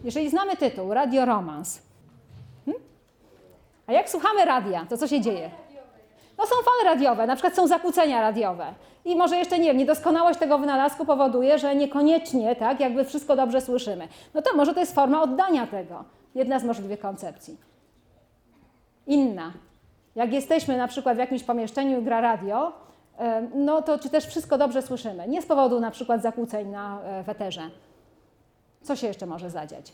[0.03, 1.81] Jeżeli znamy tytuł, Radio Romans,
[2.65, 2.83] hmm?
[3.87, 5.51] a jak słuchamy radia, to co się dzieje?
[6.37, 8.73] No są fale radiowe, na przykład są zakłócenia radiowe.
[9.05, 13.61] I może jeszcze nie wiem, niedoskonałość tego wynalazku powoduje, że niekoniecznie tak, jakby wszystko dobrze
[13.61, 14.07] słyszymy.
[14.33, 16.03] No to może to jest forma oddania tego.
[16.35, 17.57] Jedna z możliwych koncepcji.
[19.07, 19.53] Inna.
[20.15, 22.71] Jak jesteśmy na przykład w jakimś pomieszczeniu i gra radio,
[23.55, 25.27] no to czy też wszystko dobrze słyszymy?
[25.27, 27.61] Nie z powodu na przykład zakłóceń na e, weterze.
[28.83, 29.93] Co się jeszcze może zadziać?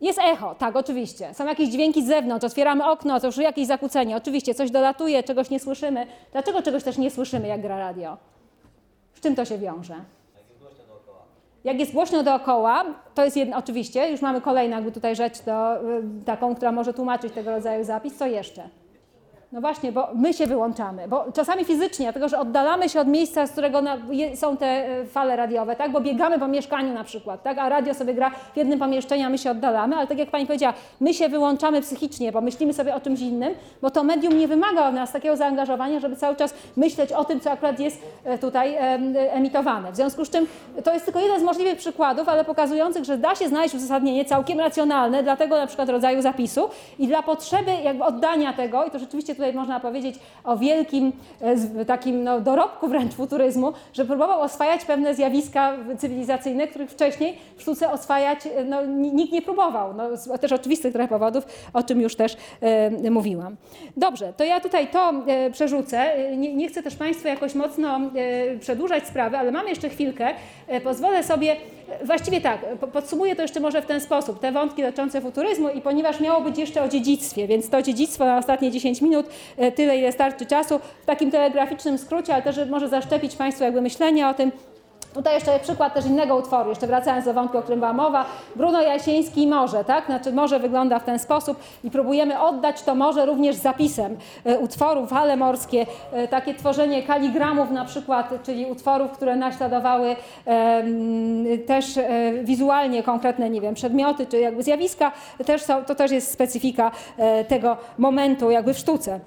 [0.00, 1.34] Jest echo, tak, oczywiście.
[1.34, 4.16] Są jakieś dźwięki z zewnątrz, otwieramy okno, to już jakieś zakłócenie.
[4.16, 6.06] Oczywiście, coś dolatuje, czegoś nie słyszymy.
[6.32, 8.16] Dlaczego czegoś też nie słyszymy, jak gra radio?
[9.14, 9.94] Z czym to się wiąże?
[11.64, 15.76] Jak jest głośno dookoła, to jest jedno, oczywiście, już mamy kolejną jakby tutaj rzecz, do,
[15.76, 18.16] y, taką, która może tłumaczyć tego rodzaju zapis.
[18.16, 18.68] Co jeszcze?
[19.56, 23.46] No właśnie, bo my się wyłączamy, bo czasami fizycznie, dlatego że oddalamy się od miejsca,
[23.46, 23.82] z którego
[24.34, 25.92] są te e, fale radiowe, tak?
[25.92, 27.58] bo biegamy po mieszkaniu na przykład, tak?
[27.58, 30.46] a radio sobie gra w jednym pomieszczeniu, a my się oddalamy, ale tak jak Pani
[30.46, 34.48] powiedziała, my się wyłączamy psychicznie, bo myślimy sobie o czymś innym, bo to medium nie
[34.48, 38.38] wymaga od nas takiego zaangażowania, żeby cały czas myśleć o tym, co akurat jest e,
[38.38, 39.92] tutaj em, emitowane.
[39.92, 40.46] W związku z czym
[40.84, 44.60] to jest tylko jeden z możliwych przykładów, ale pokazujących, że da się znaleźć uzasadnienie całkiem
[44.60, 46.68] racjonalne dla tego na przykład rodzaju zapisu
[46.98, 50.14] i dla potrzeby jakby oddania tego, i to rzeczywiście tutaj tutaj można powiedzieć
[50.44, 56.90] o wielkim e, takim no, dorobku wręcz futuryzmu, że próbował oswajać pewne zjawiska cywilizacyjne, których
[56.90, 59.94] wcześniej w sztuce oswajać e, no, ni- nikt nie próbował.
[59.94, 63.56] No, z też oczywistych trochę powodów, o czym już też e, mówiłam.
[63.96, 66.06] Dobrze, to ja tutaj to e, przerzucę.
[66.36, 68.00] Nie, nie chcę też Państwu jakoś mocno
[68.60, 70.28] przedłużać sprawy, ale mam jeszcze chwilkę.
[70.84, 71.56] Pozwolę sobie,
[72.04, 75.80] właściwie tak, po- podsumuję to jeszcze może w ten sposób, te wątki dotyczące futuryzmu i
[75.80, 79.25] ponieważ miało być jeszcze o dziedzictwie, więc to dziedzictwo na ostatnie 10 minut,
[79.56, 83.80] e, tyle ile starczy czasu, w takim telegraficznym skrócie, ale też może zaszczepić Państwu jakby
[83.80, 84.52] myślenie o tym,
[85.16, 88.24] Tutaj jeszcze przykład też innego utworu, jeszcze wracając do wątku, o którym była mowa.
[88.56, 90.06] Bruno Jasiński Morze, tak?
[90.06, 95.10] Znaczy morze wygląda w ten sposób i próbujemy oddać to morze również zapisem e, utworów,
[95.10, 100.16] fale morskie, e, takie tworzenie kaligramów na przykład, czyli utworów, które naśladowały
[101.66, 105.12] też e, wizualnie konkretne, nie wiem, przedmioty czy jakby zjawiska,
[105.46, 106.90] też są, to też jest specyfika
[107.48, 109.20] tego momentu jakby w sztuce.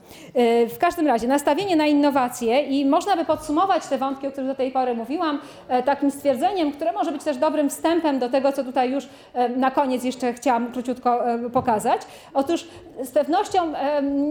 [0.70, 4.56] W każdym razie nastawienie na innowacje i można by podsumować te wątki, o których do
[4.56, 5.40] tej pory mówiłam,
[5.84, 9.72] takim stwierdzeniem, które może być też dobrym wstępem do tego, co tutaj już e, na
[9.72, 12.02] koniec jeszcze chciałam króciutko e, pokazać.
[12.34, 12.68] Otóż
[13.04, 13.74] z pewnością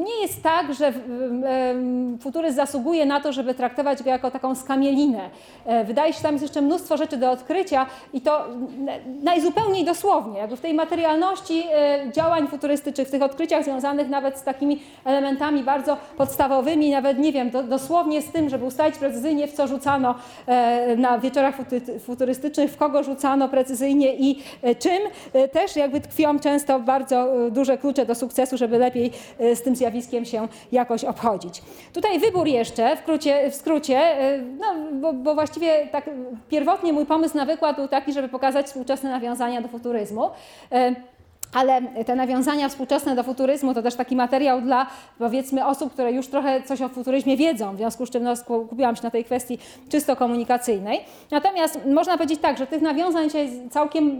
[0.05, 0.93] nie jest tak, że
[2.20, 5.31] futuryzm zasługuje na to, żeby traktować go jako taką skamielinę.
[5.66, 8.45] E, Wydaje się, że tam jest jeszcze mnóstwo rzeczy do odkrycia i to
[9.23, 14.43] najzupełniej dosłownie, jakby w tej materialności e, działań futurystycznych, w tych odkryciach związanych nawet z
[14.43, 19.53] takimi elementami bardzo podstawowymi, nawet nie wiem, do, dosłownie z tym, żeby ustalić precyzyjnie, w
[19.53, 20.15] co rzucano
[20.47, 21.55] e, na wieczorach
[22.01, 24.43] futurystycznych, w kogo rzucano precyzyjnie i
[24.78, 24.99] czym,
[25.53, 30.24] też jakby tkwią często bardzo duże klucze do sukcesu, żeby lepiej e, z tym zjawiskiem
[30.24, 31.62] się jakoś obchodzić.
[31.93, 33.02] Tutaj wybór jeszcze, w,
[33.51, 34.66] w skrócie, e, no,
[35.01, 36.10] bo, bo właściwie tak
[36.48, 40.30] pierwotnie mój pomysł na wykład był taki, żeby pokazać współczesne nawiązania do futuryzmu.
[41.55, 44.87] Ale te nawiązania współczesne do futuryzmu to też taki materiał dla
[45.19, 48.97] powiedzmy osób, które już trochę coś o futuryzmie wiedzą, w związku z czym no, skupiłam
[48.97, 49.59] się na tej kwestii
[49.89, 51.01] czysto komunikacyjnej.
[51.31, 54.19] Natomiast można powiedzieć tak, że tych nawiązań dzisiaj całkiem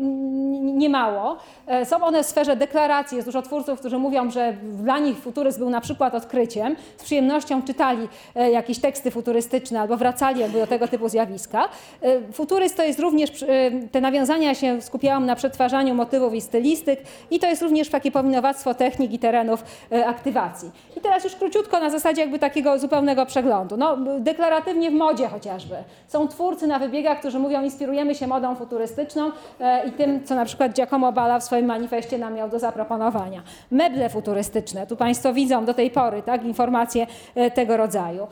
[0.79, 1.37] niemało.
[1.67, 3.17] E, Są one w sferze deklaracji.
[3.17, 6.77] Jest dużo twórców, którzy mówią, że dla nich futuryzm był na przykład odkryciem.
[6.97, 11.69] Z przyjemnością czytali e, jakieś teksty futurystyczne albo wracali jakby do tego typu zjawiska.
[12.03, 13.45] E, Futuryzm to jest również,
[13.93, 17.01] te nawiązania się skupiałam na przetwarzaniu motywów i stylistyk
[17.31, 20.71] i to jest również takie powinowactwo technik i terenów e, aktywacji.
[20.97, 23.77] I teraz już króciutko na zasadzie jakby takiego zupełnego przeglądu.
[23.77, 25.75] No, deklaratywnie w modzie chociażby.
[26.09, 29.31] Są twórcy na wybiegach, którzy mówią, inspirujemy się modą futurystyczną
[29.61, 33.43] e, i tym, co na przykład Giacomo Balla w swoim manifestie nam miał do zaproponowania.
[33.71, 38.27] Meble futurystyczne, tu Państwo widzą do tej pory tak, informacje e, tego rodzaju.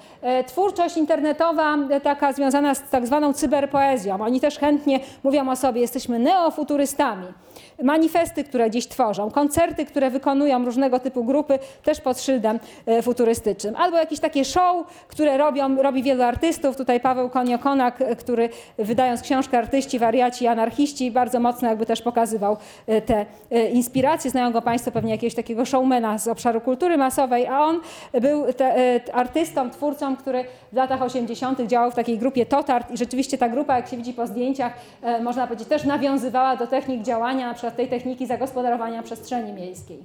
[0.47, 4.21] Twórczość internetowa, taka związana z tak zwaną cyberpoezją.
[4.21, 7.27] Oni też chętnie mówią o sobie, jesteśmy neofuturystami.
[7.83, 13.77] Manifesty, które gdzieś tworzą, koncerty, które wykonują różnego typu grupy, też pod szyldem e, futurystycznym.
[13.77, 16.77] Albo jakieś takie show, które robią, robi wielu artystów.
[16.77, 18.49] Tutaj Paweł Koniokonak, e, który
[18.79, 23.27] wydając książkę Artyści, Wariaci Anarchiści, bardzo mocno jakby też pokazywał e, te
[23.73, 24.31] inspiracje.
[24.31, 27.81] Znają go Państwo pewnie jakiegoś takiego showmana z obszaru kultury masowej, a on
[28.21, 31.61] był te, artystą, twórcą, który w latach 80.
[31.61, 34.73] działał w takiej grupie Totart i rzeczywiście ta grupa, jak się widzi po zdjęciach,
[35.23, 40.05] można powiedzieć, też nawiązywała do technik działania, na przykład tej techniki zagospodarowania przestrzeni miejskiej.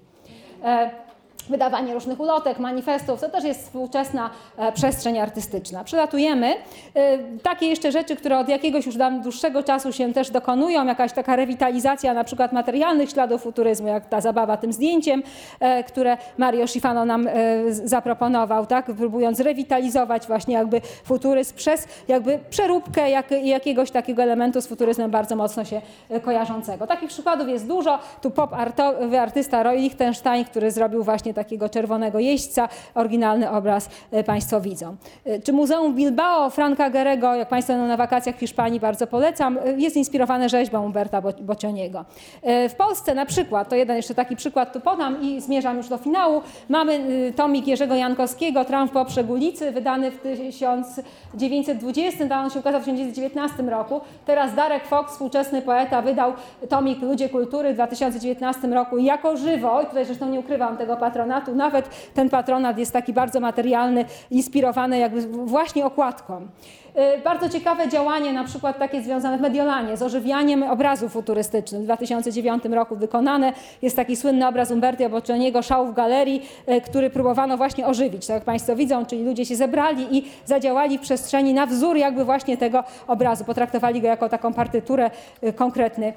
[1.49, 5.83] Wydawanie różnych ulotek, manifestów, to też jest współczesna e, przestrzeń artystyczna.
[5.83, 6.55] Przelatujemy.
[6.95, 11.35] E, takie jeszcze rzeczy, które od jakiegoś już dłuższego czasu się też dokonują, jakaś taka
[11.35, 15.23] rewitalizacja na przykład materialnych śladów futuryzmu, jak ta zabawa tym zdjęciem,
[15.59, 17.27] e, które Mario Schifano nam
[17.71, 24.67] zaproponował, tak, próbując rewitalizować właśnie jakby futuryzm przez jakby przeróbkę jak, jakiegoś takiego elementu z
[24.67, 25.81] futuryzmem bardzo mocno się
[26.21, 26.87] kojarzącego.
[26.87, 27.99] Takich przykładów jest dużo.
[28.21, 32.69] Tu pop artowy artysta Roy Lichtenstein, który zrobił właśnie takiego czerwonego jeźdźca.
[32.95, 34.95] Oryginalny obraz e, Państwo widzą.
[35.25, 39.71] E, Czy Muzeum Bilbao Franca Gerego, jak Państwo na wakacjach w Hiszpanii, bardzo polecam, e,
[39.77, 42.05] jest inspirowane rzeźbą Umberta Bo- Bocianiego.
[42.43, 45.87] E, W Polsce na przykład, to jeden jeszcze taki przykład tu podam i zmierzam już
[45.89, 52.49] do finału, mamy y, tomik Jerzego Jankowskiego, Triumf po ulicy, wydany w 1920, tam on
[52.51, 54.01] się ukazał w 1919 roku.
[54.25, 56.33] Teraz Darek Fox, współczesny poeta, wydał
[56.69, 61.55] tomik Ludzie Kultury w 2019 roku jako żywo, i tutaj zresztą nie ukrywam tego patronatu,
[61.55, 66.47] nawet ten patronat jest taki bardzo materialny, inspirowany jakby właśnie okładką.
[66.95, 71.81] E, Bardzo ciekawe działanie, na przykład takie związane w Mediolanie z ożywianiem obrazu futurystycznym.
[71.81, 77.09] W 2009 roku wykonane jest taki słynny obraz Umberto Boccioniego, Szał w galerii, e, który
[77.09, 81.53] próbowano właśnie ożywić, tak jak Państwo widzą, czyli ludzie się zebrali i zadziałali w przestrzeni
[81.53, 83.45] na wzór jakby właśnie tego obrazu.
[83.45, 85.11] Potraktowali go jako taką partyturę,
[85.41, 86.13] e, konkretny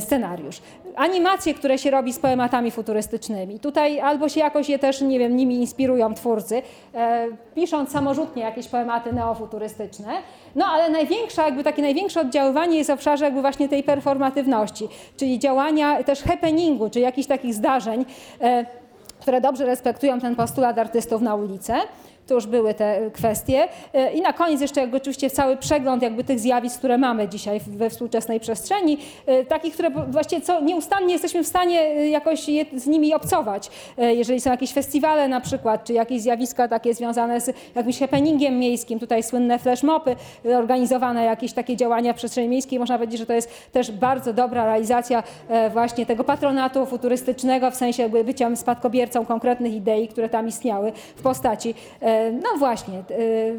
[0.00, 0.60] scenariusz.
[0.96, 3.60] Animacje, które się robi z poematami futurystycznymi.
[3.60, 6.62] Tutaj albo się jakoś je też, nie wiem, nimi inspirują twórcy,
[7.54, 10.01] pisząc samorzutnie jakieś poematy neofuturystyczne.
[10.56, 15.38] No ale największa, jakby takie największe oddziaływanie jest w obszarze jakby właśnie tej performatywności, czyli
[15.38, 18.04] działania też happeningu, czyli jakichś takich zdarzeń,
[18.40, 18.66] e,
[19.20, 21.74] które dobrze respektują ten postulat artystów na ulicę.
[22.26, 23.68] To już były te kwestie.
[23.94, 27.60] E, I na koniec jeszcze jakby oczywiście cały przegląd jakby tych zjawisk, które mamy dzisiaj
[27.66, 32.86] we współczesnej przestrzeni, e, takich, które właściwie co nieustannie jesteśmy w stanie jakoś je, z
[32.86, 33.70] nimi obcować.
[33.98, 38.98] Jeżeli są jakieś festiwale na przykład, czy jakieś zjawiska takie związane z jakimś happeningiem miejskim,
[38.98, 43.50] tutaj słynne flashmopy, organizowane jakieś takie działania w przestrzeni miejskiej, można powiedzieć, że to jest
[43.72, 45.22] też bardzo dobra realizacja
[45.72, 51.22] właśnie tego patronatu futurystycznego, w sensie jakby bycia spadkobiercą konkretnych idei, które tam istniały w
[51.22, 51.74] postaci,
[52.30, 53.02] no właśnie, e,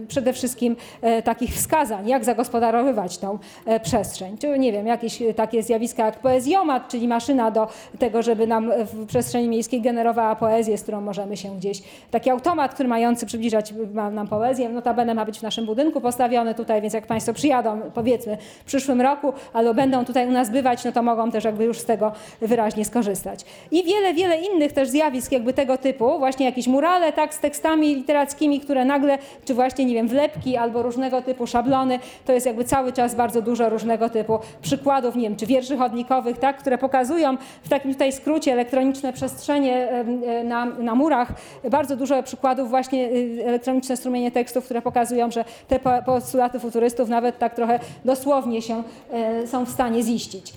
[0.07, 4.37] przede wszystkim e, takich wskazań, jak zagospodarowywać tą e, przestrzeń.
[4.37, 7.67] Czy nie wiem, jakieś takie zjawiska jak poezjomat, czyli maszyna do
[7.99, 12.73] tego, żeby nam w przestrzeni miejskiej generowała poezję, z którą możemy się gdzieś, taki automat,
[12.73, 13.73] który mający przybliżać
[14.11, 18.37] nam poezję, notabene ma być w naszym budynku postawiony tutaj, więc jak Państwo przyjadą, powiedzmy
[18.61, 21.79] w przyszłym roku, albo będą tutaj u nas bywać, no to mogą też jakby już
[21.79, 22.11] z tego
[22.41, 23.45] wyraźnie skorzystać.
[23.71, 27.95] I wiele, wiele innych też zjawisk jakby tego typu, właśnie jakieś murale, tak, z tekstami
[27.95, 32.63] literackimi, które nagle, czy właśnie, nie wiem, wlepki albo różnego typu szablony, to jest jakby
[32.63, 37.37] cały czas bardzo dużo różnego typu przykładów, nie wiem, czy wierszy chodnikowych, tak, które pokazują
[37.63, 41.33] w takim tutaj skrócie elektroniczne przestrzenie e, na, na murach,
[41.71, 47.09] bardzo dużo przykładów właśnie y, elektroniczne strumienie tekstów, które pokazują, że te po- postulaty futurystów
[47.09, 50.53] nawet tak trochę dosłownie się e, są w stanie ziścić.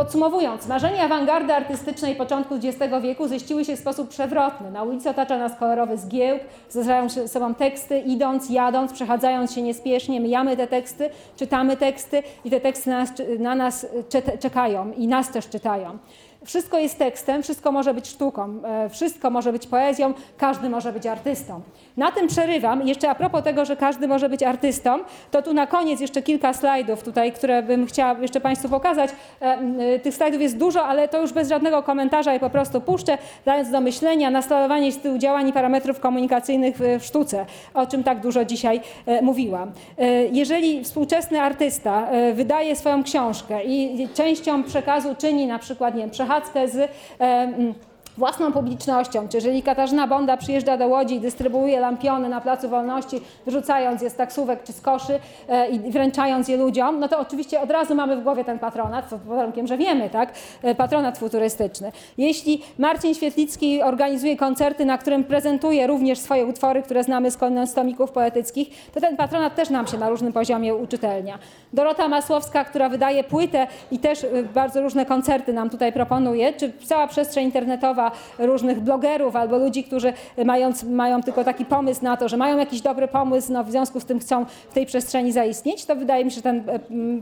[0.00, 4.70] Podsumowując, marzenia awangardy artystycznej początku XX wieku ziściły się w sposób przewrotny.
[4.70, 6.40] Na ulicy otacza nas kolorowy zgiełk,
[6.70, 12.50] zdarzają się sobą teksty, idąc, jadąc, przechadzając się niespiesznie, mijamy te teksty, czytamy teksty i
[12.50, 15.98] te teksty na nas, na nas cze- czekają i nas też czytają.
[16.44, 21.06] Wszystko jest tekstem, wszystko może być sztuką, e, wszystko może być poezją, każdy może być
[21.06, 21.60] artystą.
[21.96, 22.88] Na tym przerywam.
[22.88, 24.98] Jeszcze a propos tego, że każdy może być artystą,
[25.30, 29.10] to tu na koniec jeszcze kilka slajdów tutaj, które bym chciała jeszcze Państwu pokazać.
[29.42, 32.80] E, e, Tych slajdów jest dużo, ale to już bez żadnego komentarza je po prostu
[32.80, 38.20] puszczę, dając do myślenia nasterowanie stylu działań i parametrów komunikacyjnych w, sztuce, o czym tak
[38.20, 38.80] dużo dzisiaj
[39.22, 39.72] mówiłam.
[40.32, 46.68] Jeżeli współczesny artysta wydaje swoją książkę i częścią przekazu czyni na przykład, nie wiem, przechadzkę
[46.68, 46.90] z
[48.18, 53.20] własną publicznością, czy jeżeli Katarzyna Bonda przyjeżdża do Łodzi i dystrybuuje lampiony na Placu Wolności,
[53.46, 55.18] wyrzucając je z taksówek czy z koszy
[55.48, 59.04] e, i wręczając je ludziom, no to oczywiście od razu mamy w głowie ten patronat,
[59.04, 60.32] pod warunkiem, że wiemy, tak,
[60.62, 61.92] e, patronat futurystyczny.
[62.18, 67.30] Jeśli Marcin Świetlicki organizuje koncerty, na którym prezentuje również swoje utwory, które znamy
[67.66, 71.38] z tomików poetyckich, to ten patronat też nam się na różnym poziomie uczytelnia.
[71.72, 76.72] Dorota Masłowska, która wydaje płytę i też y, bardzo różne koncerty nam tutaj proponuje, czy
[76.84, 77.99] cała przestrzeń internetowa
[78.38, 80.12] różnych blogerów albo ludzi, którzy
[80.44, 84.00] mając, mają tylko taki pomysł na to, że mają jakiś dobry pomysł, no w związku
[84.00, 86.62] z tym chcą w tej przestrzeni zaistnieć, to wydaje mi się, że ten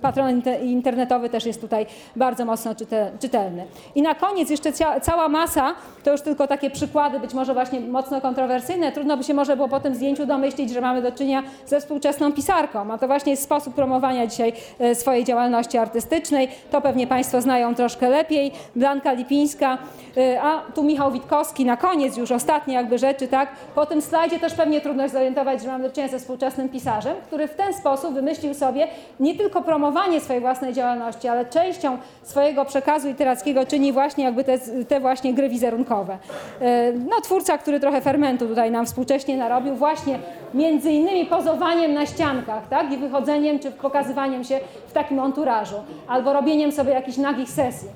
[0.03, 1.87] e, inte- internetowy też jest tutaj
[2.17, 3.65] bardzo mocno czyte, czytelny.
[3.95, 4.73] I na koniec jeszcze
[5.03, 5.75] cała masa,
[6.05, 9.69] to już tylko takie przykłady, być może właśnie mocno kontrowersyjne, trudno by się może było
[9.69, 13.43] po tym zdjęciu domyślić, że mamy do czynienia ze współczesną pisarką, a to właśnie jest
[13.43, 16.49] sposób promowania dzisiaj e, swojej działalności artystycznej.
[16.71, 18.53] To pewnie Państwo znają troszkę lepiej.
[18.77, 19.79] Blanka Lipińska,
[20.17, 23.49] e, a tu Michał Witkowski na koniec już ostatnie jakby rzeczy, tak?
[23.75, 27.17] Po tym slajdzie też pewnie trudno się zorientować, że mamy do czynienia ze współczesnym pisarzem,
[27.27, 28.89] który w ten sposób wymyślił sobie
[29.21, 34.59] nie tylko promowanie swojej własnej działalności, ale częścią swojego przekazu literackiego czyni właśnie jakby te,
[34.89, 36.19] te właśnie gry wizerunkowe.
[36.61, 40.19] E, No twórca, który trochę fermentu tutaj nam współcześnie narobił, właśnie
[40.55, 42.93] między innymi pozowaniem na ściankach, tak?
[42.93, 45.77] I wychodzeniem czy pokazywaniem się w takim anturażu,
[46.09, 47.89] albo robieniem sobie jakichś nagich sesji.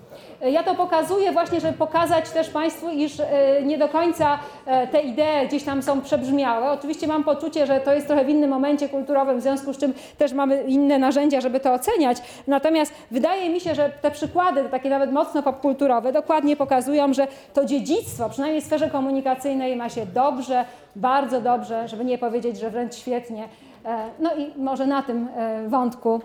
[0.50, 3.26] Ja to pokazuję właśnie, żeby pokazać też Państwu, iż e,
[3.62, 6.70] nie do końca e, te idee gdzieś tam są przebrzmiałe.
[6.70, 9.94] Oczywiście mam poczucie, że to jest trochę w innym momencie kulturowym, w związku z czym
[10.18, 12.16] też mamy inne narzędzia, żeby to oceniać.
[12.46, 17.64] Natomiast wydaje mi się, że te przykłady, takie nawet mocno popkulturowe, dokładnie pokazują, że to
[17.64, 20.64] dziedzictwo, przynajmniej w sferze komunikacyjnej, ma się dobrze,
[20.96, 23.48] bardzo dobrze, żeby nie powiedzieć, że wręcz świetnie.
[23.84, 25.28] E, No i może na tym
[25.68, 26.20] wątku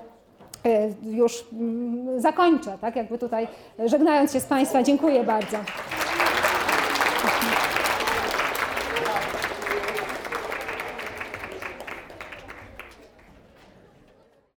[1.04, 3.48] już mm, zakończę, tak jakby tutaj
[3.86, 5.58] żegnając się z Państwa, dziękuję bardzo.